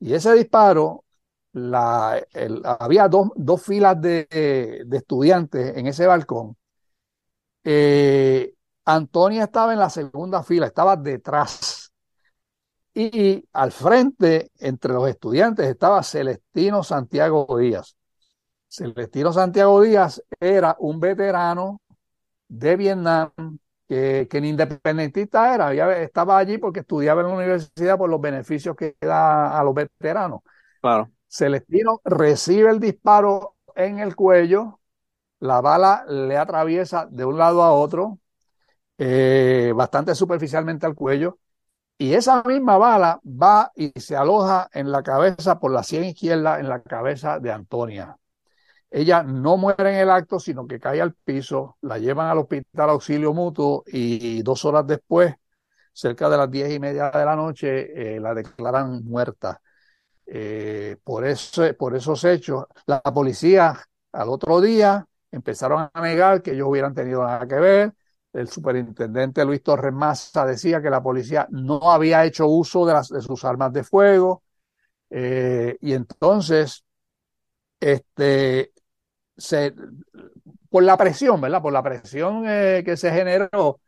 Y 0.00 0.14
ese 0.14 0.32
disparo, 0.32 1.04
la, 1.52 2.20
había 2.80 3.08
dos, 3.08 3.28
dos 3.36 3.62
filas 3.62 4.00
de, 4.00 4.26
de, 4.84 4.96
estudiantes 4.96 5.76
en 5.76 5.86
ese 5.86 6.06
balcón. 6.06 6.56
Eh, 7.68 8.54
Antonia 8.84 9.42
estaba 9.42 9.72
en 9.72 9.80
la 9.80 9.90
segunda 9.90 10.44
fila, 10.44 10.66
estaba 10.66 10.94
detrás. 10.94 11.92
Y 12.94 13.44
al 13.52 13.72
frente, 13.72 14.52
entre 14.60 14.92
los 14.92 15.08
estudiantes, 15.08 15.66
estaba 15.66 16.02
Celestino 16.04 16.84
Santiago 16.84 17.44
Díaz. 17.58 17.96
Celestino 18.68 19.32
Santiago 19.32 19.80
Díaz 19.80 20.22
era 20.38 20.76
un 20.78 21.00
veterano 21.00 21.80
de 22.46 22.76
Vietnam, 22.76 23.32
que, 23.88 24.28
que 24.30 24.40
ni 24.40 24.50
independentista 24.50 25.52
era, 25.52 25.96
estaba 25.96 26.38
allí 26.38 26.58
porque 26.58 26.80
estudiaba 26.80 27.22
en 27.22 27.28
la 27.28 27.34
universidad 27.34 27.98
por 27.98 28.08
los 28.08 28.20
beneficios 28.20 28.76
que 28.76 28.96
da 29.00 29.58
a 29.58 29.64
los 29.64 29.74
veteranos. 29.74 30.42
Claro. 30.80 31.10
Celestino 31.26 32.00
recibe 32.04 32.70
el 32.70 32.78
disparo 32.78 33.56
en 33.74 33.98
el 33.98 34.14
cuello, 34.14 34.78
la 35.40 35.60
bala 35.60 36.04
le 36.08 36.36
atraviesa 36.36 37.06
de 37.10 37.24
un 37.24 37.38
lado 37.38 37.62
a 37.62 37.72
otro, 37.72 38.18
eh, 38.98 39.72
bastante 39.74 40.14
superficialmente 40.14 40.86
al 40.86 40.94
cuello, 40.94 41.38
y 41.98 42.14
esa 42.14 42.42
misma 42.44 42.78
bala 42.78 43.20
va 43.24 43.72
y 43.74 43.98
se 44.00 44.16
aloja 44.16 44.68
en 44.72 44.90
la 44.92 45.02
cabeza 45.02 45.58
por 45.58 45.72
la 45.72 45.82
sien 45.82 46.04
izquierda, 46.04 46.60
en 46.60 46.68
la 46.68 46.82
cabeza 46.82 47.38
de 47.40 47.52
Antonia. 47.52 48.16
Ella 48.90 49.22
no 49.22 49.56
muere 49.56 49.90
en 49.90 49.96
el 50.00 50.10
acto, 50.10 50.38
sino 50.40 50.66
que 50.66 50.80
cae 50.80 51.00
al 51.00 51.14
piso, 51.14 51.76
la 51.82 51.98
llevan 51.98 52.28
al 52.28 52.38
hospital 52.38 52.90
auxilio 52.90 53.32
mutuo 53.34 53.84
y 53.86 54.42
dos 54.42 54.64
horas 54.64 54.86
después, 54.86 55.34
cerca 55.92 56.28
de 56.28 56.36
las 56.36 56.50
diez 56.50 56.72
y 56.72 56.78
media 56.78 57.10
de 57.10 57.24
la 57.24 57.36
noche, 57.36 58.16
eh, 58.16 58.20
la 58.20 58.34
declaran 58.34 59.04
muerta. 59.04 59.60
Eh, 60.26 60.96
por, 61.04 61.24
eso, 61.24 61.62
por 61.78 61.96
esos 61.96 62.24
hechos, 62.24 62.64
la 62.86 63.00
policía 63.02 63.78
al 64.12 64.28
otro 64.28 64.60
día 64.60 65.06
empezaron 65.36 65.88
a 65.92 66.00
negar 66.02 66.42
que 66.42 66.52
ellos 66.52 66.68
hubieran 66.68 66.94
tenido 66.94 67.24
nada 67.24 67.46
que 67.46 67.54
ver. 67.56 67.94
El 68.32 68.48
superintendente 68.48 69.44
Luis 69.44 69.62
Torres 69.62 69.92
Massa 69.92 70.44
decía 70.44 70.82
que 70.82 70.90
la 70.90 71.02
policía 71.02 71.46
no 71.50 71.90
había 71.90 72.24
hecho 72.24 72.46
uso 72.46 72.84
de, 72.86 72.92
las, 72.92 73.08
de 73.08 73.22
sus 73.22 73.44
armas 73.44 73.72
de 73.72 73.84
fuego. 73.84 74.42
Eh, 75.10 75.76
y 75.80 75.92
entonces, 75.94 76.84
este, 77.80 78.72
por 80.68 80.82
la 80.82 80.96
presión, 80.96 81.40
¿verdad? 81.40 81.62
Por 81.62 81.72
la 81.72 81.82
presión 81.82 82.44
eh, 82.46 82.82
que 82.84 82.96
se 82.96 83.10
generó, 83.10 83.80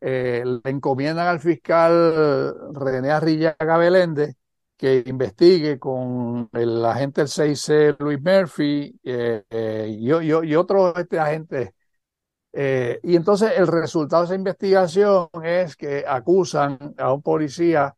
eh, 0.00 0.44
le 0.44 0.70
encomiendan 0.70 1.26
al 1.28 1.40
fiscal 1.40 2.54
René 2.74 3.10
Arrillaga 3.10 3.76
Belende 3.78 4.36
que 4.80 5.02
investigue 5.06 5.78
con 5.78 6.48
el 6.54 6.82
agente 6.86 7.20
del 7.20 7.28
6C 7.28 7.96
Luis 7.98 8.18
Murphy 8.22 8.98
eh, 9.04 9.44
y, 9.90 10.10
y, 10.10 10.54
otros 10.56 10.94
este, 10.96 11.18
agentes. 11.18 11.70
y 13.02 13.14
entonces 13.14 13.52
el 13.58 13.66
resultado 13.66 14.22
de 14.22 14.26
esa 14.28 14.34
investigación 14.36 15.28
es 15.44 15.76
que 15.76 16.02
acusan 16.08 16.94
a 16.96 17.12
un 17.12 17.20
policía 17.20 17.94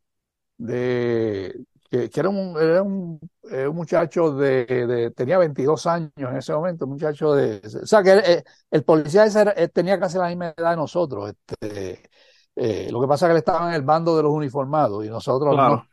de, 0.59 1.65
que, 1.93 2.11
era, 2.15 2.31
un, 2.31 2.57
era 2.59 2.83
un, 2.83 3.21
eh, 3.51 3.69
un 3.69 3.77
muchacho 3.77 4.33
de, 4.33 5.13
tenía 5.15 5.37
22 5.39 5.87
años 5.87 6.13
en 6.17 6.37
ese 6.37 6.55
momento, 6.55 6.87
un 6.87 6.93
muchacho 6.93 7.35
de, 7.35 7.61
o 7.83 7.87
sea 7.87 8.03
que 8.03 8.13
eh, 8.13 8.45
el, 8.71 8.83
policía 8.83 9.27
ese 9.27 9.45
eh, 9.57 9.69
tenía 9.69 10.01
casi 10.01 10.17
la 10.17 10.29
misma 10.29 10.55
edad 10.57 10.71
de 10.71 10.77
nosotros, 10.77 11.33
este, 11.47 12.91
lo 12.91 13.01
que 13.01 13.07
pasa 13.07 13.27
es 13.27 13.29
que 13.29 13.33
él 13.33 13.39
estaba 13.39 13.69
en 13.69 13.75
el 13.75 13.83
bando 13.83 14.17
de 14.17 14.23
los 14.23 14.33
uniformados 14.33 15.05
y 15.05 15.09
nosotros 15.09 15.55
no. 15.55 15.87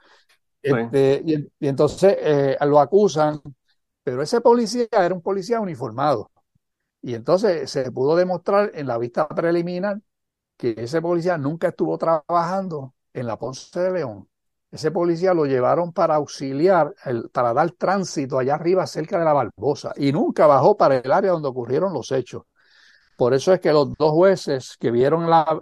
Este, 0.61 1.23
y, 1.25 1.67
entonces 1.67 2.17
lo 2.61 2.79
acusan, 2.79 3.41
pero 4.03 4.21
ese 4.21 4.41
policía 4.41 4.87
era 4.91 5.13
un 5.13 5.21
policía 5.21 5.59
uniformado. 5.59 6.31
Y 7.01 7.13
entonces 7.15 7.69
se 7.69 7.91
pudo 7.91 8.15
demostrar 8.15 8.71
en 8.73 8.87
la 8.87 8.97
vista 8.97 9.27
preliminar 9.27 10.01
que 10.57 10.75
ese 10.77 11.01
policía 11.01 11.37
nunca 11.37 11.69
estuvo 11.69 11.97
trabajando 11.97 12.93
en 13.13 13.27
la 13.27 13.37
Ponce 13.39 13.79
de 13.79 13.91
León. 13.91 14.27
Ese 14.71 14.91
policía 14.91 15.33
lo 15.33 15.45
llevaron 15.45 15.93
para 15.93 16.15
auxiliar, 16.15 16.93
el, 17.05 17.29
para 17.29 17.53
dar 17.53 17.71
tránsito 17.71 18.37
allá 18.37 18.55
arriba 18.55 18.85
cerca 18.85 19.17
de 19.17 19.25
la 19.25 19.33
Barbosa 19.33 19.93
y 19.95 20.11
nunca 20.11 20.45
bajó 20.47 20.77
para 20.77 20.97
el 20.97 21.11
área 21.11 21.31
donde 21.31 21.47
ocurrieron 21.47 21.93
los 21.93 22.11
hechos. 22.11 22.43
Por 23.17 23.33
eso 23.33 23.53
es 23.53 23.59
que 23.59 23.71
los 23.73 23.93
dos 23.95 24.11
jueces 24.11 24.77
que 24.79 24.91
vieron 24.91 25.29
la, 25.29 25.61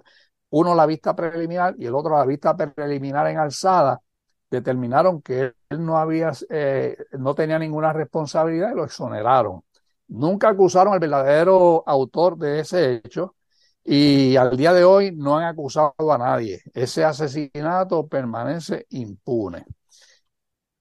uno 0.50 0.76
la 0.76 0.86
vista 0.86 1.16
preliminar 1.16 1.76
y 1.78 1.86
el 1.86 1.96
otro 1.96 2.18
la 2.18 2.26
vista 2.26 2.56
preliminar 2.56 3.28
en 3.28 3.38
alzada, 3.38 4.02
determinaron 4.50 5.22
que 5.22 5.54
él 5.70 5.86
no 5.86 5.98
había, 5.98 6.32
eh, 6.50 6.98
no 7.20 7.36
tenía 7.36 7.60
ninguna 7.60 7.94
responsabilidad 7.94 8.72
y 8.72 8.76
lo 8.76 8.86
exoneraron. 8.86 9.64
Nunca 10.08 10.50
acusaron 10.50 10.94
al 10.94 11.00
verdadero 11.00 11.84
autor 11.86 12.38
de 12.38 12.62
ese 12.62 12.96
hecho 12.96 13.36
y 13.84 14.36
al 14.38 14.56
día 14.58 14.74
de 14.74 14.84
hoy 14.84 15.12
no 15.16 15.38
han 15.38 15.46
acusado 15.46 16.12
a 16.12 16.18
nadie. 16.18 16.62
Ese 16.74 17.04
asesinato 17.04 18.08
permanece 18.08 18.86
impune. 18.90 19.66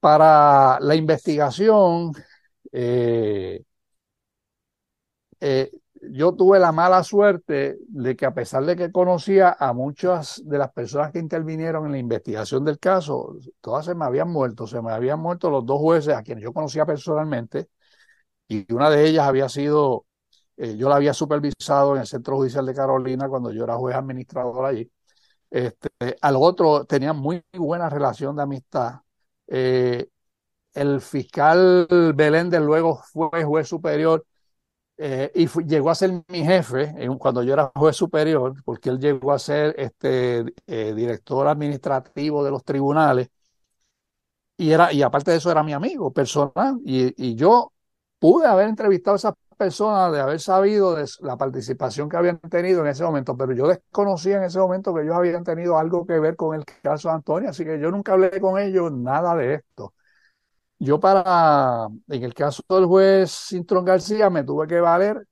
Para 0.00 0.78
la 0.80 0.94
investigación, 0.94 2.12
eh, 2.72 3.62
eh, 5.40 5.70
yo 6.10 6.34
tuve 6.34 6.58
la 6.58 6.72
mala 6.72 7.02
suerte 7.04 7.78
de 7.88 8.16
que 8.16 8.26
a 8.26 8.34
pesar 8.34 8.64
de 8.64 8.76
que 8.76 8.92
conocía 8.92 9.56
a 9.58 9.72
muchas 9.72 10.42
de 10.44 10.58
las 10.58 10.72
personas 10.72 11.12
que 11.12 11.18
intervinieron 11.18 11.86
en 11.86 11.92
la 11.92 11.98
investigación 11.98 12.64
del 12.64 12.78
caso, 12.78 13.36
todas 13.60 13.86
se 13.86 13.94
me 13.94 14.04
habían 14.04 14.30
muerto, 14.30 14.66
se 14.66 14.80
me 14.82 14.92
habían 14.92 15.20
muerto 15.20 15.50
los 15.50 15.64
dos 15.66 15.80
jueces 15.80 16.14
a 16.14 16.22
quienes 16.22 16.44
yo 16.44 16.52
conocía 16.52 16.86
personalmente 16.86 17.68
y 18.48 18.72
una 18.72 18.90
de 18.90 19.06
ellas 19.06 19.26
había 19.26 19.48
sido, 19.48 20.06
eh, 20.56 20.76
yo 20.76 20.88
la 20.88 20.96
había 20.96 21.14
supervisado 21.14 21.94
en 21.94 22.02
el 22.02 22.06
Centro 22.06 22.36
Judicial 22.36 22.66
de 22.66 22.74
Carolina 22.74 23.28
cuando 23.28 23.52
yo 23.52 23.64
era 23.64 23.76
juez 23.76 23.96
administrador 23.96 24.64
allí. 24.66 24.90
Este, 25.50 25.88
al 26.20 26.36
otro 26.36 26.84
tenía 26.86 27.12
muy 27.12 27.42
buena 27.54 27.88
relación 27.90 28.36
de 28.36 28.42
amistad. 28.42 29.00
Eh, 29.48 30.08
el 30.74 31.00
fiscal 31.00 31.86
Beléndez 32.14 32.60
luego 32.60 33.00
fue 33.12 33.44
juez 33.44 33.68
superior 33.68 34.26
eh, 34.98 35.30
y 35.34 35.46
llegó 35.66 35.90
a 35.90 35.94
ser 35.94 36.10
mi 36.28 36.44
jefe 36.44 36.94
cuando 37.18 37.42
yo 37.42 37.52
era 37.54 37.70
juez 37.74 37.96
superior, 37.96 38.54
porque 38.64 38.90
él 38.90 38.98
llegó 38.98 39.32
a 39.32 39.38
ser 39.38 39.74
este, 39.78 40.44
eh, 40.66 40.94
director 40.94 41.46
administrativo 41.48 42.44
de 42.44 42.50
los 42.50 42.64
tribunales. 42.64 43.28
Y, 44.56 44.70
era, 44.72 44.92
y 44.92 45.02
aparte 45.02 45.30
de 45.32 45.36
eso 45.38 45.50
era 45.50 45.62
mi 45.62 45.72
amigo 45.72 46.12
personal. 46.12 46.80
Y, 46.84 47.12
y 47.30 47.34
yo 47.34 47.72
pude 48.18 48.46
haber 48.46 48.68
entrevistado 48.68 49.14
a 49.14 49.18
esas 49.18 49.34
personas, 49.56 50.12
de 50.12 50.20
haber 50.20 50.40
sabido 50.40 50.94
de 50.94 51.06
la 51.20 51.36
participación 51.36 52.08
que 52.08 52.16
habían 52.16 52.38
tenido 52.40 52.80
en 52.82 52.88
ese 52.88 53.04
momento, 53.04 53.36
pero 53.36 53.52
yo 53.54 53.66
desconocía 53.68 54.36
en 54.38 54.44
ese 54.44 54.58
momento 54.58 54.94
que 54.94 55.02
ellos 55.02 55.14
habían 55.16 55.44
tenido 55.44 55.78
algo 55.78 56.06
que 56.06 56.18
ver 56.18 56.36
con 56.36 56.54
el 56.56 56.64
caso 56.82 57.08
de 57.08 57.14
Antonio, 57.14 57.50
así 57.50 57.64
que 57.64 57.78
yo 57.80 57.90
nunca 57.90 58.12
hablé 58.12 58.38
con 58.40 58.58
ellos 58.60 58.92
nada 58.92 59.34
de 59.34 59.54
esto. 59.54 59.94
Yo 60.78 61.00
para, 61.00 61.88
en 62.08 62.22
el 62.22 62.34
caso 62.34 62.62
del 62.68 62.86
juez 62.86 63.30
Sintrón 63.30 63.84
García, 63.84 64.28
me 64.30 64.44
tuve 64.44 64.66
que 64.66 64.80
valer 64.80 65.26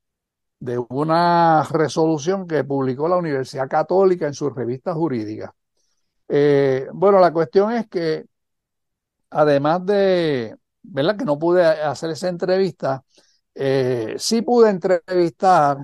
de 0.60 0.78
una 0.88 1.64
resolución 1.70 2.46
que 2.46 2.64
publicó 2.64 3.08
la 3.08 3.18
Universidad 3.18 3.68
Católica 3.68 4.26
en 4.26 4.34
su 4.34 4.50
revista 4.50 4.94
jurídica. 4.94 5.54
Eh, 6.28 6.88
bueno, 6.92 7.20
la 7.20 7.32
cuestión 7.32 7.72
es 7.72 7.88
que, 7.88 8.26
además 9.30 9.84
de, 9.86 10.56
¿verdad? 10.82 11.16
Que 11.16 11.24
no 11.24 11.38
pude 11.38 11.64
hacer 11.64 12.10
esa 12.10 12.28
entrevista, 12.28 13.04
eh, 13.54 14.14
sí 14.18 14.42
pude 14.42 14.70
entrevistar 14.70 15.78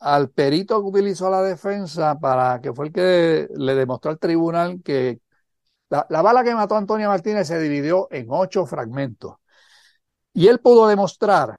al 0.00 0.30
perito 0.30 0.80
que 0.82 0.88
utilizó 0.88 1.30
la 1.30 1.42
defensa 1.42 2.18
para 2.18 2.60
que 2.60 2.72
fue 2.72 2.86
el 2.86 2.92
que 2.92 3.48
le 3.56 3.74
demostró 3.74 4.10
al 4.10 4.18
tribunal 4.18 4.82
que 4.84 5.20
la, 5.88 6.22
bala 6.22 6.44
que 6.44 6.54
mató 6.54 6.74
a 6.74 6.78
Antonio 6.78 7.08
Martínez 7.08 7.46
se 7.48 7.60
dividió 7.60 8.08
en 8.10 8.26
ocho 8.30 8.66
fragmentos. 8.66 9.36
Y 10.32 10.48
él 10.48 10.60
pudo 10.60 10.86
demostrar 10.86 11.56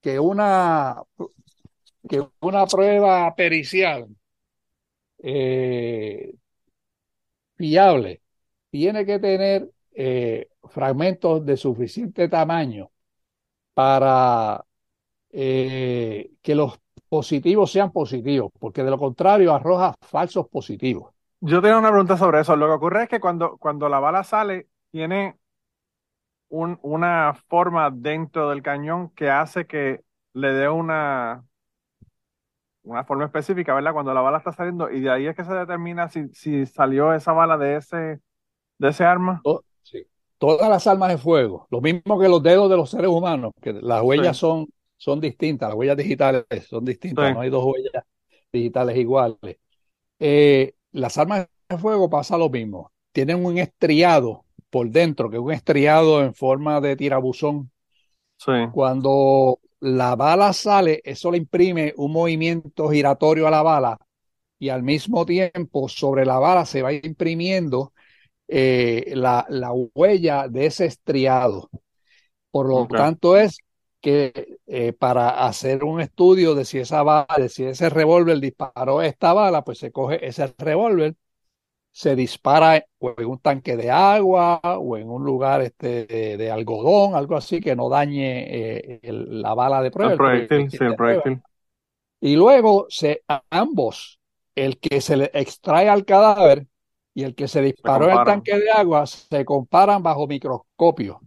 que 0.00 0.18
una, 0.20 1.02
que 2.08 2.26
una 2.40 2.66
prueba 2.66 3.34
pericial 3.34 4.08
eh, 5.18 6.34
fiable 7.56 8.22
tiene 8.70 9.06
que 9.06 9.18
tener 9.18 9.70
eh, 9.92 10.48
fragmentos 10.64 11.44
de 11.44 11.56
suficiente 11.56 12.28
tamaño 12.28 12.90
para 13.74 14.64
eh, 15.30 16.32
que 16.42 16.54
los 16.54 16.78
positivos 17.08 17.70
sean 17.72 17.92
positivos, 17.92 18.52
porque 18.58 18.82
de 18.84 18.90
lo 18.90 18.98
contrario 18.98 19.52
arroja 19.54 19.94
falsos 20.00 20.48
positivos. 20.48 21.11
Yo 21.44 21.60
tengo 21.60 21.78
una 21.78 21.90
pregunta 21.90 22.16
sobre 22.16 22.40
eso. 22.40 22.54
Lo 22.54 22.66
que 22.66 22.72
ocurre 22.72 23.02
es 23.02 23.08
que 23.08 23.18
cuando, 23.18 23.58
cuando 23.58 23.88
la 23.88 23.98
bala 23.98 24.22
sale, 24.22 24.68
tiene 24.92 25.36
un, 26.48 26.78
una 26.82 27.34
forma 27.48 27.90
dentro 27.90 28.50
del 28.50 28.62
cañón 28.62 29.10
que 29.10 29.28
hace 29.28 29.66
que 29.66 30.02
le 30.34 30.52
dé 30.52 30.68
una, 30.68 31.44
una 32.84 33.04
forma 33.04 33.24
específica, 33.24 33.74
¿verdad? 33.74 33.92
Cuando 33.92 34.14
la 34.14 34.20
bala 34.20 34.38
está 34.38 34.52
saliendo, 34.52 34.88
y 34.88 35.00
de 35.00 35.10
ahí 35.10 35.26
es 35.26 35.34
que 35.34 35.44
se 35.44 35.52
determina 35.52 36.08
si, 36.08 36.28
si 36.28 36.64
salió 36.66 37.12
esa 37.12 37.32
bala 37.32 37.58
de 37.58 37.76
ese, 37.76 38.20
de 38.78 38.88
ese 38.88 39.04
arma. 39.04 39.40
Oh, 39.44 39.62
sí. 39.82 40.04
Todas 40.38 40.68
las 40.68 40.86
armas 40.86 41.08
de 41.10 41.18
fuego, 41.18 41.66
lo 41.70 41.80
mismo 41.80 42.20
que 42.20 42.28
los 42.28 42.42
dedos 42.42 42.70
de 42.70 42.76
los 42.76 42.90
seres 42.90 43.08
humanos, 43.08 43.52
que 43.60 43.72
las 43.72 44.00
huellas 44.02 44.36
son, 44.36 44.68
son 44.96 45.20
distintas, 45.20 45.70
las 45.70 45.76
huellas 45.76 45.96
digitales 45.96 46.44
son 46.68 46.84
distintas, 46.84 47.34
no 47.34 47.40
hay 47.40 47.50
dos 47.50 47.64
huellas 47.64 48.04
digitales 48.52 48.96
iguales. 48.96 49.58
Eh, 50.20 50.74
las 50.92 51.18
armas 51.18 51.48
de 51.68 51.78
fuego 51.78 52.08
pasa 52.08 52.38
lo 52.38 52.48
mismo. 52.48 52.92
Tienen 53.12 53.44
un 53.44 53.58
estriado 53.58 54.44
por 54.70 54.88
dentro, 54.90 55.28
que 55.28 55.36
es 55.36 55.42
un 55.42 55.52
estriado 55.52 56.22
en 56.22 56.34
forma 56.34 56.80
de 56.80 56.96
tirabuzón. 56.96 57.70
Sí. 58.36 58.52
Cuando 58.72 59.60
la 59.80 60.16
bala 60.16 60.52
sale, 60.52 61.00
eso 61.04 61.30
le 61.30 61.38
imprime 61.38 61.92
un 61.96 62.12
movimiento 62.12 62.88
giratorio 62.88 63.46
a 63.46 63.50
la 63.50 63.62
bala 63.62 63.98
y 64.58 64.68
al 64.68 64.82
mismo 64.82 65.26
tiempo 65.26 65.88
sobre 65.88 66.24
la 66.24 66.38
bala 66.38 66.64
se 66.64 66.82
va 66.82 66.92
imprimiendo 66.92 67.92
eh, 68.46 69.12
la, 69.14 69.44
la, 69.48 69.72
huella 69.72 70.46
de 70.48 70.66
ese 70.66 70.86
estriado. 70.86 71.68
Por 72.50 72.68
lo 72.68 72.86
tanto, 72.86 73.36
es 73.36 73.58
que 74.02 74.58
eh, 74.66 74.92
para 74.92 75.46
hacer 75.46 75.84
un 75.84 76.00
estudio 76.00 76.54
de 76.54 76.64
si 76.66 76.78
esa 76.78 77.02
bala, 77.02 77.26
de 77.38 77.48
si 77.48 77.64
ese 77.64 77.88
revólver 77.88 78.40
disparó 78.40 79.00
esta 79.00 79.32
bala, 79.32 79.62
pues 79.62 79.78
se 79.78 79.92
coge 79.92 80.26
ese 80.26 80.52
revólver, 80.58 81.14
se 81.92 82.16
dispara 82.16 82.84
o 82.98 83.14
en 83.16 83.26
un 83.26 83.38
tanque 83.38 83.76
de 83.76 83.90
agua 83.90 84.60
o 84.64 84.96
en 84.96 85.08
un 85.08 85.24
lugar 85.24 85.62
este, 85.62 86.36
de, 86.36 86.50
algodón, 86.50 87.14
algo 87.14 87.36
así 87.36 87.60
que 87.60 87.76
no 87.76 87.88
dañe 87.88 88.98
eh, 88.98 89.00
la 89.02 89.54
bala 89.54 89.80
de 89.82 89.90
prueba. 89.90 90.12
El 90.12 90.18
proyectil, 90.18 90.70
sí, 90.70 90.78
el 90.80 90.96
proyectil. 90.96 91.40
Y 92.20 92.34
luego 92.34 92.86
se, 92.88 93.22
ambos, 93.50 94.18
el 94.54 94.78
que 94.78 95.00
se 95.00 95.16
le 95.16 95.30
extrae 95.32 95.88
al 95.88 96.04
cadáver 96.04 96.66
y 97.14 97.22
el 97.22 97.34
que 97.34 97.46
se 97.46 97.62
disparó 97.62 98.10
en 98.10 98.18
el 98.18 98.24
tanque 98.24 98.58
de 98.58 98.70
agua, 98.70 99.06
se 99.06 99.44
comparan 99.44 100.02
bajo 100.02 100.26
microscopio. 100.26 101.20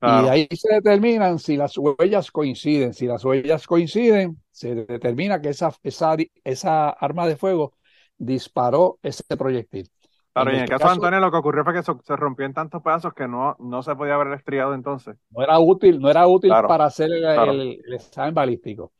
Y 0.00 0.28
ahí 0.28 0.48
se 0.54 0.74
determinan 0.74 1.38
si 1.38 1.56
las 1.56 1.76
huellas 1.76 2.30
coinciden. 2.30 2.94
Si 2.94 3.06
las 3.06 3.24
huellas 3.24 3.66
coinciden, 3.66 4.40
se 4.50 4.74
determina 4.74 5.40
que 5.40 5.48
esa, 5.48 5.72
esa, 5.82 6.16
esa 6.44 6.90
arma 6.90 7.26
de 7.26 7.36
fuego 7.36 7.74
disparó 8.16 8.98
ese 9.02 9.36
proyectil. 9.36 9.90
Claro, 10.32 10.52
y 10.52 10.56
en 10.56 10.62
el 10.62 10.68
caso, 10.68 10.86
de 10.86 10.92
Antonio 10.92 11.18
lo 11.20 11.30
que 11.32 11.36
ocurrió 11.38 11.64
fue 11.64 11.74
que 11.74 11.82
se 11.82 12.16
rompió 12.16 12.46
en 12.46 12.54
tantos 12.54 12.80
pedazos 12.80 13.12
que 13.12 13.26
no, 13.26 13.56
no 13.58 13.82
se 13.82 13.96
podía 13.96 14.14
haber 14.14 14.34
estriado 14.34 14.72
entonces. 14.72 15.16
No 15.30 15.42
era 15.42 15.58
útil, 15.58 15.98
no 16.00 16.08
era 16.08 16.28
útil 16.28 16.50
para 16.50 16.84
hacer 16.84 17.10
el, 17.10 17.80
examen 17.92 18.34
balístico. 18.34 18.92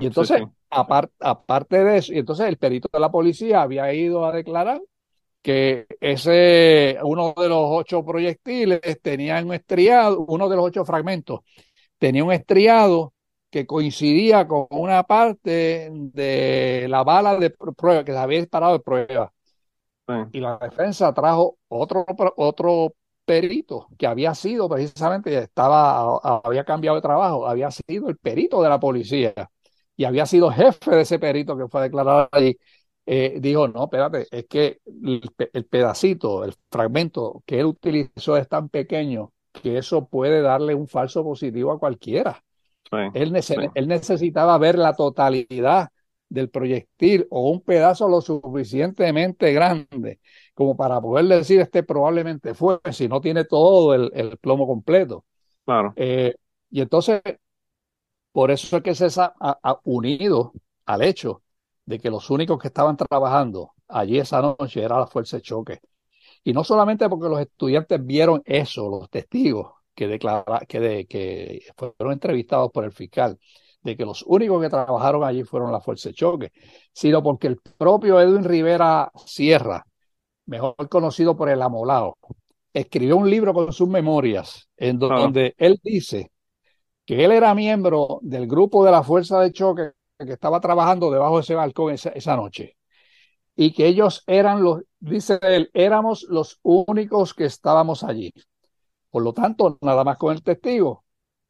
y 0.00 0.06
entonces, 0.06 0.42
aparte 0.70 1.84
de 1.84 1.98
eso, 1.98 2.14
y 2.14 2.18
entonces 2.18 2.46
el 2.46 2.56
perito 2.56 2.88
de 2.90 3.00
la 3.00 3.10
policía 3.10 3.60
había 3.60 3.92
ido 3.92 4.24
a 4.24 4.32
declarar 4.32 4.80
que 5.42 5.86
ese, 6.00 6.98
uno 7.02 7.34
de 7.36 7.48
los 7.48 7.62
ocho 7.70 8.04
proyectiles 8.04 8.80
tenía 9.02 9.42
un 9.42 9.54
estriado, 9.54 10.20
uno 10.28 10.48
de 10.48 10.56
los 10.56 10.66
ocho 10.66 10.84
fragmentos 10.84 11.40
tenía 11.98 12.24
un 12.24 12.32
estriado 12.32 13.14
que 13.50 13.66
coincidía 13.66 14.46
con 14.48 14.66
una 14.70 15.02
parte 15.04 15.90
de 15.92 16.86
la 16.88 17.04
bala 17.04 17.36
de 17.38 17.50
prueba 17.50 18.04
que 18.04 18.12
se 18.12 18.18
había 18.18 18.40
disparado 18.40 18.74
de 18.74 18.80
prueba. 18.80 19.32
Y 20.32 20.40
la 20.40 20.58
defensa 20.58 21.12
trajo 21.12 21.58
otro, 21.68 22.04
otro 22.36 22.94
perito 23.24 23.88
que 23.98 24.06
había 24.06 24.34
sido 24.34 24.68
precisamente, 24.68 25.36
estaba, 25.38 26.18
había 26.44 26.64
cambiado 26.64 26.96
de 26.96 27.02
trabajo, 27.02 27.46
había 27.48 27.70
sido 27.70 28.08
el 28.08 28.16
perito 28.16 28.62
de 28.62 28.68
la 28.68 28.78
policía 28.80 29.34
y 29.96 30.04
había 30.04 30.26
sido 30.26 30.50
jefe 30.50 30.90
de 30.92 31.02
ese 31.02 31.18
perito 31.18 31.56
que 31.56 31.68
fue 31.68 31.82
declarado 31.82 32.28
allí. 32.32 32.56
Eh, 33.12 33.40
dijo, 33.40 33.66
no, 33.66 33.84
espérate, 33.86 34.28
es 34.30 34.46
que 34.46 34.78
el, 34.86 35.64
pedacito, 35.64 36.44
el 36.44 36.54
fragmento 36.70 37.42
que 37.44 37.58
él 37.58 37.66
utilizó 37.66 38.36
es 38.36 38.48
tan 38.48 38.68
pequeño 38.68 39.32
que 39.52 39.78
eso 39.78 40.06
puede 40.06 40.42
darle 40.42 40.76
un 40.76 40.86
falso 40.86 41.24
positivo 41.24 41.72
a 41.72 41.80
cualquiera. 41.80 42.40
él, 42.92 43.36
él, 43.74 43.88
necesitaba 43.88 44.56
ver 44.58 44.78
la 44.78 44.94
totalidad 44.94 45.88
del 46.28 46.50
proyectil 46.50 47.26
o 47.30 47.50
un 47.50 47.62
pedazo 47.62 48.08
lo 48.08 48.20
suficientemente 48.20 49.52
grande 49.52 50.20
como 50.54 50.76
para 50.76 51.00
poder 51.00 51.24
decir 51.24 51.58
este 51.58 51.82
probablemente 51.82 52.54
fue, 52.54 52.78
si 52.92 53.08
no 53.08 53.20
tiene 53.20 53.44
todo 53.44 53.92
el, 53.92 54.12
el 54.14 54.36
plomo 54.36 54.68
completo. 54.68 55.24
Claro. 55.64 55.94
Eh, 55.96 56.36
y 56.70 56.80
entonces, 56.80 57.20
por 58.30 58.52
eso 58.52 58.76
es 58.76 58.82
que 58.84 58.94
se 58.94 59.08
ha 59.20 59.80
unido 59.82 60.52
al 60.86 61.02
hecho 61.02 61.42
de 61.90 61.98
que 61.98 62.08
los 62.08 62.30
únicos 62.30 62.56
que 62.56 62.68
estaban 62.68 62.96
trabajando 62.96 63.72
allí 63.88 64.18
esa 64.18 64.40
noche 64.40 64.80
era 64.80 64.96
la 64.96 65.08
fuerza 65.08 65.38
de 65.38 65.42
choque. 65.42 65.80
Y 66.44 66.52
no 66.52 66.62
solamente 66.62 67.08
porque 67.08 67.28
los 67.28 67.40
estudiantes 67.40 67.98
vieron 68.06 68.42
eso, 68.44 68.88
los 68.88 69.10
testigos 69.10 69.72
que, 69.92 70.06
declara, 70.06 70.60
que, 70.68 70.78
de, 70.78 71.06
que 71.06 71.62
fueron 71.76 72.12
entrevistados 72.12 72.70
por 72.70 72.84
el 72.84 72.92
fiscal, 72.92 73.36
de 73.82 73.96
que 73.96 74.04
los 74.04 74.22
únicos 74.22 74.62
que 74.62 74.68
trabajaron 74.68 75.24
allí 75.24 75.42
fueron 75.42 75.72
la 75.72 75.80
fuerza 75.80 76.10
de 76.10 76.14
choque, 76.14 76.52
sino 76.92 77.24
porque 77.24 77.48
el 77.48 77.56
propio 77.76 78.20
Edwin 78.20 78.44
Rivera 78.44 79.10
Sierra, 79.26 79.84
mejor 80.46 80.88
conocido 80.88 81.36
por 81.36 81.48
el 81.50 81.60
Amolao, 81.60 82.16
escribió 82.72 83.16
un 83.16 83.28
libro 83.28 83.52
con 83.52 83.72
sus 83.72 83.88
memorias 83.88 84.68
en 84.76 84.96
donde 85.00 85.54
él 85.58 85.80
dice 85.82 86.30
que 87.04 87.24
él 87.24 87.32
era 87.32 87.52
miembro 87.52 88.20
del 88.22 88.46
grupo 88.46 88.84
de 88.84 88.92
la 88.92 89.02
fuerza 89.02 89.40
de 89.40 89.50
choque 89.50 89.90
que 90.26 90.32
estaba 90.34 90.60
trabajando 90.60 91.10
debajo 91.10 91.36
de 91.36 91.42
ese 91.42 91.54
balcón 91.54 91.94
esa, 91.94 92.10
esa 92.10 92.36
noche 92.36 92.76
y 93.56 93.72
que 93.72 93.86
ellos 93.86 94.24
eran 94.26 94.62
los, 94.62 94.82
dice 95.00 95.38
él, 95.42 95.70
éramos 95.74 96.24
los 96.28 96.58
únicos 96.62 97.34
que 97.34 97.44
estábamos 97.44 98.04
allí. 98.04 98.32
Por 99.10 99.22
lo 99.22 99.32
tanto, 99.34 99.78
nada 99.82 100.04
más 100.04 100.16
con 100.18 100.34
el 100.34 100.42
testigo. 100.42 101.04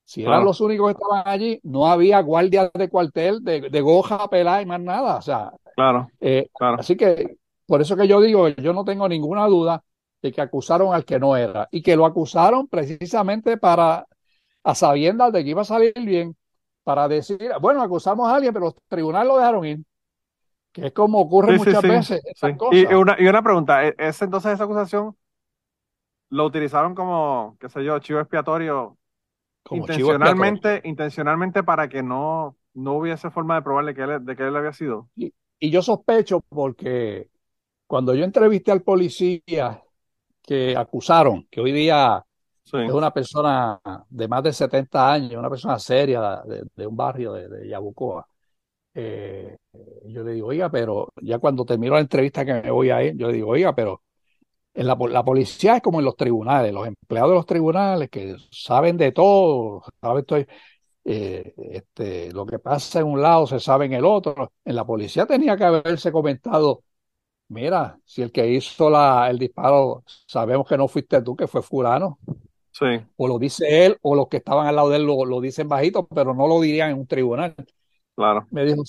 Si 0.05 0.25
eran 0.25 0.45
los 0.45 0.61
únicos 0.61 0.89
que 0.89 0.93
estaban 0.93 1.23
allí, 1.27 1.61
no 1.63 1.87
había 1.87 2.21
guardias 2.21 2.71
de 2.75 2.89
cuartel, 2.89 3.45
de, 3.45 3.71
de 3.71 3.81
goja, 3.81 4.29
pelada 4.29 4.63
y 4.63 4.67
más 4.67 4.81
nada. 4.81 5.17
O 5.19 5.23
sea, 5.23 5.53
Claro, 5.75 6.13
eh, 6.21 6.49
claro. 6.57 6.77
así 6.77 6.97
que 6.97 7.37
por 7.67 7.81
eso 7.81 7.97
que 7.97 8.09
yo 8.09 8.21
digo, 8.21 8.49
yo 8.49 8.73
no 8.73 8.85
tengo 8.85 9.09
ninguna 9.09 9.47
duda 9.47 9.85
de 10.23 10.33
que 10.33 10.41
acusaron 10.41 10.95
al 10.95 11.05
que 11.05 11.19
no 11.19 11.37
era 11.37 11.69
y 11.71 11.83
que 11.83 11.97
lo 11.97 12.07
acusaron 12.07 12.69
precisamente 12.69 13.57
para, 13.59 14.07
a 14.65 14.75
sabiendas 14.75 15.33
de 15.33 15.45
que 15.45 15.51
iba 15.51 15.63
a 15.63 15.65
salir 15.65 15.93
bien, 15.97 16.37
para 16.85 17.09
decir, 17.09 17.39
bueno, 17.61 17.83
acusamos 17.83 18.29
a 18.29 18.37
alguien, 18.37 18.53
pero 18.53 18.67
los 18.67 18.75
tribunales 18.89 19.29
lo 19.29 19.39
dejaron 19.39 19.65
ir, 19.67 19.81
que 20.73 20.89
es 20.89 20.93
como 20.95 21.21
ocurre 21.21 21.53
Sí, 21.59 21.59
muchas 21.59 21.85
sí, 21.85 21.87
veces 21.87 22.23
esas 22.25 22.55
cosas. 22.55 22.91
Y, 22.91 22.95
una, 22.95 23.17
y 23.19 23.27
una 23.27 23.43
pregunta, 23.43 23.87
¿e- 23.87 23.95
¿es 23.99 24.23
entonces 24.23 24.53
esa 24.55 24.65
acusación 24.65 25.17
lo 26.31 26.47
utilizaron 26.47 26.95
como, 26.95 27.57
qué 27.61 27.69
sé 27.69 27.85
yo, 27.85 27.99
chivo 28.01 28.21
expiatorio 28.21 28.99
como 29.63 29.89
chivo 29.89 30.15
intencionalmente, 30.15 30.81
intencionalmente 30.85 31.63
para 31.65 31.89
que 31.89 32.03
no, 32.03 32.57
no 32.75 32.95
hubiese 32.95 33.31
forma 33.31 33.57
de 33.57 33.63
probarle 33.63 33.95
que 33.95 34.03
él, 34.03 34.25
de 34.25 34.37
que 34.37 34.45
él 34.49 34.57
había 34.57 34.73
sido? 34.73 35.11
Y, 35.17 35.35
y 35.59 35.71
yo 35.71 35.83
sospecho 35.83 36.41
porque 36.49 37.31
cuando 37.87 38.15
yo 38.15 38.25
entrevisté 38.25 38.73
al 38.73 38.83
policía 38.83 39.83
que 40.43 40.77
acusaron, 40.77 41.47
que 41.51 41.61
hoy 41.61 41.73
día 41.73 42.25
Es 42.73 42.93
una 42.93 43.13
persona 43.13 43.81
de 44.09 44.29
más 44.29 44.43
de 44.43 44.53
70 44.53 45.13
años, 45.13 45.35
una 45.35 45.51
persona 45.51 45.79
seria 45.79 46.43
de, 46.45 46.87
un 46.87 46.97
barrio 46.97 47.33
de, 47.33 47.49
de 47.49 47.69
Yabucoa, 47.69 48.27
eh, 48.95 49.57
yo 50.07 50.25
le 50.25 50.33
digo, 50.33 50.49
oiga, 50.49 50.71
pero 50.71 51.13
ya 51.23 51.39
cuando 51.39 51.65
termino 51.65 51.95
la 51.95 52.01
entrevista 52.01 52.45
que 52.45 52.55
me 52.55 52.71
voy 52.71 52.91
a 52.91 53.03
ir, 53.03 53.17
yo 53.17 53.29
le 53.29 53.35
digo, 53.35 53.51
oiga, 53.51 53.75
pero 53.75 54.03
en 54.75 54.87
la, 54.87 54.97
la 55.11 55.25
policía 55.25 55.77
es 55.77 55.83
como 55.83 56.01
en 56.01 56.05
los 56.07 56.17
tribunales, 56.17 56.73
los 56.73 56.87
empleados 56.87 57.31
de 57.31 57.37
los 57.37 57.47
tribunales 57.47 58.11
que 58.11 58.37
saben 58.51 58.97
de 58.97 59.13
todo, 59.13 59.83
saben 60.01 60.25
todo, 60.25 60.39
eh, 61.05 61.55
este, 61.57 62.33
lo 62.33 62.47
que 62.47 62.59
pasa 62.59 63.01
en 63.01 63.07
un 63.07 63.23
lado 63.23 63.47
se 63.47 63.61
sabe 63.61 63.87
en 63.87 63.95
el 63.95 64.05
otro. 64.05 64.53
En 64.65 64.77
la 64.77 64.85
policía 64.87 65.27
tenía 65.27 65.57
que 65.57 65.65
haberse 65.65 66.13
comentado, 66.13 66.85
mira, 67.49 67.99
si 68.05 68.23
el 68.23 68.33
que 68.33 68.49
hizo 68.49 68.91
la, 68.91 69.31
el 69.31 69.39
disparo, 69.39 70.05
sabemos 70.27 70.69
que 70.69 70.79
no 70.79 70.89
fuiste 70.89 71.23
tú, 71.23 71.37
que 71.37 71.49
fue 71.49 71.63
fulano, 71.63 72.19
sí, 72.73 72.87
o 73.17 73.29
lo 73.29 73.39
dice 73.39 73.87
él, 73.87 73.99
o 74.03 74.15
los 74.15 74.29
que 74.29 74.39
estaban 74.39 74.67
al 74.67 74.77
lado 74.77 74.91
de 74.91 74.97
él 74.97 75.05
lo, 75.05 75.25
lo 75.25 75.41
dicen 75.41 75.69
bajito, 75.69 76.07
pero 76.09 76.35
no 76.35 76.47
lo 76.49 76.61
dirían 76.61 76.91
en 76.91 76.99
un 76.99 77.07
tribunal. 77.07 77.55
claro. 78.15 78.49
Me 78.51 78.65
dijo, 78.65 78.83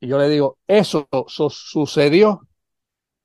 y 0.00 0.08
yo 0.08 0.18
le 0.18 0.28
digo, 0.28 0.58
eso, 0.66 1.08
eso 1.26 1.50
sucedió. 1.50 2.42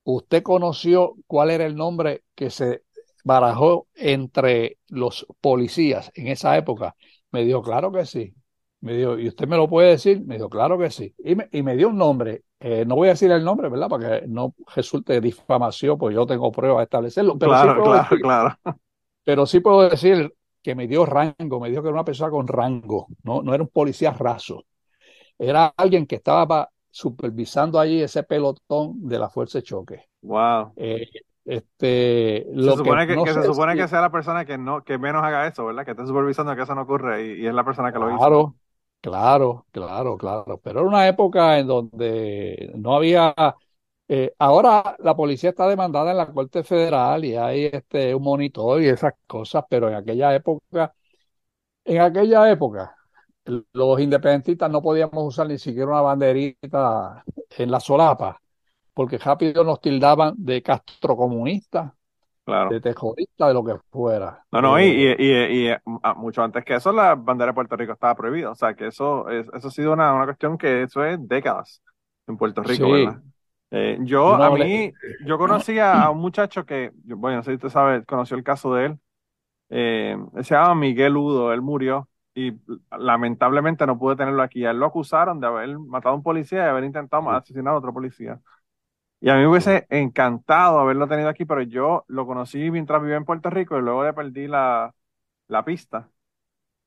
¿Usted 0.03 0.43
conoció 0.43 1.15
cuál 1.27 1.51
era 1.51 1.65
el 1.65 1.75
nombre 1.75 2.23
que 2.35 2.49
se 2.51 2.83
barajó 3.23 3.87
entre 3.95 4.77
los 4.89 5.25
policías 5.41 6.11
en 6.15 6.27
esa 6.27 6.57
época? 6.57 6.95
Me 7.31 7.43
dijo, 7.45 7.61
claro 7.63 7.91
que 7.91 8.05
sí. 8.05 8.33
Me 8.81 8.93
dijo, 8.95 9.17
¿y 9.19 9.27
usted 9.27 9.47
me 9.47 9.57
lo 9.57 9.67
puede 9.69 9.91
decir? 9.91 10.21
Me 10.25 10.35
dijo, 10.35 10.49
claro 10.49 10.77
que 10.77 10.91
sí. 10.91 11.15
Y 11.23 11.35
me, 11.35 11.49
y 11.51 11.63
me 11.63 11.75
dio 11.75 11.89
un 11.89 11.97
nombre. 11.97 12.43
Eh, 12.59 12.85
no 12.85 12.95
voy 12.95 13.07
a 13.09 13.11
decir 13.11 13.31
el 13.31 13.43
nombre, 13.43 13.69
¿verdad? 13.69 13.89
Para 13.89 14.21
que 14.21 14.27
no 14.27 14.55
resulte 14.75 15.19
difamación, 15.21 15.97
pues 15.97 16.15
yo 16.15 16.25
tengo 16.27 16.51
pruebas 16.51 16.79
de 16.79 16.83
establecerlo. 16.85 17.37
Pero 17.37 17.51
Claro, 17.51 17.81
claro, 17.83 17.93
decir, 17.93 18.19
claro. 18.21 18.57
Pero 19.25 19.45
sí 19.45 19.59
puedo 19.59 19.89
decir 19.89 20.33
que 20.63 20.75
me 20.75 20.87
dio 20.87 21.05
rango, 21.05 21.59
me 21.59 21.69
dijo 21.69 21.81
que 21.81 21.89
era 21.89 21.95
una 21.95 22.05
persona 22.05 22.31
con 22.31 22.47
rango, 22.47 23.07
no, 23.23 23.41
no 23.43 23.53
era 23.53 23.63
un 23.63 23.69
policía 23.69 24.11
raso. 24.11 24.65
Era 25.37 25.73
alguien 25.75 26.07
que 26.07 26.15
estaba 26.15 26.69
supervisando 26.89 27.79
allí 27.79 28.01
ese 28.01 28.23
pelotón 28.23 29.07
de 29.07 29.19
la 29.19 29.29
fuerza 29.29 29.59
de 29.59 29.63
choque. 29.63 30.05
Wow. 30.21 30.73
Eh, 30.77 31.09
este, 31.43 32.45
Se 32.47 32.53
lo 32.53 32.77
supone 32.77 33.05
que, 33.05 33.15
no 33.15 33.23
que 33.25 33.33
se 33.33 33.43
supone 33.43 33.75
que 33.75 33.87
sea 33.87 34.01
la 34.01 34.11
persona 34.11 34.45
que 34.45 34.57
no, 34.57 34.83
que 34.83 34.97
menos 34.97 35.23
haga 35.23 35.47
eso, 35.47 35.65
¿verdad? 35.65 35.85
Que 35.85 35.91
esté 35.91 36.07
supervisando 36.07 36.55
que 36.55 36.61
eso 36.61 36.73
no 36.73 36.81
ocurre 36.83 37.25
y, 37.25 37.43
y 37.43 37.47
es 37.47 37.53
la 37.53 37.65
persona 37.65 37.91
que 37.91 37.99
lo 37.99 38.09
hizo. 38.09 38.17
Claro, 38.17 38.55
claro, 39.01 39.65
claro, 39.71 40.17
claro. 40.17 40.59
Pero 40.63 40.79
era 40.79 40.89
una 40.89 41.07
época 41.07 41.59
en 41.59 41.67
donde 41.67 42.71
no 42.75 42.95
había. 42.95 43.35
Eh, 44.07 44.33
ahora 44.39 44.95
la 44.99 45.15
policía 45.15 45.49
está 45.51 45.67
demandada 45.67 46.11
en 46.11 46.17
la 46.17 46.31
Corte 46.31 46.63
Federal 46.63 47.25
y 47.25 47.35
hay 47.35 47.65
este 47.65 48.13
un 48.15 48.23
monitor 48.23 48.81
y 48.81 48.87
esas 48.87 49.13
cosas, 49.27 49.63
pero 49.69 49.87
en 49.89 49.95
aquella 49.95 50.35
época, 50.35 50.93
en 51.85 52.01
aquella 52.01 52.51
época, 52.51 52.95
los 53.73 53.99
independentistas 54.01 54.71
no 54.71 54.81
podíamos 54.81 55.25
usar 55.25 55.47
ni 55.47 55.59
siquiera 55.59 55.87
una 55.89 56.01
banderita 56.01 57.25
en 57.57 57.71
la 57.71 57.79
solapa, 57.79 58.41
porque 58.93 59.17
rápido 59.19 59.63
nos 59.63 59.81
tildaban 59.81 60.35
de 60.37 60.61
castrocomunistas, 60.63 61.93
Claro. 62.45 62.69
de 62.69 62.81
terroristas, 62.81 63.49
de 63.49 63.53
lo 63.55 63.63
que 63.65 63.75
fuera. 63.91 64.45
No, 64.51 64.61
no, 64.61 64.79
y, 64.79 64.85
Eh, 64.85 64.85
y, 64.85 65.15
y, 65.17 65.69
y, 65.69 65.75
ah, 66.03 66.13
mucho 66.15 66.41
antes 66.41 66.63
que 66.63 66.75
eso, 66.75 66.93
la 66.93 67.15
bandera 67.15 67.51
de 67.51 67.55
Puerto 67.55 67.75
Rico 67.75 67.91
estaba 67.93 68.15
prohibida. 68.15 68.51
O 68.51 68.55
sea, 68.55 68.73
que 68.73 68.87
eso, 68.87 69.29
es- 69.29 69.47
eso 69.53 69.67
ha 69.67 69.71
sido 69.71 69.91
una, 69.93 70.13
una 70.13 70.25
cuestión 70.25 70.57
que 70.57 70.83
eso 70.83 71.03
es 71.03 71.17
décadas 71.27 71.81
en 72.27 72.37
Puerto 72.37 72.63
Rico, 72.63 72.89
sí, 72.89 72.89
¿verdad? 72.89 73.21
Eh, 73.77 73.97
yo, 74.01 74.35
a 74.41 74.49
le- 74.57 74.71
mí, 74.71 74.93
yo 75.19 75.37
conocí 75.37 75.79
a, 75.79 76.09
un 76.09 76.19
muchacho 76.19 76.65
que, 76.65 76.91
bueno, 77.03 77.37
no 77.37 77.43
sé 77.43 77.51
si 77.51 77.55
usted 77.55 77.69
sabe, 77.69 78.05
conoció 78.05 78.37
el 78.37 78.43
caso 78.43 78.73
de 78.73 78.85
él. 78.87 78.99
Eh, 79.69 80.17
se 80.43 80.55
llama 80.55 80.75
Miguel 80.75 81.17
Udo, 81.17 81.53
él 81.53 81.61
murió 81.61 82.09
y 82.35 82.53
lamentablemente 82.97 83.87
no 83.87 83.99
pude 83.99 84.15
tenerlo 84.17 84.43
aquí. 84.43 84.65
A 84.65 84.71
él 84.71 84.79
lo 84.79 84.87
acusaron 84.87 85.39
de 85.41 85.47
haber 85.47 85.79
matado 85.79 86.13
a 86.15 86.17
un 86.17 86.23
policía 86.23 86.59
y 86.59 86.63
de 86.63 86.69
haber 86.69 86.85
intentado 86.85 87.29
asesinar 87.31 87.73
a 87.75 87.77
otro 87.79 87.93
policía. 87.93 88.41
Y 89.21 89.29
a 89.29 89.35
mí 89.35 89.41
me 89.41 89.47
hubiese 89.49 89.87
encantado 89.89 90.79
haberlo 90.79 91.07
tenido 91.07 91.29
aquí, 91.29 91.45
pero 91.45 91.61
yo 91.63 92.05
lo 92.09 92.27
conocí 92.27 92.71
mientras 92.71 93.01
vivía 93.01 93.17
en 93.17 93.25
Puerto 93.25 93.49
Rico 93.49 93.77
y 93.77 93.81
luego 93.81 94.03
le 94.05 94.13
perdí 94.13 94.47
la, 94.47 94.93
la 95.47 95.65
pista. 95.65 96.11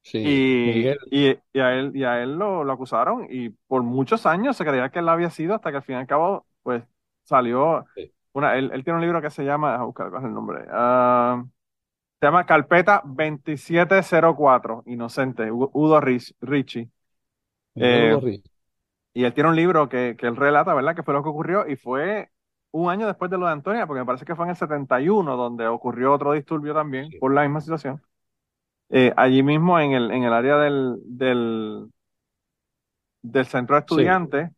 sí, 0.02 0.18
Y, 0.22 0.90
y, 1.10 1.38
y 1.52 1.60
a 1.60 1.74
él, 1.74 1.92
y 1.94 2.04
a 2.04 2.22
él 2.22 2.36
lo, 2.38 2.64
lo 2.64 2.72
acusaron 2.72 3.26
y 3.30 3.50
por 3.68 3.82
muchos 3.84 4.26
años 4.26 4.56
se 4.56 4.64
creía 4.64 4.90
que 4.90 4.98
él 4.98 5.08
había 5.08 5.30
sido 5.30 5.54
hasta 5.54 5.70
que 5.70 5.76
al 5.78 5.82
fin 5.84 5.94
y 5.96 5.98
al 5.98 6.06
cabo, 6.08 6.46
pues 6.68 6.84
salió 7.24 7.86
Sí. 7.94 8.12
una, 8.32 8.56
él, 8.58 8.70
él 8.72 8.84
tiene 8.84 8.98
un 8.98 9.02
libro 9.04 9.22
que 9.22 9.30
se 9.30 9.44
llama, 9.44 9.74
a 9.76 9.84
buscar 9.84 10.10
cuál 10.10 10.22
es 10.22 10.28
el 10.28 10.34
nombre, 10.34 10.66
Ah, 10.70 11.44
se 12.20 12.26
llama 12.26 12.46
Carpeta 12.46 13.02
2704, 13.04 14.82
Inocente, 14.86 15.50
Udo 15.52 16.00
Rich- 16.00 16.34
Ricci. 16.40 16.90
Miguel 17.74 18.10
Eh, 18.10 18.16
y 19.14 19.24
él 19.24 19.34
tiene 19.34 19.50
un 19.50 19.56
libro 19.56 19.88
que, 19.88 20.16
que 20.18 20.26
él 20.26 20.36
relata, 20.36 20.74
¿verdad? 20.74 20.94
Que 20.94 21.02
fue 21.02 21.14
lo 21.14 21.22
que 21.22 21.28
ocurrió 21.30 21.66
y 21.68 21.76
fue 21.76 22.30
un 22.70 22.90
año 22.90 23.06
después 23.06 23.30
de 23.30 23.38
lo 23.38 23.46
de 23.46 23.52
Antonia, 23.52 23.86
porque 23.86 24.00
me 24.00 24.06
parece 24.06 24.24
que 24.24 24.36
fue 24.36 24.44
en 24.46 24.50
el 24.50 24.56
71 24.56 25.36
donde 25.36 25.66
ocurrió 25.66 26.12
otro 26.12 26.32
disturbio 26.32 26.74
también 26.74 27.10
Sí. 27.10 27.18
por 27.18 27.34
la 27.34 27.42
misma 27.42 27.60
situación. 27.60 28.02
Eh, 28.90 29.12
allí 29.16 29.42
mismo 29.42 29.80
en 29.80 29.92
el, 29.92 30.10
en 30.12 30.24
el 30.24 30.32
área 30.32 30.56
del, 30.58 30.98
del, 31.04 31.88
del 33.22 33.46
centro 33.46 33.76
de 33.76 33.80
Sí, 33.86 34.02
estudiantes, 34.02 34.50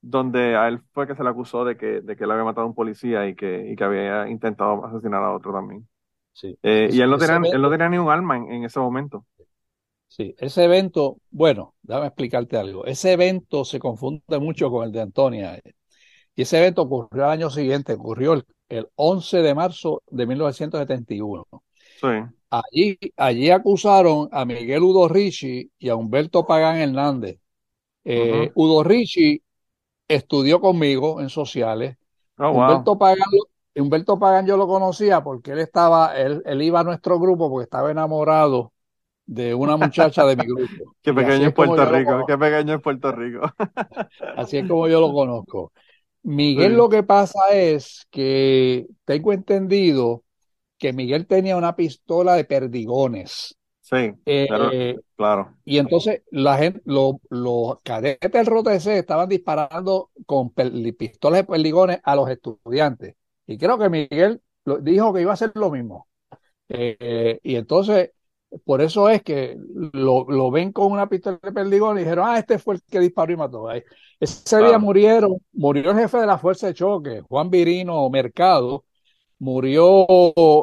donde 0.00 0.56
a 0.56 0.68
él 0.68 0.80
fue 0.92 1.06
que 1.06 1.14
se 1.14 1.22
le 1.22 1.30
acusó 1.30 1.64
de 1.64 1.76
que, 1.76 2.00
de 2.02 2.16
que 2.16 2.24
él 2.24 2.30
había 2.30 2.44
matado 2.44 2.66
a 2.66 2.68
un 2.70 2.74
policía 2.74 3.26
y 3.28 3.34
que, 3.36 3.70
y 3.70 3.76
que 3.76 3.84
había 3.84 4.28
intentado 4.28 4.84
asesinar 4.86 5.22
a 5.22 5.32
otro 5.34 5.52
también. 5.52 5.88
sí. 6.32 6.58
Eh, 6.62 6.88
y 6.92 7.00
él 7.00 7.10
no 7.10 7.18
tenía, 7.18 7.40
él 7.52 7.62
no 7.62 7.70
tenía 7.70 7.88
ni 7.88 7.98
un 7.98 8.10
arma 8.10 8.36
en, 8.36 8.52
en 8.52 8.64
ese 8.64 8.80
momento. 8.80 9.26
sí, 10.08 10.34
ese 10.38 10.64
evento, 10.64 11.18
bueno, 11.30 11.74
déjame 11.82 12.06
explicarte 12.06 12.56
algo. 12.56 12.84
Ese 12.86 13.12
evento 13.12 13.64
se 13.64 13.78
confunde 13.78 14.38
mucho 14.38 14.70
con 14.70 14.84
el 14.84 14.92
de 14.92 15.00
Antonia. 15.02 15.60
Y 16.34 16.42
ese 16.42 16.58
evento 16.58 16.82
ocurrió 16.82 17.24
al 17.26 17.32
año 17.32 17.50
siguiente, 17.50 17.94
ocurrió 17.94 18.34
el, 18.34 18.44
el 18.68 18.88
11 18.96 19.38
de 19.42 19.54
marzo 19.54 20.02
de 20.10 20.26
1971. 20.26 21.46
Sí, 21.94 22.06
Allí, 22.50 22.98
allí 23.16 23.50
acusaron 23.50 24.28
a 24.32 24.44
Miguel 24.44 24.82
Udo 24.82 25.08
Ricci 25.08 25.70
y 25.78 25.88
a 25.88 25.96
Humberto 25.96 26.46
Pagán 26.46 26.78
Hernández. 26.78 27.38
Eh. 28.04 28.50
Udo 28.54 28.84
Ricci 28.84 29.42
estudió 30.10 30.60
conmigo 30.60 31.20
en 31.20 31.30
sociales. 31.30 31.96
Oh, 32.38 32.52
wow. 32.52 32.62
Humberto 32.62 32.98
Pagán, 32.98 33.28
Humberto 33.76 34.18
yo 34.46 34.56
lo 34.56 34.66
conocía 34.66 35.22
porque 35.22 35.52
él 35.52 35.60
estaba, 35.60 36.16
él, 36.16 36.42
él 36.44 36.62
iba 36.62 36.80
a 36.80 36.84
nuestro 36.84 37.18
grupo 37.18 37.48
porque 37.48 37.64
estaba 37.64 37.90
enamorado 37.90 38.72
de 39.26 39.54
una 39.54 39.76
muchacha 39.76 40.24
de 40.24 40.36
mi 40.36 40.44
grupo. 40.46 40.96
Qué 41.02 41.14
pequeño 41.14 41.48
es 41.48 41.54
Puerto 41.54 41.84
Rico, 41.86 42.26
qué 42.26 42.36
pequeño 42.36 42.74
es 42.74 42.82
Puerto 42.82 43.12
Rico. 43.12 43.42
Así 44.36 44.58
es 44.58 44.68
como 44.68 44.88
yo 44.88 45.00
lo 45.00 45.12
conozco. 45.12 45.72
Miguel 46.22 46.72
Sí. 46.72 46.76
lo 46.76 46.88
que 46.88 47.02
pasa 47.02 47.38
es 47.52 48.06
que 48.10 48.86
tengo 49.04 49.32
entendido 49.32 50.24
que 50.78 50.92
Miguel 50.92 51.26
tenía 51.26 51.56
una 51.56 51.76
pistola 51.76 52.34
de 52.34 52.44
perdigones. 52.44 53.56
Sí, 53.90 54.14
Eh, 54.26 54.46
claro, 54.46 54.70
claro. 55.16 55.56
y 55.64 55.78
entonces 55.78 56.22
la 56.30 56.56
gente, 56.58 56.80
lo- 56.84 57.20
los 57.30 57.80
cadetes 57.82 58.32
del 58.32 58.46
ROTC 58.46 58.98
estaban 58.98 59.28
disparando 59.28 60.10
con 60.26 60.50
pistolas 60.52 61.40
de 61.40 61.44
perdigones 61.44 62.00
a 62.04 62.16
los 62.16 62.28
estudiantes. 62.30 63.16
Y 63.46 63.58
creo 63.58 63.78
que 63.78 63.88
Miguel 63.90 64.42
dijo 64.82 65.12
que 65.12 65.22
iba 65.22 65.30
a 65.32 65.34
hacer 65.34 65.52
lo 65.54 65.70
mismo. 65.70 66.08
Eh, 66.68 66.96
eh, 67.00 67.40
y 67.42 67.56
entonces, 67.56 68.12
por 68.64 68.80
eso 68.82 69.08
es 69.10 69.22
que 69.22 69.56
lo, 69.92 70.26
lo 70.30 70.50
ven 70.50 70.72
con 70.72 70.92
una 70.92 71.08
pistola 71.08 71.38
de 71.42 71.52
perdigones 71.52 72.02
y 72.02 72.04
dijeron, 72.04 72.26
ah, 72.28 72.38
este 72.38 72.58
fue 72.58 72.76
el 72.76 72.82
que 72.84 73.00
disparó 73.00 73.32
y 73.32 73.36
mató. 73.36 73.70
Ese 74.20 74.62
día 74.62 74.78
Claro. 74.78 74.80
murieron, 74.80 75.38
murió 75.52 75.90
el 75.92 75.98
jefe 75.98 76.18
de 76.18 76.26
la 76.26 76.38
fuerza 76.38 76.66
de 76.68 76.74
choque, 76.74 77.22
Juan 77.22 77.50
Virino 77.50 78.08
Mercado, 78.10 78.84
murió 79.40 80.06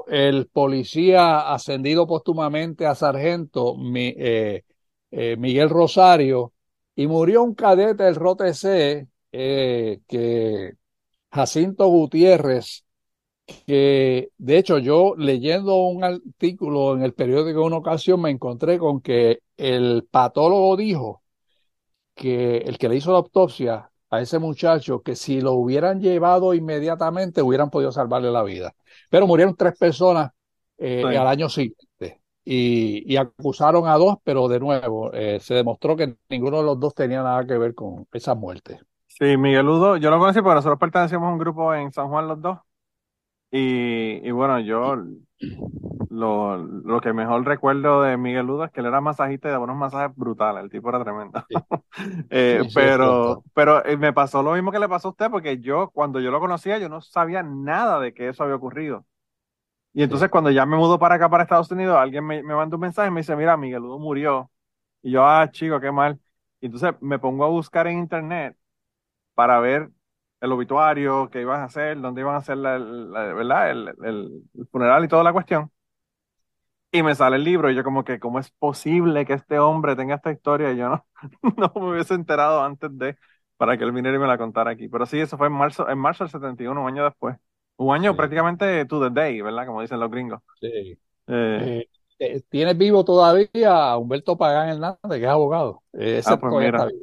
el 0.07 0.47
policía 0.47 1.51
ascendido 1.53 2.07
póstumamente 2.07 2.86
a 2.86 2.95
sargento, 2.95 3.75
eh, 3.95 4.63
eh, 5.11 5.38
Miguel 5.38 5.69
Rosario, 5.69 6.53
y 6.95 7.07
murió 7.07 7.43
un 7.43 7.55
cadete 7.55 8.03
del 8.03 8.15
ROTC, 8.15 9.07
eh, 9.32 9.99
que 10.07 10.73
Jacinto 11.32 11.88
Gutiérrez, 11.88 12.86
que 13.65 14.30
de 14.38 14.57
hecho 14.57 14.78
yo 14.80 15.15
leyendo 15.17 15.75
un 15.86 16.03
artículo 16.03 16.95
en 16.95 17.03
el 17.03 17.13
periódico 17.13 17.63
una 17.65 17.78
ocasión 17.78 18.21
me 18.21 18.30
encontré 18.32 18.78
con 18.80 19.01
que 19.01 19.41
el 19.57 20.07
patólogo 20.09 20.75
dijo 20.78 21.23
que 22.15 22.57
el 22.59 22.78
que 22.78 22.89
le 22.89 22.97
hizo 22.97 23.11
la 23.11 23.19
autopsia 23.19 23.91
a 24.10 24.22
ese 24.22 24.39
muchacho, 24.39 25.01
que 25.01 25.16
si 25.16 25.41
lo 25.41 25.53
hubieran 25.53 25.99
llevado 26.01 26.53
inmediatamente 26.53 27.41
hubieran 27.41 27.70
podido 27.70 27.91
salvarle 27.91 28.32
la 28.32 28.43
vida. 28.43 28.74
Pero 29.10 29.28
murieron 29.28 29.55
tres 29.55 29.78
personas 29.78 30.32
eh, 30.78 31.03
Sí. 31.03 31.08
al 31.18 31.28
año 31.28 31.49
siguiente 31.49 32.22
y, 32.45 33.03
y 33.12 33.18
acusaron 33.18 33.88
a 33.88 33.95
dos, 33.95 34.18
pero 34.24 34.47
de 34.47 34.60
nuevo 34.60 35.12
eh, 35.14 35.39
se 35.41 35.53
demostró 35.55 35.95
que 35.95 36.16
ninguno 36.30 36.58
de 36.58 36.64
los 36.64 36.80
dos 36.80 36.93
tenía 36.95 37.24
nada 37.24 37.45
que 37.45 37.58
ver 37.58 37.74
con 37.76 38.08
esa 38.14 38.36
muerte. 38.36 38.80
Sí, 39.08 39.36
Miguel 39.38 39.66
Ludo, 39.66 39.97
yo 39.97 40.12
lo 40.12 40.20
conocí 40.20 40.41
porque 40.41 40.55
nosotros 40.55 40.80
pertenecíamos 40.80 41.28
a 41.30 41.32
un 41.32 41.39
grupo 41.39 41.74
en 41.74 41.91
San 41.91 42.08
Juan 42.10 42.28
los 42.28 42.41
dos. 42.41 42.60
Y, 43.51 44.28
y 44.28 44.32
bueno, 44.32 44.60
yo 44.62 44.95
lo, 46.18 46.57
lo 46.57 47.01
que 47.01 47.13
mejor 47.13 47.45
recuerdo 47.45 48.01
de 48.03 48.18
Miguel 48.18 48.45
Ludo 48.47 48.65
es 48.65 48.72
que 48.72 48.80
él 48.82 48.88
era 48.88 49.01
masajista 49.01 49.47
y 49.49 49.51
daba 49.51 49.63
unos 49.65 49.78
masajes 49.78 50.15
brutales, 50.15 50.63
el 50.63 50.70
tipo 50.70 50.89
era 50.89 51.03
tremendo. 51.03 51.45
Sí. 51.49 51.55
Eh, 52.30 52.63
Sí, 52.63 52.70
sí, 52.70 52.82
es 52.84 52.97
pero, 52.97 53.43
pero 53.53 53.84
eh, 53.86 53.97
me 53.97 54.13
pasó 54.13 54.43
lo 54.43 54.53
mismo 54.53 54.72
que 54.72 54.80
le 54.80 54.88
pasó 54.89 55.07
a 55.09 55.11
usted, 55.11 55.30
porque 55.32 55.59
yo, 55.59 55.89
cuando 55.91 56.20
yo 56.20 56.30
lo 56.32 56.39
conocía, 56.39 56.78
yo 56.78 56.89
no 56.89 57.01
sabía 57.01 57.41
nada 57.43 57.99
de 57.99 58.13
que 58.13 58.30
eso 58.30 58.43
había 58.43 58.55
ocurrido. 58.55 59.05
Y 59.93 60.03
entonces 60.03 60.30
cuando 60.30 60.51
ya 60.51 60.65
me 60.65 60.78
mudó 60.78 60.99
para 60.99 61.15
acá, 61.15 61.30
para 61.30 61.43
Estados 61.43 61.72
Unidos, 61.72 61.97
alguien 61.97 62.26
me, 62.26 62.43
me 62.43 62.55
mandó 62.55 62.78
un 62.78 62.82
mensaje 62.82 63.09
y 63.09 63.11
me 63.11 63.22
dice, 63.22 63.36
mira, 63.36 63.57
Miguel 63.57 63.82
Ludo 63.82 63.99
murió. 63.99 64.51
Y 65.01 65.11
yo, 65.11 65.26
ah, 65.26 65.49
chico, 65.51 65.80
qué 65.80 65.91
mal. 65.91 66.20
Y 66.61 66.68
entonces 66.68 66.93
me 67.01 67.20
pongo 67.20 67.45
a 67.45 67.49
buscar 67.49 67.88
en 67.88 67.99
internet 67.99 68.57
para 69.36 69.59
ver 69.59 69.91
el 70.41 70.51
obituario, 70.51 71.30
qué 71.32 71.41
iban 71.41 71.61
a 71.61 71.65
hacer, 71.65 71.99
dónde 72.01 72.22
iban 72.22 72.36
a 72.36 72.38
hacer 72.39 72.57
la, 72.57 72.80
la- 72.80 73.34
¿verdad? 73.34 73.72
El, 73.72 73.88
el- 74.03 74.43
el 74.55 74.68
funeral 74.68 75.05
y 75.05 75.07
toda 75.07 75.24
la 75.24 75.34
cuestión. 75.34 75.72
Y 76.91 77.03
me 77.03 77.15
sale 77.15 77.35
el 77.35 77.43
libro 77.43 77.69
y 77.69 77.75
yo 77.75 77.83
como 77.83 78.03
que, 78.03 78.19
¿cómo 78.19 78.39
es 78.39 78.49
posible 78.51 79.25
que 79.25 79.33
este 79.33 79.59
hombre 79.59 79.95
tenga 79.95 80.15
esta 80.15 80.31
historia? 80.31 80.71
Y 80.71 80.77
yo 80.77 80.89
no, 80.89 81.05
no 81.57 81.71
me 81.81 81.91
hubiese 81.91 82.13
enterado 82.13 82.63
antes 82.63 82.97
de, 82.97 83.17
para 83.57 83.77
que 83.77 83.83
él 83.83 83.91
viniera 83.91 84.17
y 84.17 84.19
me 84.19 84.27
la 84.27 84.38
contara 84.38 84.71
aquí. 84.71 84.88
Pero 84.88 85.05
sí, 85.05 85.19
eso 85.19 85.38
fue 85.38 85.47
en 85.47 85.53
marzo, 85.53 85.88
en 85.89 85.97
marzo 85.99 86.23
del 86.23 86.31
71, 86.31 86.81
un 86.81 86.88
año 86.88 87.03
después. 87.03 87.38
Un 87.77 87.93
año 87.93 88.15
Sí. 88.15 88.15
prácticamente 88.15 88.85
to 88.85 89.01
the 89.01 89.09
day, 89.13 89.41
¿verdad? 89.41 89.65
Como 89.67 89.81
dicen 89.81 89.99
los 89.99 90.09
gringos. 90.09 90.41
Sí. 90.59 90.99
Eh, 91.27 91.69
Eh, 91.69 91.88
eh, 92.19 92.41
¿tienes 92.49 92.77
vivo 92.77 93.03
todavía 93.05 93.73
a 93.91 93.97
Humberto 93.97 94.38
Pagán 94.38 94.69
Hernández, 94.69 94.99
que 95.09 95.23
es 95.23 95.27
abogado? 95.29 95.83
Eh, 95.93 96.21
ah, 96.23 96.39
pues 96.39 96.53
mira, 96.53 96.93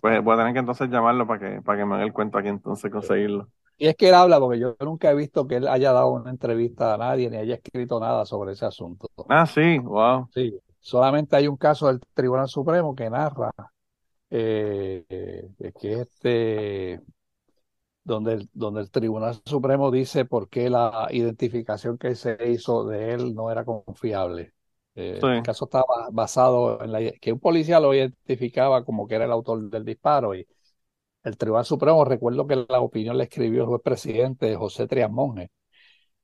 pues 0.00 0.22
voy 0.24 0.34
a 0.34 0.38
tener 0.38 0.52
que 0.54 0.60
entonces 0.60 0.90
llamarlo 0.90 1.26
para 1.26 1.40
que, 1.56 1.62
para 1.62 1.78
que 1.80 1.86
me 1.86 1.94
haga 1.96 2.04
el 2.04 2.12
cuento 2.12 2.38
aquí 2.38 2.48
entonces 2.48 2.90
conseguirlo. 2.90 3.50
Y 3.80 3.86
es 3.88 3.96
que 3.96 4.08
él 4.08 4.14
habla, 4.14 4.38
porque 4.38 4.58
yo 4.60 4.76
nunca 4.80 5.10
he 5.10 5.14
visto 5.14 5.46
que 5.46 5.56
él 5.56 5.66
haya 5.66 5.92
dado 5.92 6.10
una 6.12 6.30
entrevista 6.30 6.94
a 6.94 6.98
nadie 6.98 7.30
ni 7.30 7.38
haya 7.38 7.54
escrito 7.54 7.98
nada 7.98 8.26
sobre 8.26 8.52
ese 8.52 8.66
asunto. 8.66 9.08
Ah, 9.28 9.46
sí, 9.46 9.78
wow. 9.78 10.28
Sí, 10.34 10.54
solamente 10.78 11.36
hay 11.36 11.48
un 11.48 11.56
caso 11.56 11.88
del 11.88 12.00
Tribunal 12.14 12.48
Supremo 12.48 12.94
que 12.94 13.10
narra 13.10 13.50
eh, 14.30 15.04
eh, 15.08 15.72
que 15.80 16.00
este, 16.02 17.00
donde 18.04 18.34
el, 18.34 18.50
donde 18.52 18.80
el 18.82 18.90
Tribunal 18.90 19.40
Supremo 19.44 19.90
dice 19.90 20.24
por 20.24 20.48
qué 20.48 20.70
la 20.70 21.08
identificación 21.10 21.98
que 21.98 22.14
se 22.14 22.36
hizo 22.50 22.84
de 22.86 23.12
él 23.14 23.34
no 23.34 23.50
era 23.50 23.64
confiable. 23.64 24.54
Eh, 24.94 25.20
Sí. 25.20 25.26
el 25.30 25.42
caso 25.42 25.66
estaba 25.66 25.84
basado 26.12 26.82
en 26.82 26.92
la, 26.92 27.12
que 27.20 27.32
un 27.32 27.38
policía 27.40 27.78
lo 27.80 27.94
identificaba 27.94 28.84
como 28.84 29.06
que 29.06 29.14
era 29.14 29.24
el 29.26 29.32
autor 29.32 29.70
del 29.70 29.84
disparo 29.84 30.34
y 30.34 30.46
el 31.24 31.36
Tribunal 31.36 31.64
Supremo, 31.64 32.04
recuerdo 32.04 32.46
que 32.46 32.66
la 32.68 32.80
opinión 32.80 33.18
la 33.18 33.24
escribió 33.24 33.62
el 33.62 33.68
juez 33.68 33.82
presidente 33.82 34.54
José 34.56 34.86
Trias 34.86 35.10
Monge. 35.10 35.50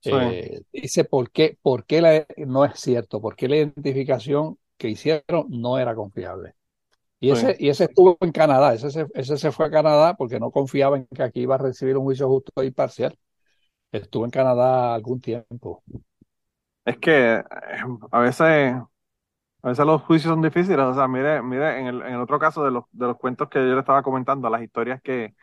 Sí. 0.01 0.11
Eh, 0.11 0.62
dice 0.72 1.05
por 1.05 1.30
qué, 1.32 1.59
por 1.62 1.84
qué 1.86 2.01
la- 2.03 2.26
no 2.47 2.64
es 2.64 2.80
cierto, 2.80 3.20
por 3.20 3.36
qué 3.36 3.49
la 3.49 3.57
identificación 3.57 4.59
que 4.78 4.88
hicieron 4.90 5.47
no 5.51 5.78
era 5.78 5.94
confiable. 5.94 6.55
Y 7.20 7.30
Sí. 7.30 7.32
ese, 7.32 7.57
y 7.61 7.70
ese 7.70 7.84
estuvo 7.84 8.18
en 8.20 8.32
Canadá, 8.32 8.74
ese, 8.74 8.90
se- 8.90 9.07
ese 9.14 9.38
se 9.38 9.53
fue 9.53 9.66
a 9.66 9.70
Canadá 9.70 10.14
porque 10.16 10.40
no 10.40 10.51
confiaba 10.53 10.97
en 10.99 11.07
que 11.07 11.22
aquí 11.24 11.40
iba 11.42 11.57
a 11.57 11.59
recibir 11.59 11.97
un 11.97 12.05
juicio 12.05 12.28
justo 12.28 12.53
e 12.62 12.66
imparcial. 12.66 13.16
Estuvo 13.92 14.24
en 14.26 14.30
Canadá 14.32 14.94
algún 14.94 15.20
tiempo. 15.20 15.82
Es 16.84 16.99
que 16.99 17.34
eh, 17.36 17.44
a 18.12 18.20
veces, 18.20 18.74
a 19.66 19.70
veces 19.70 19.86
los 19.86 20.02
juicios 20.02 20.30
son 20.32 20.42
difíciles. 20.42 20.78
O 20.80 20.94
sea, 20.94 21.08
mire, 21.08 21.42
mire, 21.42 21.80
en 21.80 21.86
el, 21.88 22.02
en 22.02 22.14
el 22.14 22.20
otro 22.20 22.38
caso 22.38 22.64
de 22.64 22.70
los, 22.70 22.84
de 22.92 23.06
los 23.06 23.16
cuentos 23.18 23.48
que 23.48 23.58
yo 23.60 23.74
le 23.74 23.80
estaba 23.80 24.02
comentando, 24.02 24.48
las 24.50 24.62
historias 24.62 25.00
que, 25.02 25.34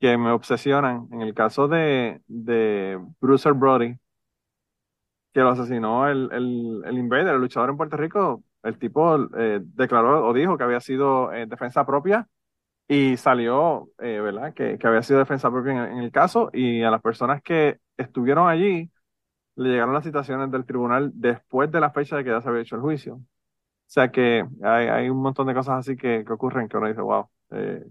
que 0.00 0.18
me 0.18 0.30
obsesionan. 0.32 1.08
En 1.12 1.22
el 1.22 1.34
caso 1.34 1.68
de, 1.68 2.22
de 2.28 3.00
Bruce 3.20 3.50
Brody, 3.52 3.96
que 5.32 5.40
lo 5.40 5.50
asesinó 5.50 6.08
el, 6.08 6.28
el, 6.32 6.82
el 6.84 6.98
invader, 6.98 7.34
el 7.34 7.40
luchador 7.40 7.70
en 7.70 7.76
Puerto 7.76 7.96
Rico, 7.96 8.44
el 8.62 8.78
tipo 8.78 9.16
eh, 9.38 9.60
declaró 9.62 10.26
o 10.26 10.32
dijo 10.32 10.56
que 10.58 10.64
había 10.64 10.80
sido 10.80 11.32
eh, 11.32 11.46
defensa 11.46 11.86
propia 11.86 12.28
y 12.88 13.18
salió, 13.18 13.90
eh, 14.00 14.20
¿verdad? 14.20 14.54
Que, 14.54 14.78
que 14.78 14.88
había 14.88 15.02
sido 15.04 15.20
defensa 15.20 15.50
propia 15.52 15.72
en, 15.74 15.78
en 15.98 15.98
el 16.00 16.12
caso 16.12 16.50
y 16.54 16.82
a 16.84 16.92
las 16.92 17.02
personas 17.02 17.42
que 17.42 17.80
estuvieron 17.98 18.48
allí 18.50 18.91
le 19.56 19.70
llegaron 19.70 19.94
las 19.94 20.04
citaciones 20.04 20.50
del 20.50 20.64
tribunal 20.66 21.10
después 21.14 21.70
de 21.70 21.80
la 21.80 21.90
fecha 21.90 22.16
de 22.16 22.24
que 22.24 22.30
ya 22.30 22.40
se 22.40 22.48
había 22.48 22.62
hecho 22.62 22.76
el 22.76 22.82
juicio. 22.82 23.14
O 23.16 23.24
sea 23.86 24.10
que 24.10 24.46
hay, 24.62 25.10
un 25.10 25.18
montón 25.22 25.46
de 25.48 25.54
cosas 25.54 25.80
así 25.80 25.96
que, 25.96 26.24
que 26.26 26.32
ocurren 26.32 26.68
que 26.68 26.76
uno 26.78 26.88
dice, 26.88 27.02
wow. 27.02 27.28
Eh, 27.50 27.84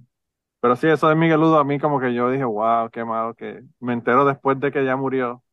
pero 0.59 0.75
sí, 0.75 0.87
eso 0.87 1.09
de 1.09 1.15
Miguel 1.15 1.39
Ludo 1.41 1.59
a 1.59 1.63
mí 1.63 1.79
como 1.79 1.99
que 1.99 2.13
yo 2.13 2.31
dije, 2.31 2.43
wow, 2.45 2.89
qué 2.91 3.05
malo, 3.05 3.35
que 3.35 3.63
me 3.79 3.93
entero 3.93 4.25
después 4.25 4.59
de 4.59 4.71
que 4.71 4.85
ya 4.85 4.95
murió, 4.95 5.43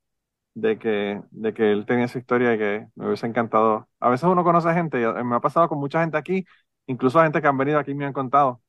de 0.55 0.79
que, 0.79 1.23
de 1.31 1.55
que 1.55 1.73
él 1.73 1.87
tenía 1.87 2.07
esa 2.07 2.19
historia 2.19 2.55
y 2.55 2.59
que 2.59 2.89
me 2.97 3.07
hubiese 3.09 3.27
encantado. 3.27 3.89
A 4.01 4.11
veces 4.11 4.29
uno 4.29 4.45
conoce 4.45 4.73
gente, 4.75 5.03
eh, 5.03 5.25
me 5.25 5.37
ha 5.37 5.41
pasado 5.41 5.69
con 5.69 5.79
mucha 5.81 6.01
gente 6.03 6.17
aquí, 6.19 6.45
incluso 6.87 7.23
gente 7.23 7.43
que 7.43 7.49
han 7.49 7.59
venido 7.59 7.79
aquí 7.79 7.95
me 7.95 8.07
han 8.07 8.13
contado 8.13 8.63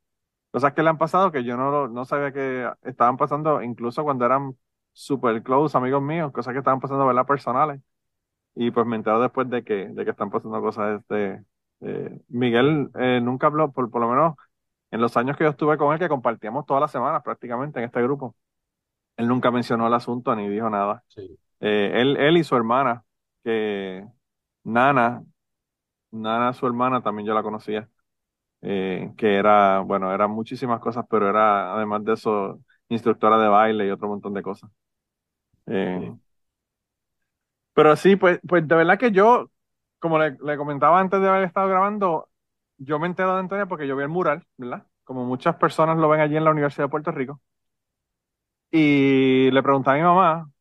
cosas 0.52 0.74
que 0.74 0.84
le 0.84 0.90
han 0.90 0.98
pasado 0.98 1.32
que 1.32 1.44
yo 1.44 1.58
no, 1.58 1.88
no 1.88 2.06
sabía 2.06 2.32
que 2.32 2.70
estaban 2.84 3.18
pasando, 3.18 3.62
incluso 3.62 4.04
cuando 4.04 4.26
eran 4.26 4.58
super 4.94 5.42
close 5.44 5.78
amigos 5.78 6.02
míos, 6.02 6.32
cosas 6.32 6.54
que 6.54 6.60
estaban 6.60 6.80
pasando, 6.80 7.06
¿verdad? 7.06 7.26
Personales. 7.26 7.82
Y 8.56 8.72
pues 8.72 8.86
me 8.88 8.98
entero 8.98 9.22
después 9.22 9.50
de 9.50 9.64
que, 9.64 9.88
de 9.90 10.06
que 10.06 10.12
están 10.12 10.30
pasando 10.32 10.62
cosas. 10.62 11.00
Este, 11.02 11.44
eh, 11.82 12.20
Miguel 12.30 12.90
eh, 13.00 13.22
nunca 13.22 13.48
habló, 13.48 13.72
por, 13.72 13.90
por 13.92 14.02
lo 14.02 14.10
menos 14.10 14.36
en 14.92 15.02
los 15.02 15.18
años 15.18 15.38
que 15.38 15.46
yo 15.46 15.52
estuve 15.52 15.78
con 15.78 15.94
él, 15.94 16.00
que 16.00 16.10
compartíamos 16.10 16.66
todas 16.66 16.82
las 16.82 16.92
semanas 16.92 17.24
prácticamente 17.24 17.80
en 17.80 17.86
este 17.86 18.02
grupo. 18.04 18.36
Él 19.18 19.28
nunca 19.28 19.52
mencionó 19.52 19.88
el 19.88 19.94
asunto 19.94 20.36
ni 20.36 20.48
dijo 20.50 20.70
nada. 20.70 21.04
Sí. 21.10 21.38
Eh, 21.62 21.92
él, 21.96 22.18
él 22.18 22.38
y 22.38 22.44
su 22.44 22.56
hermana, 22.56 23.04
que 23.44 24.06
Nana, 24.64 25.24
Nana, 26.12 26.54
su 26.54 26.66
hermana, 26.68 27.02
también 27.02 27.28
yo 27.28 27.34
la 27.34 27.44
conocía, 27.44 27.90
eh, 28.62 29.12
que 29.18 29.36
era, 29.36 29.80
bueno, 29.82 30.14
eran 30.14 30.32
muchísimas 30.32 30.80
cosas, 30.82 31.06
pero 31.10 31.30
era, 31.30 31.74
además 31.76 32.04
de 32.06 32.14
eso, 32.14 32.62
instructora 32.90 33.38
de 33.40 33.48
baile 33.50 33.88
y 33.88 33.92
otro 33.92 34.08
montón 34.10 34.34
de 34.34 34.44
cosas. 34.44 34.72
Eh, 35.68 36.00
Sí. 36.00 36.20
pero 37.74 37.96
sí, 37.96 38.16
pues, 38.16 38.40
pues 38.48 38.68
de 38.68 38.76
verdad 38.76 38.98
que 39.00 39.12
yo, 39.12 39.52
como 40.00 40.20
le, 40.20 40.38
le 40.44 40.58
comentaba 40.58 41.00
antes 41.00 41.22
de 41.22 41.28
haber 41.30 41.44
estado 41.44 41.68
grabando, 41.70 42.30
yo 42.78 43.00
me 43.00 43.08
entero 43.08 43.34
de 43.34 43.40
Antonio 43.42 43.68
porque 43.68 43.88
yo 43.88 43.96
vi 43.96 44.04
el 44.04 44.10
mural, 44.10 44.46
¿verdad? 44.58 44.86
Como 45.04 45.26
muchas 45.26 45.56
personas 45.58 45.98
lo 45.98 46.10
ven 46.10 46.22
allí 46.22 46.36
en 46.38 46.44
la 46.46 46.52
Universidad 46.52 46.86
de 46.86 46.90
Puerto 46.92 47.12
Rico. 47.12 47.42
Y 48.72 49.50
le 49.52 49.64
pregunté 49.64 49.90
a 49.92 49.94
mi 49.96 50.02
mamá 50.02 50.52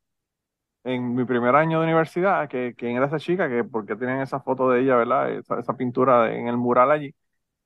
en 0.84 1.14
mi 1.14 1.24
primer 1.24 1.54
año 1.56 1.80
de 1.80 1.86
universidad, 1.86 2.48
que 2.48 2.74
quién 2.76 2.96
era 2.96 3.06
esa 3.06 3.18
chica, 3.18 3.48
que 3.48 3.64
por 3.64 3.86
qué 3.86 3.96
tienen 3.96 4.20
esa 4.22 4.40
foto 4.40 4.70
de 4.70 4.82
ella, 4.82 4.96
¿verdad? 4.96 5.30
Esa, 5.32 5.60
esa 5.60 5.76
pintura 5.76 6.24
de- 6.24 6.38
en 6.38 6.48
el 6.48 6.56
mural 6.56 6.90
allí. 6.90 7.14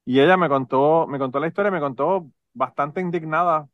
Y 0.07 0.21
ella 0.21 0.37
me 0.39 0.49
contó, 0.49 1.07
me 1.09 1.19
contó 1.21 1.41
la 1.41 1.49
historia, 1.49 1.71
me 1.73 1.81
contó 1.81 2.31
bastante 2.55 3.01
indignada, 3.03 3.69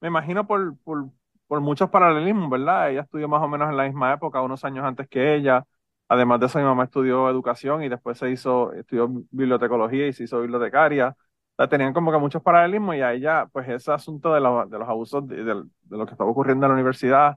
me 0.00 0.08
imagino 0.08 0.46
por, 0.46 0.76
por, 0.78 1.10
por 1.46 1.60
muchos 1.60 1.90
paralelismos, 1.90 2.50
¿verdad? 2.50 2.90
Ella 2.90 3.02
estudió 3.02 3.28
más 3.28 3.42
o 3.42 3.48
menos 3.48 3.68
en 3.70 3.76
la 3.76 3.84
misma 3.84 4.12
época, 4.12 4.42
unos 4.42 4.64
años 4.64 4.84
antes 4.84 5.08
que 5.08 5.34
ella. 5.34 5.64
Además 6.08 6.40
de 6.40 6.46
eso, 6.46 6.58
mi 6.58 6.64
mamá 6.64 6.84
estudió 6.84 7.28
educación 7.28 7.82
y 7.82 7.88
después 7.88 8.18
se 8.18 8.30
hizo, 8.30 8.72
estudió 8.72 9.08
bibliotecología 9.30 10.06
y 10.08 10.12
se 10.12 10.24
hizo 10.24 10.40
bibliotecaria. 10.40 11.08
O 11.10 11.16
sea, 11.62 11.68
tenían 11.68 11.92
como 11.92 12.12
que 12.12 12.18
muchos 12.18 12.42
paralelismos 12.42 12.96
y 12.96 13.00
a 13.02 13.12
ella, 13.12 13.46
pues 13.52 13.68
ese 13.68 13.92
asunto 13.92 14.32
de, 14.32 14.40
los 14.40 14.70
de 14.70 14.78
los 14.78 14.88
abusos 14.88 15.26
de- 15.28 15.44
de 15.44 15.96
lo 15.96 16.06
que 16.06 16.12
estaba 16.12 16.30
ocurriendo 16.30 16.66
en 16.66 16.70
la 16.72 16.74
universidad, 16.74 17.36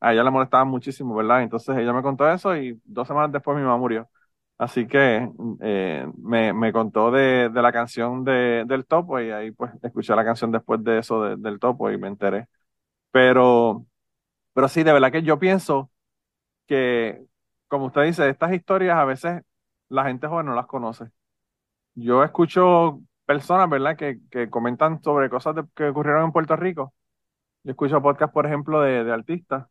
a 0.00 0.12
ella 0.12 0.24
le 0.24 0.30
molestaba 0.30 0.64
muchísimo, 0.64 1.14
¿verdad? 1.16 1.42
Entonces 1.42 1.76
ella 1.78 1.92
me 1.92 2.02
contó 2.02 2.30
eso 2.30 2.56
y 2.56 2.80
dos 2.84 3.08
semanas 3.08 3.32
después 3.32 3.56
mi 3.56 3.62
mamá 3.64 3.78
murió. 3.78 4.08
Así 4.58 4.86
que 4.86 5.28
eh, 5.60 6.06
me, 6.18 6.52
me 6.54 6.72
contó 6.72 7.10
de, 7.10 7.50
de 7.50 7.62
la 7.62 7.72
canción 7.72 8.24
de, 8.24 8.64
del 8.66 8.86
Topo 8.86 9.20
y 9.20 9.30
ahí 9.30 9.50
pues 9.50 9.72
escuché 9.82 10.14
la 10.16 10.24
canción 10.24 10.50
después 10.50 10.82
de 10.82 10.98
eso 10.98 11.22
de- 11.22 11.36
del 11.36 11.58
Topo 11.60 11.90
y 11.90 11.98
me 11.98 12.08
enteré. 12.08 12.46
Pero, 13.12 13.86
pero 14.54 14.68
sí, 14.68 14.82
de 14.84 14.92
verdad 14.92 15.12
que 15.12 15.22
yo 15.22 15.38
pienso 15.38 15.90
que, 16.66 17.24
como 17.68 17.86
usted 17.86 18.02
dice, 18.04 18.28
estas 18.30 18.52
historias 18.54 18.98
a 18.98 19.04
veces 19.06 19.42
la 19.90 20.04
gente 20.06 20.28
joven 20.28 20.46
no 20.46 20.54
las 20.56 20.66
conoce. 20.66 21.06
Yo 21.94 22.24
escucho 22.24 23.00
personas, 23.26 23.70
¿verdad?, 23.70 23.96
que, 23.96 24.20
que 24.30 24.50
comentan 24.50 25.02
sobre 25.02 25.30
cosas 25.30 25.56
que 25.74 25.84
ocurrieron 25.88 26.24
en 26.26 26.32
Puerto 26.32 26.56
Rico. 26.56 26.94
Yo 27.64 27.72
escucho 27.72 28.02
podcasts, 28.02 28.34
por 28.34 28.46
ejemplo, 28.46 28.80
de, 28.82 29.04
de 29.04 29.12
artistas 29.12 29.66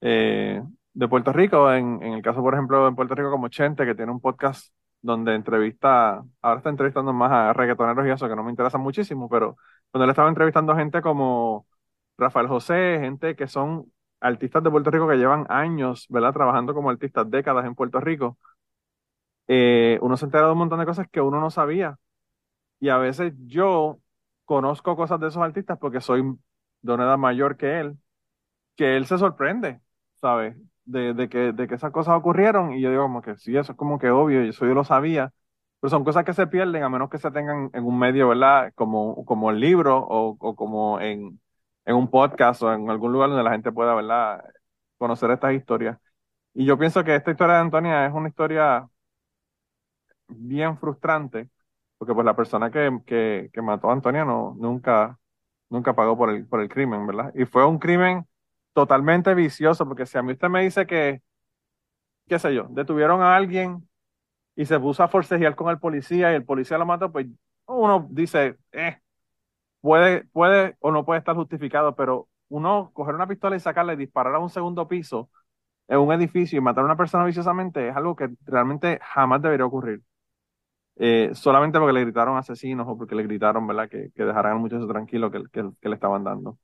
eh, 0.00 0.62
de 0.94 1.08
Puerto 1.08 1.32
Rico. 1.32 1.72
En, 1.72 2.02
en 2.02 2.14
el 2.14 2.22
caso, 2.22 2.42
por 2.42 2.54
ejemplo, 2.54 2.88
en 2.88 2.94
Puerto 2.96 3.14
Rico 3.14 3.30
como 3.30 3.48
Chente, 3.48 3.86
que 3.86 3.94
tiene 3.94 4.12
un 4.12 4.20
podcast 4.20 4.72
donde 5.02 5.34
entrevista, 5.34 6.24
ahora 6.42 6.58
está 6.58 6.70
entrevistando 6.70 7.12
más 7.12 7.30
a 7.32 7.52
reggaetoneros 7.52 8.06
y 8.06 8.10
eso, 8.10 8.28
que 8.28 8.36
no 8.36 8.44
me 8.44 8.50
interesa 8.50 8.78
muchísimo, 8.78 9.28
pero 9.28 9.56
donde 9.92 10.04
él 10.04 10.10
estaba 10.10 10.28
entrevistando 10.30 10.74
gente 10.76 11.02
como 11.02 11.66
Rafael 12.18 12.48
José, 12.48 12.98
gente 13.00 13.36
que 13.36 13.46
son 13.48 13.92
artistas 14.20 14.62
de 14.62 14.70
Puerto 14.70 14.90
Rico 14.90 15.08
que 15.08 15.16
llevan 15.16 15.46
años, 15.50 16.06
¿verdad? 16.08 16.32
Trabajando 16.32 16.74
como 16.74 16.90
artistas, 16.90 17.30
décadas 17.30 17.66
en 17.66 17.74
Puerto 17.74 18.00
Rico. 18.00 18.38
Eh, 19.46 19.98
uno 20.02 20.16
se 20.16 20.24
entera 20.26 20.46
de 20.46 20.52
un 20.52 20.58
montón 20.58 20.80
de 20.80 20.86
cosas 20.86 21.08
que 21.10 21.20
uno 21.20 21.40
no 21.40 21.50
sabía. 21.50 21.98
Y 22.80 22.90
a 22.90 22.98
veces 22.98 23.34
yo 23.46 24.00
conozco 24.46 24.96
cosas 24.96 25.20
de 25.20 25.28
esos 25.28 25.42
artistas 25.42 25.78
porque 25.80 26.00
soy 26.00 26.22
de 26.82 26.92
una 26.94 27.04
edad 27.04 27.18
mayor 27.18 27.56
que 27.56 27.80
él 27.80 27.98
que 28.76 28.96
él 28.96 29.06
se 29.06 29.18
sorprende, 29.18 29.80
¿sabes? 30.16 30.56
De, 30.86 31.14
de 31.14 31.28
que, 31.30 31.52
de 31.52 31.66
que 31.66 31.74
esas 31.76 31.92
cosas 31.92 32.14
ocurrieron 32.16 32.74
y 32.74 32.80
yo 32.82 32.90
digo 32.90 33.04
como 33.04 33.22
que 33.22 33.36
sí, 33.36 33.56
eso 33.56 33.72
es 33.72 33.78
como 33.78 33.98
que 33.98 34.10
obvio, 34.10 34.42
eso 34.42 34.66
yo 34.66 34.74
lo 34.74 34.84
sabía, 34.84 35.32
pero 35.80 35.90
son 35.90 36.04
cosas 36.04 36.24
que 36.24 36.34
se 36.34 36.46
pierden 36.46 36.82
a 36.82 36.90
menos 36.90 37.08
que 37.10 37.16
se 37.18 37.30
tengan 37.30 37.70
en 37.72 37.84
un 37.84 37.98
medio, 37.98 38.28
¿verdad? 38.28 38.70
Como, 38.74 39.24
como 39.24 39.50
el 39.50 39.60
libro 39.60 39.98
o, 39.98 40.36
o 40.38 40.56
como 40.56 41.00
en, 41.00 41.40
en 41.86 41.96
un 41.96 42.10
podcast 42.10 42.62
o 42.62 42.72
en 42.74 42.90
algún 42.90 43.12
lugar 43.12 43.30
donde 43.30 43.44
la 43.44 43.52
gente 43.52 43.72
pueda, 43.72 43.94
¿verdad? 43.94 44.44
Conocer 44.98 45.30
estas 45.30 45.54
historias. 45.54 45.98
Y 46.54 46.64
yo 46.66 46.78
pienso 46.78 47.04
que 47.04 47.14
esta 47.16 47.30
historia 47.32 47.54
de 47.56 47.60
Antonia 47.62 48.06
es 48.06 48.12
una 48.14 48.28
historia 48.28 48.88
bien 50.28 50.78
frustrante, 50.78 51.48
porque 51.98 52.14
pues 52.14 52.24
la 52.24 52.36
persona 52.36 52.70
que, 52.70 52.98
que, 53.06 53.50
que 53.52 53.62
mató 53.62 53.90
a 53.90 53.92
Antonia 53.92 54.24
no, 54.24 54.54
nunca, 54.58 55.18
nunca 55.70 55.94
pagó 55.94 56.16
por 56.16 56.30
el, 56.30 56.46
por 56.46 56.60
el 56.60 56.68
crimen, 56.68 57.06
¿verdad? 57.06 57.32
Y 57.34 57.44
fue 57.46 57.66
un 57.66 57.78
crimen 57.78 58.26
totalmente 58.74 59.34
vicioso, 59.34 59.86
porque 59.86 60.06
si 60.06 60.18
a 60.18 60.22
mí 60.22 60.32
usted 60.32 60.48
me 60.50 60.62
dice 60.64 60.86
que, 60.86 61.22
qué 62.28 62.38
sé 62.38 62.54
yo, 62.54 62.66
detuvieron 62.70 63.22
a 63.22 63.36
alguien 63.36 63.88
y 64.56 64.66
se 64.66 64.80
puso 64.80 65.02
a 65.04 65.08
forcejear 65.08 65.56
con 65.56 65.70
el 65.70 65.80
policía 65.80 66.32
y 66.32 66.36
el 66.36 66.44
policía 66.46 66.78
lo 66.78 66.86
mató, 66.86 67.12
pues 67.12 67.26
uno 67.66 68.08
dice, 68.10 68.58
eh, 68.72 69.00
puede, 69.80 70.24
puede 70.26 70.76
o 70.80 70.92
no 70.92 71.04
puede 71.04 71.20
estar 71.20 71.36
justificado, 71.36 71.96
pero 71.96 72.28
uno 72.48 72.92
coger 72.94 73.14
una 73.16 73.28
pistola 73.28 73.56
y 73.56 73.60
sacarla 73.60 73.94
y 73.94 73.96
disparar 73.96 74.34
a 74.36 74.38
un 74.40 74.50
segundo 74.50 74.88
piso 74.88 75.30
en 75.88 75.98
un 76.00 76.12
edificio 76.12 76.58
y 76.58 76.62
matar 76.62 76.82
a 76.82 76.86
una 76.86 76.96
persona 76.98 77.24
viciosamente 77.26 77.88
es 77.88 77.96
algo 77.96 78.16
que 78.16 78.30
realmente 78.46 79.00
jamás 79.02 79.42
debería 79.42 79.66
ocurrir. 79.66 80.02
Eh, 80.96 81.30
solamente 81.34 81.78
porque 81.78 81.92
le 81.94 82.02
gritaron 82.02 82.36
asesinos 82.38 82.86
o 82.88 82.96
porque 82.98 83.14
le 83.16 83.24
gritaron, 83.24 83.66
¿verdad? 83.66 83.88
Que, 83.88 84.10
que 84.14 84.24
dejaran 84.24 84.52
al 84.54 84.60
muchacho 84.60 84.86
tranquilo 84.88 85.30
que, 85.30 85.44
que, 85.52 85.70
que 85.80 85.88
le 85.88 85.94
estaban 85.96 86.24
dando. 86.24 86.58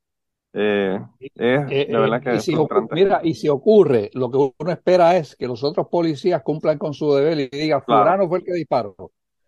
Eh, 0.53 0.99
es 1.29 1.31
Eh, 1.35 1.65
verdad 1.99 2.21
eh, 2.21 2.21
que 2.21 2.31
y 2.31 2.39
si 2.39 2.55
mira, 2.89 3.21
y 3.23 3.33
si 3.35 3.47
ocurre, 3.49 4.09
lo 4.13 4.29
que 4.31 4.37
uno 4.37 4.71
espera 4.71 5.17
es 5.17 5.35
que 5.35 5.47
los 5.47 5.63
otros 5.63 5.87
policías 5.89 6.41
cumplan 6.43 6.77
con 6.77 6.93
su 6.93 7.13
deber 7.13 7.39
y 7.39 7.49
digan, 7.49 7.81
Claro. 7.85 8.15
fulano 8.15 8.27
fue 8.27 8.39
el 8.39 8.43
que 8.45 8.53
disparó, 8.53 8.95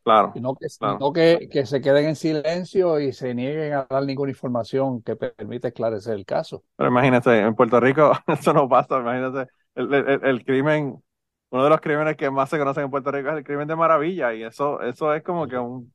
Claro, 0.04 0.34
y 0.34 0.42
no 0.42 0.56
que, 0.56 0.68
claro. 0.78 1.00
no 1.00 1.14
que, 1.14 1.50
que 1.52 1.66
se 1.68 1.82
queden 1.82 2.08
en 2.10 2.16
silencio 2.18 3.00
y 3.00 3.14
se 3.14 3.36
nieguen 3.36 3.74
a 3.74 3.88
dar 3.90 4.06
ninguna 4.06 4.32
información 4.32 5.02
que 5.04 5.16
permita 5.18 5.70
esclarecer 5.70 6.16
el 6.16 6.26
caso. 6.26 6.64
Pero 6.76 6.90
imagínate, 6.90 7.40
en 7.40 7.56
Puerto 7.56 7.80
Rico 7.80 8.12
eso 8.28 8.54
no 8.54 8.68
pasa. 8.70 9.00
Imagínate, 9.00 9.52
el, 9.76 9.94
el- 9.94 10.26
el 10.26 10.46
crimen, 10.46 11.02
uno 11.50 11.64
de 11.64 11.70
los 11.70 11.82
crímenes 11.82 12.18
que 12.18 12.30
más 12.32 12.50
se 12.50 12.58
conocen 12.58 12.86
en 12.86 12.92
Puerto 12.92 13.12
Rico 13.12 13.30
es 13.30 13.38
el 13.38 13.44
crimen 13.44 13.68
de 13.68 13.76
Maravilla. 13.76 14.34
Y 14.34 14.44
eso, 14.44 14.82
eso 14.82 15.14
es 15.14 15.24
como 15.24 15.48
que 15.48 15.58
un, 15.58 15.94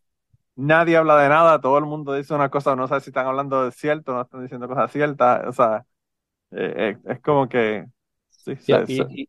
nadie 0.59 0.97
habla 0.99 1.19
de 1.23 1.29
nada, 1.31 1.61
todo 1.61 1.79
el 1.79 1.87
mundo 1.87 2.15
dice 2.15 2.35
una 2.35 2.51
cosa, 2.51 2.77
no 2.77 2.89
sé 2.89 3.01
si 3.01 3.11
están 3.11 3.27
hablando 3.29 3.65
de 3.65 3.73
cierto, 3.73 4.15
no 4.15 4.23
están 4.23 4.43
diciendo 4.43 4.69
cosas 4.69 4.93
ciertas. 4.93 5.47
O 5.49 5.53
sea, 5.53 5.87
eh, 6.53 6.97
eh, 6.97 7.13
es 7.15 7.21
como 7.23 7.49
que, 7.49 7.87
sí, 8.31 8.57
Y, 8.67 8.75
se- 8.75 8.87
y- 8.87 8.87
se- 8.89 9.11
y- 9.23 9.29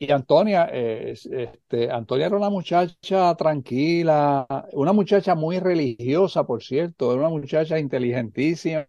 y 0.00 0.12
Antonia, 0.12 0.68
eh, 0.72 1.12
es- 1.12 1.26
este, 1.26 1.90
Antonia 1.92 2.26
era 2.26 2.36
una 2.36 2.50
muchacha 2.50 3.34
tranquila, 3.36 4.46
una 4.74 4.92
muchacha 4.94 5.34
muy 5.36 5.60
religiosa, 5.60 6.44
por 6.46 6.62
cierto, 6.64 7.12
era 7.12 7.22
una 7.22 7.30
muchacha 7.30 7.78
inteligentísima, 7.78 8.86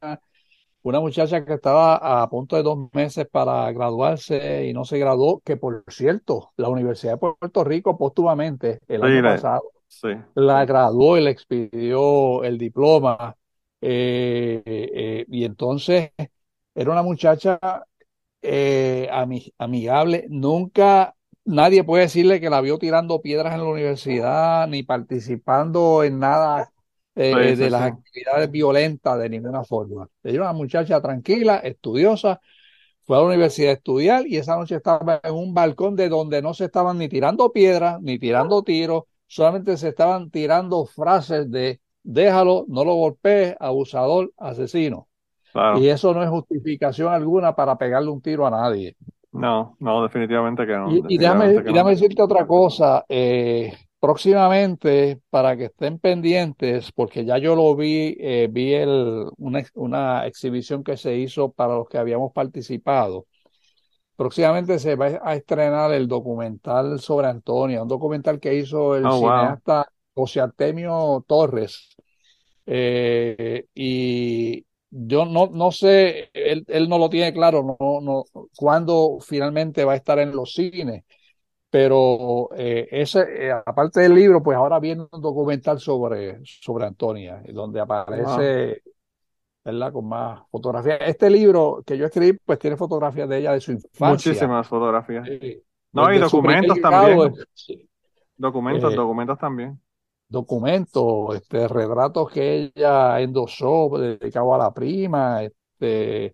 una 0.83 0.99
muchacha 1.01 1.45
que 1.45 1.55
estaba 1.55 2.23
a 2.23 2.29
punto 2.29 2.55
de 2.57 2.63
dos 2.63 2.89
meses 2.93 3.27
para 3.31 3.71
graduarse 3.73 4.67
y 4.67 4.73
no 4.73 4.85
se 4.85 4.99
graduó, 4.99 5.41
que 5.41 5.57
por 5.57 5.83
cierto, 5.89 6.53
la 6.57 6.69
Universidad 6.69 7.13
de 7.13 7.19
Puerto 7.19 7.63
Rico 7.65 7.97
póstumamente 7.97 8.79
el 8.87 9.01
Sí, 9.01 9.05
año 9.05 9.23
pasado 9.23 9.63
sí, 9.89 10.09
la 10.35 10.65
graduó 10.65 11.17
y 11.17 11.21
le 11.23 11.31
expidió 11.31 12.43
el 12.43 12.57
diploma. 12.57 13.35
eh, 13.81 14.61
eh, 14.65 15.25
y 15.29 15.45
entonces 15.45 16.11
era 16.75 16.91
una 16.91 17.03
muchacha 17.03 17.59
eh, 18.41 19.09
ami- 19.11 19.53
amigable. 19.59 20.25
Nunca 20.29 21.15
nadie 21.45 21.83
puede 21.83 22.03
decirle 22.05 22.41
que 22.41 22.49
la 22.49 22.61
vio 22.61 22.77
tirando 22.79 23.21
piedras 23.21 23.53
en 23.55 23.61
la 23.61 23.67
universidad 23.69 24.67
ni 24.67 24.83
participando 24.83 26.03
en 26.03 26.19
nada 26.19 26.71
eh, 27.15 27.55
Sí, 27.55 27.55
sí, 27.55 27.57
de 27.57 27.69
las 27.71 27.83
actividades 27.83 28.51
violentas 28.51 29.19
de 29.19 29.29
ninguna 29.29 29.63
forma. 29.65 30.09
Ella 30.23 30.35
era 30.35 30.43
una 30.45 30.53
muchacha 30.53 31.01
tranquila, 31.01 31.57
estudiosa. 31.59 32.41
Fue 33.05 33.17
a 33.17 33.21
la 33.21 33.25
universidad 33.27 33.71
a 33.71 33.73
estudiar 33.73 34.27
y 34.27 34.37
esa 34.37 34.55
noche 34.55 34.75
estaba 34.75 35.19
en 35.23 35.33
un 35.33 35.53
balcón 35.53 35.95
de 35.95 36.09
donde 36.09 36.41
no 36.41 36.53
se 36.53 36.65
estaban 36.65 36.97
ni 36.99 37.09
tirando 37.09 37.51
piedras 37.51 37.99
ni 38.01 38.19
tirando 38.19 38.61
tiros, 38.63 39.03
solamente 39.29 39.77
se 39.77 39.89
estaban 39.89 40.29
tirando 40.31 40.85
frases 40.85 41.49
de 41.49 41.79
déjalo, 42.03 42.65
no 42.67 42.83
lo 42.83 42.95
golpees, 42.95 43.55
abusador, 43.59 44.31
asesino. 44.37 45.07
claro. 45.51 45.79
Y 45.79 45.87
eso 45.87 46.13
no 46.13 46.23
es 46.23 46.29
justificación 46.29 47.13
alguna 47.13 47.55
para 47.55 47.77
pegarle 47.77 48.09
un 48.09 48.21
tiro 48.21 48.45
a 48.47 48.51
nadie. 48.51 48.95
No, 49.31 49.75
no, 49.79 50.01
definitivamente 50.03 50.65
que 50.65 50.73
no. 50.73 50.91
Y, 50.91 51.03
y 51.07 51.17
déjame, 51.19 51.53
decirte 51.91 52.21
otra 52.21 52.47
cosa. 52.47 53.05
eh, 53.07 53.71
próximamente, 53.99 55.19
para 55.29 55.55
que 55.55 55.65
estén 55.65 55.99
pendientes, 55.99 56.91
porque 56.91 57.25
ya 57.25 57.37
yo 57.37 57.55
lo 57.55 57.75
vi, 57.75 58.17
eh, 58.19 58.47
vi 58.49 58.73
el, 58.73 59.27
una 59.37 60.25
exhibición 60.25 60.83
que 60.83 60.97
se 60.97 61.15
hizo 61.15 61.51
para 61.51 61.75
los 61.75 61.87
que 61.87 61.99
habíamos 61.99 62.33
participado. 62.33 63.27
Próximamente 64.19 64.79
se 64.79 64.95
va 64.95 65.17
a 65.23 65.35
estrenar 65.35 65.93
el 65.93 66.05
documental 66.05 66.99
sobre 66.99 67.27
Antonia, 67.27 67.81
un 67.81 67.87
documental 67.87 68.37
que 68.37 68.53
hizo 68.53 68.97
el 68.97 69.05
Oh, 69.05 69.19
wow. 69.21 69.21
cineasta 69.21 69.89
José 70.13 70.41
Artemio 70.41 71.23
Torres. 71.25 71.87
Eh, 72.65 73.65
y 73.73 74.65
yo 74.89 75.23
no, 75.23 75.47
no 75.47 75.71
sé, 75.71 76.31
él, 76.33 76.65
él 76.67 76.89
no 76.89 76.97
lo 76.97 77.09
tiene 77.09 77.31
claro, 77.31 77.77
no, 77.79 78.01
no, 78.01 78.25
cuándo 78.57 79.19
finalmente 79.21 79.85
va 79.85 79.93
a 79.93 79.95
estar 79.95 80.19
en 80.19 80.35
los 80.35 80.53
cines, 80.53 81.05
pero 81.69 82.49
eh, 82.57 82.89
ese, 82.91 83.47
eh, 83.47 83.51
aparte 83.51 84.01
del 84.01 84.15
libro, 84.15 84.43
pues 84.43 84.57
ahora 84.57 84.81
viene 84.81 85.05
un 85.09 85.21
documental 85.21 85.79
sobre, 85.79 86.39
sobre 86.43 86.87
Antonia, 86.87 87.41
donde 87.53 87.79
Wow. 87.79 88.75
Con 89.91 90.07
más 90.07 90.41
fotografías. 90.51 90.99
Este 91.01 91.29
libro 91.29 91.83
que 91.85 91.97
yo 91.97 92.05
escribí, 92.05 92.37
pues 92.45 92.59
tiene 92.59 92.77
fotografías 92.77 93.27
de 93.29 93.37
ella 93.39 93.53
de 93.53 93.61
su 93.61 93.71
infancia, 93.71 94.09
Muchísimas 94.09 94.67
fotografías. 94.67 95.25
eh, 95.27 95.63
No, 95.91 96.13
y 96.13 96.19
documentos 96.19 96.79
también. 96.81 97.33
sí, 97.53 97.89
Documentos, 98.37 98.91
eh, 98.91 98.95
documentos 98.95 99.37
también. 99.39 99.79
documentos, 100.27 101.35
este, 101.35 101.67
retratos 101.67 102.31
que 102.31 102.71
ella 102.75 103.19
endosó 103.21 103.89
dedicado 103.97 104.53
a 104.53 104.57
la 104.59 104.73
prima, 104.73 105.43
este, 105.43 106.25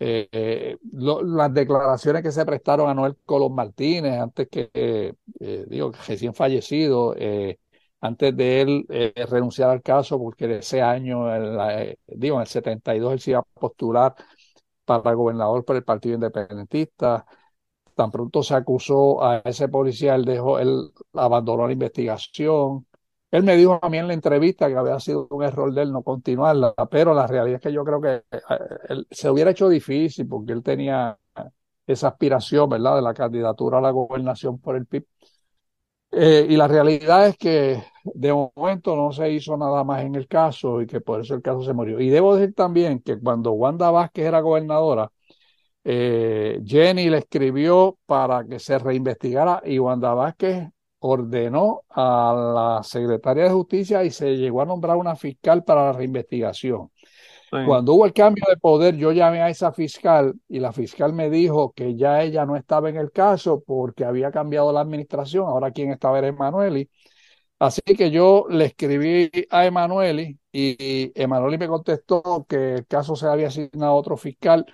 eh, 0.00 0.28
eh, 0.32 0.76
lo- 0.92 1.22
las 1.22 1.52
declaraciones 1.54 2.22
que 2.22 2.30
se 2.32 2.44
prestaron 2.46 2.88
a 2.90 2.94
Noel 2.94 3.16
Colón 3.24 3.54
Martínez, 3.54 4.20
antes 4.20 4.48
que, 4.48 4.70
eh, 4.74 5.14
eh, 5.40 5.64
digo, 5.68 5.92
recién 6.06 6.34
fallecido, 6.34 7.14
eh, 7.16 7.58
antes 8.00 8.36
de 8.36 8.60
él 8.62 8.86
eh, 8.90 9.12
renunciar 9.28 9.70
al 9.70 9.82
caso, 9.82 10.18
porque 10.18 10.58
ese 10.58 10.82
año, 10.82 11.34
en 11.34 11.56
la- 11.56 11.82
eh, 11.84 11.98
digo, 12.06 12.36
en 12.36 12.42
el 12.42 12.46
72, 12.48 13.12
él 13.14 13.20
se 13.20 13.30
iba 13.32 13.40
a 13.40 13.42
postular 13.42 14.14
para 14.84 15.12
gobernador 15.14 15.64
por 15.64 15.76
el 15.76 15.84
Partido 15.84 16.14
Independentista. 16.16 17.26
Tan 17.94 18.10
pronto 18.12 18.42
se 18.44 18.54
acusó 18.54 19.22
a 19.24 19.38
ese 19.44 19.68
policía, 19.68 20.14
él 20.14 20.24
dejó, 20.24 20.58
él 20.60 20.90
abandonó 21.14 21.66
la 21.66 21.72
investigación. 21.72 22.86
Él 23.30 23.42
me 23.42 23.56
dijo 23.56 23.78
a 23.82 23.88
mí 23.90 23.98
en 23.98 24.06
la 24.08 24.14
entrevista 24.14 24.68
que 24.68 24.76
había 24.76 25.00
sido 25.00 25.26
un 25.30 25.42
error 25.44 25.72
de 25.74 25.82
él 25.82 25.92
no 25.92 26.02
continuarla, 26.02 26.74
pero 26.90 27.12
la 27.14 27.26
realidad 27.26 27.56
es 27.56 27.62
que 27.62 27.72
yo 27.72 27.84
creo 27.84 28.00
que 28.00 28.14
eh, 28.30 28.40
él- 28.88 29.06
se 29.10 29.30
hubiera 29.30 29.50
hecho 29.50 29.68
difícil 29.68 30.28
porque 30.28 30.52
él 30.52 30.62
tenía 30.62 31.18
esa 31.86 32.08
aspiración, 32.08 32.68
¿verdad?, 32.68 32.96
de 32.96 33.02
la 33.02 33.14
candidatura 33.14 33.78
a 33.78 33.80
la 33.80 33.90
gobernación 33.90 34.58
por 34.60 34.76
el 34.76 34.86
PIB. 34.86 35.06
Eh, 36.10 36.46
y 36.48 36.56
la 36.56 36.66
realidad 36.68 37.28
es 37.28 37.36
que 37.36 37.82
de 38.04 38.32
momento 38.32 38.96
no 38.96 39.12
se 39.12 39.30
hizo 39.30 39.56
nada 39.56 39.84
más 39.84 40.02
en 40.04 40.14
el 40.14 40.26
caso 40.26 40.80
y 40.80 40.86
que 40.86 41.00
por 41.00 41.20
eso 41.20 41.34
el 41.34 41.42
caso 41.42 41.62
se 41.62 41.72
murió. 41.74 42.00
Y 42.00 42.08
debo 42.08 42.34
decir 42.36 42.54
también 42.54 43.00
que 43.00 43.18
cuando 43.18 43.52
Wanda 43.52 43.90
Vázquez 43.90 44.26
era 44.26 44.40
gobernadora, 44.40 45.10
eh, 45.84 46.60
Jenny 46.64 47.10
le 47.10 47.18
escribió 47.18 47.98
para 48.06 48.44
que 48.46 48.58
se 48.58 48.78
reinvestigara 48.78 49.62
y 49.64 49.78
Wanda 49.78 50.14
Vázquez 50.14 50.68
ordenó 51.00 51.82
a 51.90 52.78
la 52.78 52.82
secretaria 52.82 53.44
de 53.44 53.50
Justicia 53.50 54.04
y 54.04 54.10
se 54.10 54.36
llegó 54.36 54.62
a 54.62 54.66
nombrar 54.66 54.96
una 54.96 55.16
fiscal 55.16 55.64
para 55.64 55.86
la 55.86 55.92
reinvestigación. 55.92 56.90
Sí. 57.50 57.58
Cuando 57.62 57.94
hubo 57.94 58.06
el 58.06 58.12
cambio 58.12 58.44
de 58.48 58.56
poder, 58.56 58.96
yo 58.96 59.12
llamé 59.12 59.42
a 59.42 59.50
esa 59.50 59.72
fiscal 59.72 60.34
y 60.48 60.60
la 60.60 60.72
fiscal 60.72 61.12
me 61.12 61.28
dijo 61.30 61.72
que 61.72 61.96
ya 61.96 62.22
ella 62.22 62.46
no 62.46 62.56
estaba 62.56 62.88
en 62.90 62.96
el 62.96 63.10
caso 63.12 63.62
porque 63.66 64.04
había 64.04 64.30
cambiado 64.30 64.72
la 64.72 64.80
administración. 64.80 65.46
Ahora 65.46 65.70
quien 65.72 65.90
estaba 65.90 66.18
era 66.18 66.28
Emanueli. 66.28 66.88
Así 67.58 67.80
que 67.82 68.10
yo 68.10 68.46
le 68.50 68.66
escribí 68.66 69.30
a 69.50 69.66
Emanueli 69.66 70.38
y 70.52 71.12
Emanueli 71.20 71.58
me 71.58 71.68
contestó 71.68 72.46
que 72.48 72.74
el 72.74 72.86
caso 72.86 73.16
se 73.16 73.26
había 73.26 73.48
asignado 73.48 73.92
a 73.92 73.96
otro 73.96 74.16
fiscal, 74.16 74.64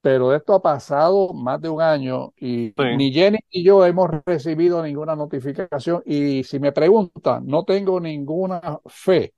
pero 0.00 0.34
esto 0.34 0.54
ha 0.54 0.62
pasado 0.62 1.32
más 1.34 1.60
de 1.60 1.68
un 1.68 1.82
año 1.82 2.32
y 2.38 2.74
Sí. 2.76 2.84
ni 2.90 3.12
Jenny 3.12 3.38
ni 3.52 3.62
yo 3.64 3.84
hemos 3.86 4.10
recibido 4.26 4.82
ninguna 4.82 5.16
notificación. 5.16 6.02
Y 6.06 6.44
si 6.44 6.58
me 6.60 6.72
preguntan, 6.72 7.46
no 7.46 7.64
tengo 7.64 8.00
ninguna 8.00 8.80
fe 8.86 9.34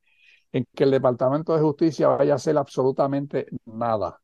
en 0.53 0.67
que 0.75 0.85
el 0.85 0.91
Departamento 0.91 1.55
de 1.55 1.61
Justicia 1.63 2.09
vaya 2.09 2.35
a 2.35 2.37
hacer 2.37 2.57
absolutamente 2.59 3.47
nada. 3.67 4.21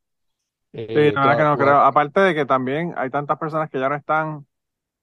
Sí, 0.94 1.00
Eh, 1.00 1.12
la 1.12 1.20
verdad 1.20 1.36
que 1.36 1.42
no 1.44 1.58
creo. 1.58 1.76
Aparte 1.80 2.20
de 2.20 2.34
que 2.34 2.46
también 2.46 2.94
hay 2.96 3.10
tantas 3.10 3.38
personas 3.38 3.68
que 3.70 3.78
ya 3.78 3.88
no 3.88 3.94
están, 3.94 4.46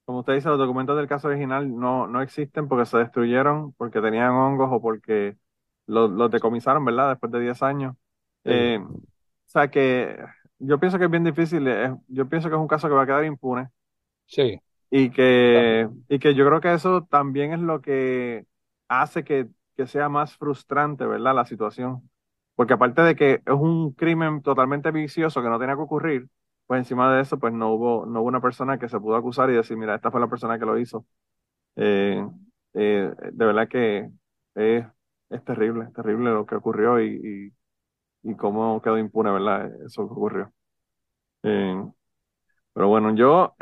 como 0.05 0.19
usted 0.21 0.35
dice, 0.35 0.49
los 0.49 0.59
documentos 0.59 0.97
del 0.97 1.07
caso 1.07 1.29
original 1.29 1.75
no, 1.75 2.07
no 2.07 2.21
existen 2.21 2.67
porque 2.67 2.85
se 2.85 2.97
destruyeron, 2.99 3.73
porque 3.73 4.01
tenían 4.01 4.31
hongos 4.31 4.69
o 4.71 4.81
porque 4.81 5.37
los, 5.87 6.11
los 6.11 6.31
decomisaron, 6.31 6.85
¿verdad? 6.85 7.09
Después 7.11 7.31
de 7.31 7.41
10 7.41 7.63
años. 7.63 7.95
Sí. 8.45 8.51
Eh, 8.51 8.79
o 8.81 8.91
sea 9.47 9.69
que 9.71 10.17
yo 10.59 10.79
pienso 10.79 10.99
que 10.99 11.05
es 11.05 11.11
bien 11.11 11.23
difícil. 11.25 11.67
es- 11.67 11.91
yo 12.07 12.29
pienso 12.29 12.49
que 12.49 12.55
es 12.55 12.61
un 12.61 12.67
caso 12.67 12.87
que 12.89 12.95
va 12.95 13.03
a 13.03 13.05
quedar 13.07 13.25
impune 13.25 13.69
Sí, 14.27 14.59
y 14.89 15.11
que, 15.11 15.89
y 16.07 16.19
que 16.19 16.35
yo 16.35 16.45
creo 16.47 16.61
que 16.61 16.73
eso 16.73 17.03
también 17.05 17.53
es 17.53 17.59
lo 17.59 17.81
que 17.81 18.45
hace 18.87 19.23
que, 19.23 19.47
que 19.75 19.87
sea 19.87 20.09
más 20.09 20.35
frustrante, 20.37 21.05
¿verdad? 21.05 21.35
La 21.35 21.45
situación. 21.45 22.09
Porque 22.55 22.73
aparte 22.73 23.01
de 23.01 23.15
que 23.15 23.33
es 23.45 23.53
un 23.53 23.93
crimen 23.93 24.41
totalmente 24.41 24.91
vicioso 24.91 25.41
que 25.41 25.49
no 25.49 25.59
tenía 25.59 25.75
que 25.75 25.81
ocurrir, 25.81 26.29
pues 26.67 26.79
encima 26.79 27.13
de 27.13 27.21
eso, 27.21 27.37
pues 27.39 27.53
no 27.53 27.73
hubo, 27.73 28.05
no 28.05 28.21
hubo 28.21 28.27
una 28.29 28.41
persona 28.41 28.79
que 28.79 28.89
se 28.89 28.99
pudo 28.99 29.15
acusar 29.15 29.49
y 29.49 29.53
decir, 29.53 29.77
mira, 29.77 29.95
esta 29.95 30.11
fue 30.11 30.19
la 30.21 30.27
persona 30.29 30.57
que 30.59 30.65
lo 30.65 30.77
hizo. 30.79 31.05
Eh, 31.75 32.25
eh, 32.73 33.11
de 33.33 33.45
verdad 33.45 33.67
que 33.67 34.09
es, 34.55 34.85
terrible, 35.45 35.85
es 35.85 35.93
terrible 35.93 36.31
lo 36.31 36.45
que 36.45 36.55
ocurrió 36.55 37.01
y, 37.01 37.53
y, 38.23 38.35
cómo 38.35 38.81
quedó 38.81 38.97
impune, 38.97 39.31
¿verdad? 39.31 39.71
Eso 39.85 40.07
que 40.07 40.13
ocurrió. 40.13 40.53
Eh, 41.43 41.75
pero 42.73 42.87
bueno, 42.89 43.15
yo 43.15 43.55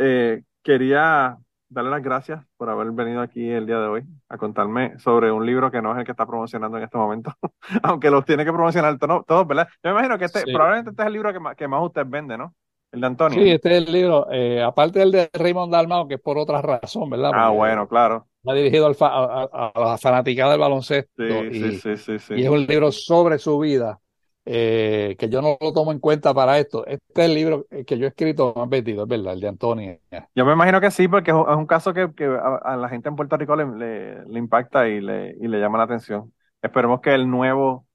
quería 0.63 1.37
darle 1.73 1.91
las 1.91 2.03
gracias 2.03 2.45
por 2.57 2.69
haber 2.69 2.91
venido 2.91 3.21
aquí 3.21 3.49
el 3.49 3.65
día 3.65 3.79
de 3.79 3.87
hoy 3.87 4.03
a 4.29 4.37
contarme 4.37 4.97
sobre 4.99 5.31
un 5.31 5.45
libro 5.45 5.71
que 5.71 5.81
no 5.81 5.91
es 5.93 5.99
el 5.99 6.05
que 6.05 6.11
está 6.11 6.25
promocionando 6.25 6.77
en 6.77 6.83
este 6.83 6.97
momento, 6.97 7.33
aunque 7.83 8.09
los 8.09 8.25
tiene 8.25 8.45
que 8.45 8.51
promocionar 8.53 8.97
to- 8.99 9.23
todos, 9.27 9.47
¿verdad? 9.47 9.67
Yo 9.83 9.91
me 9.91 9.91
imagino 9.91 10.17
que 10.17 10.25
este, 10.25 10.45
Sí. 10.45 10.53
probablemente 10.53 10.91
este 10.91 11.01
es 11.03 11.07
el 11.07 11.13
libro 11.13 11.33
que 11.33 11.39
más, 11.39 11.55
que 11.55 11.67
más 11.67 11.81
usted 11.83 12.05
vende, 12.07 12.37
¿no? 12.37 12.53
El 12.91 13.01
de 13.01 13.07
Antonio. 13.07 13.39
sí, 13.41 13.49
este 13.51 13.71
es 13.77 13.87
el 13.87 13.91
libro, 13.91 14.27
eh, 14.31 14.61
aparte 14.61 14.99
del 14.99 15.11
de 15.11 15.29
Raymond 15.33 15.71
Dalmau, 15.73 16.07
que 16.07 16.15
es 16.15 16.21
por 16.21 16.37
otra 16.37 16.61
razón, 16.61 17.09
¿verdad? 17.09 17.31
ah, 17.33 17.47
Porque 17.47 17.57
bueno, 17.57 17.87
claro. 17.87 18.27
va 18.47 18.53
dirigido 18.53 18.85
al 18.87 18.95
fa- 18.95 19.07
a, 19.07 19.43
a- 19.51 19.71
a 19.75 19.79
la 19.91 19.97
fanaticada 19.97 20.51
del 20.51 20.59
baloncesto 20.61 21.11
Sí, 21.17 21.33
y, 21.51 21.53
sí, 21.53 21.79
sí, 21.79 21.97
sí, 21.97 22.19
sí. 22.19 22.33
y 22.35 22.43
es 22.43 22.49
un 22.49 22.65
libro 22.65 22.91
sobre 22.91 23.39
su 23.39 23.57
vida, 23.59 23.99
eh, 24.45 25.15
que 25.19 25.29
yo 25.29 25.41
no 25.41 25.57
lo 25.61 25.73
tomo 25.73 25.91
en 25.91 25.99
cuenta 25.99 26.33
para 26.33 26.59
esto. 26.59 26.85
Este 26.85 27.03
es 27.23 27.29
el 27.29 27.35
libro 27.35 27.65
que 27.85 27.97
yo 27.97 28.05
he 28.05 28.09
escrito 28.09 28.53
más 28.55 28.69
vendido, 28.69 29.03
es 29.03 29.09
verdad, 29.09 29.33
el 29.33 29.39
de 29.41 29.47
Antonio. 29.47 29.99
Yo 30.35 30.45
me 30.45 30.53
imagino 30.53 30.79
que 30.81 30.91
sí, 30.91 31.07
porque 31.07 31.31
es 31.31 31.35
un, 31.37 31.49
es 31.49 31.55
un 31.55 31.65
caso 31.65 31.93
que, 31.93 32.13
que 32.13 32.25
a, 32.25 32.55
a 32.57 32.77
la 32.77 32.89
gente 32.89 33.09
en 33.09 33.15
Puerto 33.15 33.35
Rico 33.37 33.55
le, 33.55 33.65
le, 33.65 34.25
le 34.25 34.39
impacta 34.39 34.87
y 34.87 35.01
le, 35.01 35.35
y 35.39 35.47
le 35.47 35.59
llama 35.59 35.77
la 35.79 35.85
atención. 35.85 36.33
Esperemos 36.61 37.01
que 37.01 37.13
el 37.13 37.29
nuevo 37.29 37.87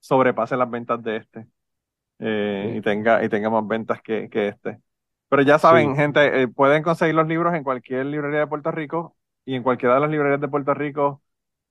sobrepase 0.00 0.56
las 0.56 0.70
ventas 0.70 1.02
de 1.02 1.16
este 1.16 1.46
eh, 2.20 2.70
Sí. 2.70 2.76
y 2.76 2.82
tenga, 2.82 3.24
y 3.24 3.28
tenga 3.30 3.50
más 3.50 3.66
ventas 3.68 4.02
que, 4.02 4.28
que 4.30 4.48
este. 4.48 4.80
Pero 5.28 5.42
ya 5.42 5.58
saben, 5.58 5.94
Sí. 5.94 5.96
gente, 5.96 6.42
eh, 6.42 6.48
pueden 6.48 6.82
conseguir 6.82 7.14
los 7.16 7.28
libros 7.28 7.54
en 7.54 7.64
cualquier 7.64 8.06
librería 8.06 8.40
de 8.40 8.46
Puerto 8.48 8.72
Rico 8.72 9.16
y 9.46 9.54
en 9.56 9.62
cualquiera 9.64 9.96
de 9.96 10.00
las 10.02 10.10
librerías 10.10 10.40
de 10.40 10.48
Puerto 10.48 10.74
Rico. 10.74 11.22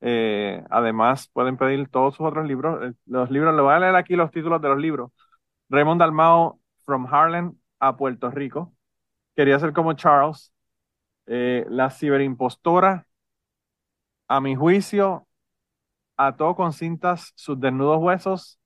Eh, 0.07 0.63
además, 0.69 1.29
pueden 1.33 1.57
pedir 1.57 1.89
todos 1.89 2.15
sus 2.15 2.27
otros 2.27 2.45
libros. 2.47 2.83
Eh, 2.83 2.93
Los 3.07 3.31
libros, 3.31 3.55
le 3.55 3.61
voy 3.61 3.73
a 3.73 3.79
leer 3.79 3.95
aquí 3.95 4.15
los 4.15 4.31
títulos 4.31 4.61
de 4.61 4.69
los 4.69 4.77
libros. 4.79 5.11
Raymond 5.69 5.99
Dalmao, 6.01 6.59
From 6.85 7.07
Harlem 7.11 7.55
a 7.79 7.97
Puerto 7.97 8.31
Rico. 8.31 8.73
Quería 9.35 9.59
ser 9.59 9.73
como 9.73 9.93
Charles. 9.93 10.53
Eh, 11.27 11.65
la 11.69 11.89
ciberimpostora, 11.91 13.07
a 14.27 14.41
mi 14.41 14.55
juicio, 14.55 15.27
ató 16.17 16.55
con 16.55 16.73
cintas 16.73 17.33
sus 17.35 17.59
desnudos 17.59 17.99
huesos. 18.01 18.59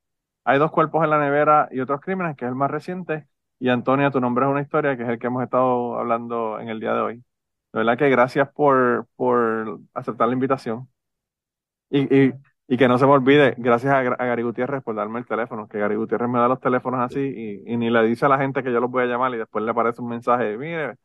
Hay 0.45 0.59
dos 0.59 0.71
cuerpos 0.71 1.03
en 1.03 1.11
la 1.11 1.19
nevera 1.19 1.69
y 1.71 1.81
otros 1.81 2.01
crímenes, 2.01 2.35
que 2.37 2.45
es 2.45 2.49
el 2.49 2.55
más 2.55 2.71
reciente. 2.71 3.27
Y 3.59 3.69
Antonia, 3.69 4.11
tu 4.11 4.21
nombre 4.21 4.45
es 4.45 4.51
una 4.51 4.61
historia, 4.61 4.97
que 4.97 5.03
es 5.03 5.09
el 5.09 5.19
que 5.19 5.27
hemos 5.27 5.43
estado 5.43 5.99
hablando 5.99 6.59
en 6.59 6.69
el 6.69 6.79
día 6.79 6.93
de 6.93 7.01
hoy. 7.01 7.15
De 7.73 7.79
verdad 7.79 7.97
que 7.97 8.09
gracias 8.09 8.49
por, 8.53 9.07
por 9.15 9.81
aceptar 9.93 10.27
la 10.27 10.33
invitación. 10.35 10.89
Y, 11.89 12.27
y, 12.27 12.33
y 12.67 12.77
que 12.77 12.87
no 12.87 12.97
se 12.97 13.05
me 13.05 13.11
olvide, 13.13 13.55
gracias 13.57 13.93
a, 13.93 13.99
a 13.99 14.25
Gary 14.25 14.43
Gutiérrez 14.43 14.83
por 14.83 14.95
darme 14.95 15.19
el 15.19 15.25
teléfono, 15.27 15.67
que 15.67 15.79
Gary 15.79 15.95
Gutiérrez 15.95 16.29
me 16.29 16.39
da 16.39 16.47
los 16.47 16.59
teléfonos 16.59 17.01
así 17.01 17.19
y, 17.19 17.73
y 17.73 17.77
ni 17.77 17.89
le 17.89 18.03
dice 18.03 18.25
a 18.25 18.29
la 18.29 18.37
gente 18.39 18.63
que 18.63 18.71
yo 18.71 18.79
los 18.79 18.91
voy 18.91 19.03
a 19.03 19.07
llamar 19.07 19.33
y 19.33 19.37
después 19.37 19.63
le 19.65 19.71
aparece 19.71 20.01
un 20.01 20.09
mensaje, 20.09 20.57
mire, 20.57 20.95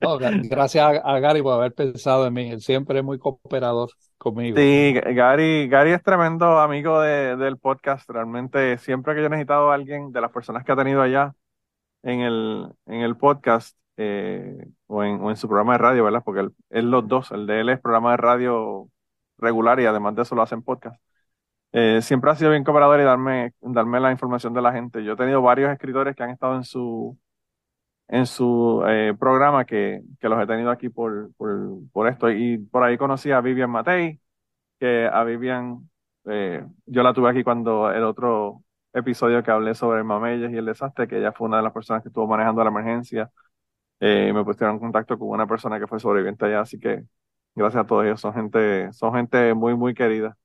No, 0.00 0.18
gracias 0.18 0.84
a, 0.84 0.88
a 1.16 1.20
Gary 1.20 1.42
por 1.42 1.54
haber 1.54 1.74
pensado 1.74 2.26
en 2.26 2.32
mí. 2.34 2.50
Él 2.50 2.60
siempre 2.60 2.98
es 2.98 3.04
muy 3.04 3.18
cooperador 3.18 3.90
conmigo. 4.18 4.56
Sí, 4.56 4.94
Gary, 4.94 5.68
Gary 5.68 5.90
es 5.92 6.02
tremendo 6.02 6.58
amigo 6.60 7.00
de- 7.00 7.36
del 7.36 7.58
podcast. 7.58 8.08
Realmente, 8.08 8.78
siempre 8.78 9.14
que 9.14 9.20
yo 9.20 9.26
he 9.26 9.30
necesitado 9.30 9.70
a 9.70 9.74
alguien 9.74 10.12
de 10.12 10.20
las 10.22 10.32
personas 10.32 10.64
que 10.64 10.72
ha 10.72 10.76
tenido 10.76 11.02
allá 11.02 11.34
en 12.02 12.20
el, 12.22 12.68
en 12.86 13.02
el 13.02 13.16
podcast 13.16 13.76
eh, 13.98 14.56
o, 14.86 15.04
en, 15.04 15.20
o 15.22 15.30
en 15.30 15.36
su 15.36 15.48
programa 15.48 15.74
de 15.74 15.78
radio, 15.78 16.04
¿verdad? 16.04 16.22
Porque 16.24 16.40
él, 16.42 16.54
él 16.70 16.90
los 16.90 17.08
dos, 17.08 17.32
el 17.32 17.46
de 17.46 17.60
él 17.60 17.70
es 17.70 17.80
programa 17.80 18.12
de 18.12 18.16
radio 18.18 18.88
regular 19.38 19.80
y 19.80 19.86
además 19.86 20.14
de 20.14 20.22
eso 20.22 20.34
lo 20.34 20.42
hacen 20.42 20.62
podcast. 20.62 21.00
Eh, 21.72 22.00
siempre 22.02 22.30
ha 22.30 22.36
sido 22.36 22.50
bien 22.50 22.64
cooperador 22.64 23.00
y 23.00 23.04
darme, 23.04 23.52
darme 23.60 24.00
la 24.00 24.10
información 24.12 24.54
de 24.54 24.62
la 24.62 24.72
gente. 24.72 25.04
Yo 25.04 25.14
he 25.14 25.16
tenido 25.16 25.42
varios 25.42 25.70
escritores 25.72 26.16
que 26.16 26.22
han 26.22 26.30
estado 26.30 26.56
en 26.56 26.64
su, 26.64 27.18
en 28.08 28.26
su 28.26 28.84
eh, 28.88 29.14
programa 29.18 29.64
que, 29.64 30.02
que 30.20 30.28
los 30.28 30.42
he 30.42 30.46
tenido 30.46 30.70
aquí 30.70 30.88
por, 30.88 31.30
por, 31.36 32.08
esto. 32.08 32.30
Y 32.30 32.58
por 32.58 32.82
ahí 32.84 32.96
conocí 32.98 33.30
a 33.32 33.40
Vivian 33.40 33.70
Matei, 33.70 34.20
que 34.78 35.06
a 35.06 35.24
Vivian 35.24 35.88
eh, 36.26 36.64
yo 36.86 37.02
la 37.02 37.14
tuve 37.14 37.30
aquí 37.30 37.44
cuando 37.44 37.90
el 37.92 38.04
otro 38.04 38.62
episodio 38.92 39.42
que 39.42 39.50
hablé 39.50 39.74
sobre 39.74 39.98
el 39.98 40.04
Mameyes 40.04 40.52
y 40.52 40.56
el 40.56 40.66
desastre, 40.66 41.06
que 41.08 41.18
ella 41.18 41.32
fue 41.32 41.48
una 41.48 41.58
de 41.58 41.62
las 41.64 41.72
personas 41.72 42.02
que 42.02 42.08
estuvo 42.08 42.26
manejando 42.26 42.62
la 42.64 42.70
emergencia. 42.70 43.30
Eh, 44.00 44.32
me 44.32 44.44
pusieron 44.44 44.76
en 44.76 44.80
contacto 44.80 45.18
con 45.18 45.28
una 45.30 45.46
persona 45.46 45.78
que 45.80 45.86
fue 45.86 46.00
sobreviviente 46.00 46.46
allá, 46.46 46.60
así 46.60 46.78
que 46.78 47.04
gracias 47.56 47.84
a 47.84 47.86
todos 47.86 48.04
ellos, 48.04 48.20
son 48.20 48.34
gente, 48.34 48.92
son 48.92 49.14
gente 49.14 49.54
muy, 49.54 49.74
muy 49.74 49.94
querida. 49.94 50.36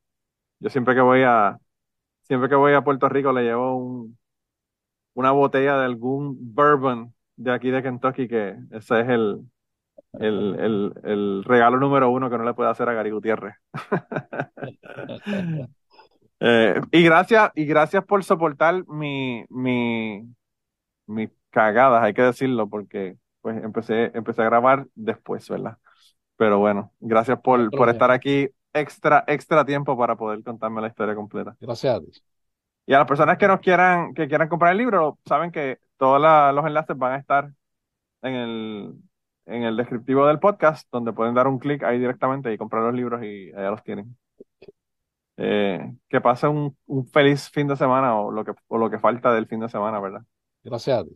Yo 0.60 0.70
siempre 0.70 0.96
que 0.96 1.02
voy 1.02 1.24
a, 1.24 1.58
siempre 2.24 2.50
que 2.50 2.56
voy 2.56 2.74
a 2.74 2.84
Puerto 2.84 3.10
Rico 3.10 3.32
le 3.34 3.44
llevo 3.44 3.78
un, 3.78 4.18
una 5.14 5.32
botella 5.32 5.78
de 5.78 5.86
algún 5.86 6.38
bourbon 6.56 7.14
de 7.36 7.52
aquí 7.52 7.70
de 7.72 7.84
Kentucky, 7.84 8.28
que 8.28 8.56
ese 8.72 9.02
es 9.02 9.10
el, 9.10 9.42
el, 10.14 10.56
el, 10.60 10.94
el 11.04 11.44
regalo 11.44 11.78
número 11.80 12.10
uno 12.10 12.30
que 12.30 12.38
no 12.38 12.44
le 12.44 12.54
puede 12.54 12.70
hacer 12.70 12.88
a 12.90 12.94
Gary 12.94 13.12
Gutiérrez. 13.12 13.56
Eh, 16.44 16.82
y 16.92 17.04
gracias, 17.04 17.52
y 17.54 17.66
gracias 17.66 18.04
por 18.04 18.24
soportar 18.24 18.84
mi, 18.88 19.46
mi, 19.50 20.28
mis 21.06 21.30
cagadas, 21.52 22.02
hay 22.04 22.16
que 22.16 22.24
decirlo, 22.24 22.68
porque 22.68 23.16
pues 23.42 23.64
empecé, 23.64 24.10
empecé 24.16 24.42
a 24.42 24.46
grabar 24.46 24.88
después, 24.96 25.48
¿verdad? 25.50 25.78
Pero 26.42 26.60
bueno, 26.60 26.92
gracias 27.00 27.40
por, 27.42 27.74
por 27.74 27.90
estar 27.90 28.12
aquí 28.12 28.50
extra, 28.74 29.24
extra 29.28 29.66
tiempo 29.66 29.98
para 29.98 30.16
poder 30.18 30.44
contarme 30.44 30.82
la 30.82 30.88
historia 30.88 31.16
completa. 31.16 31.56
Gracias 31.60 31.96
a 31.96 32.02
ti. 32.02 32.08
Y 32.86 32.94
a 32.94 33.00
las 33.00 33.08
personas 33.08 33.38
que 33.38 33.48
nos 33.48 33.60
quieran, 33.62 34.14
que 34.14 34.28
quieran 34.28 34.50
comprar 34.50 34.72
el 34.74 34.80
libro, 34.80 35.20
saben 35.26 35.52
que 35.52 35.80
todos 35.98 36.22
la- 36.22 36.52
los 36.54 36.66
enlaces 36.66 36.98
van 36.98 37.14
a 37.14 37.18
estar 37.18 37.52
en 38.24 38.36
el, 38.36 38.94
en 39.48 39.64
el 39.64 39.78
descriptivo 39.78 40.28
del 40.28 40.40
podcast, 40.40 40.88
donde 40.92 41.14
pueden 41.14 41.36
dar 41.36 41.48
un 41.48 41.60
clic 41.60 41.84
ahí 41.84 42.00
directamente 42.00 42.54
y 42.54 42.58
comprar 42.60 42.84
los 42.84 42.96
libros 42.96 43.24
y 43.24 43.52
allá 43.54 43.72
los 43.72 43.84
tienen. 43.84 44.18
Eh, 45.38 45.80
que 46.10 46.22
pasen 46.22 46.50
un, 46.52 46.78
un 46.86 47.08
feliz 47.08 47.50
fin 47.50 47.68
de 47.68 47.76
semana 47.76 48.16
o 48.20 48.32
lo 48.32 48.46
que, 48.46 48.54
o 48.68 48.78
lo 48.78 48.90
que 48.90 49.00
falta 49.00 49.34
del 49.34 49.48
fin 49.48 49.60
de 49.60 49.70
semana, 49.70 50.00
¿verdad? 50.00 50.22
Gracias 50.64 51.00
a 51.00 51.04
ti. 51.06 51.16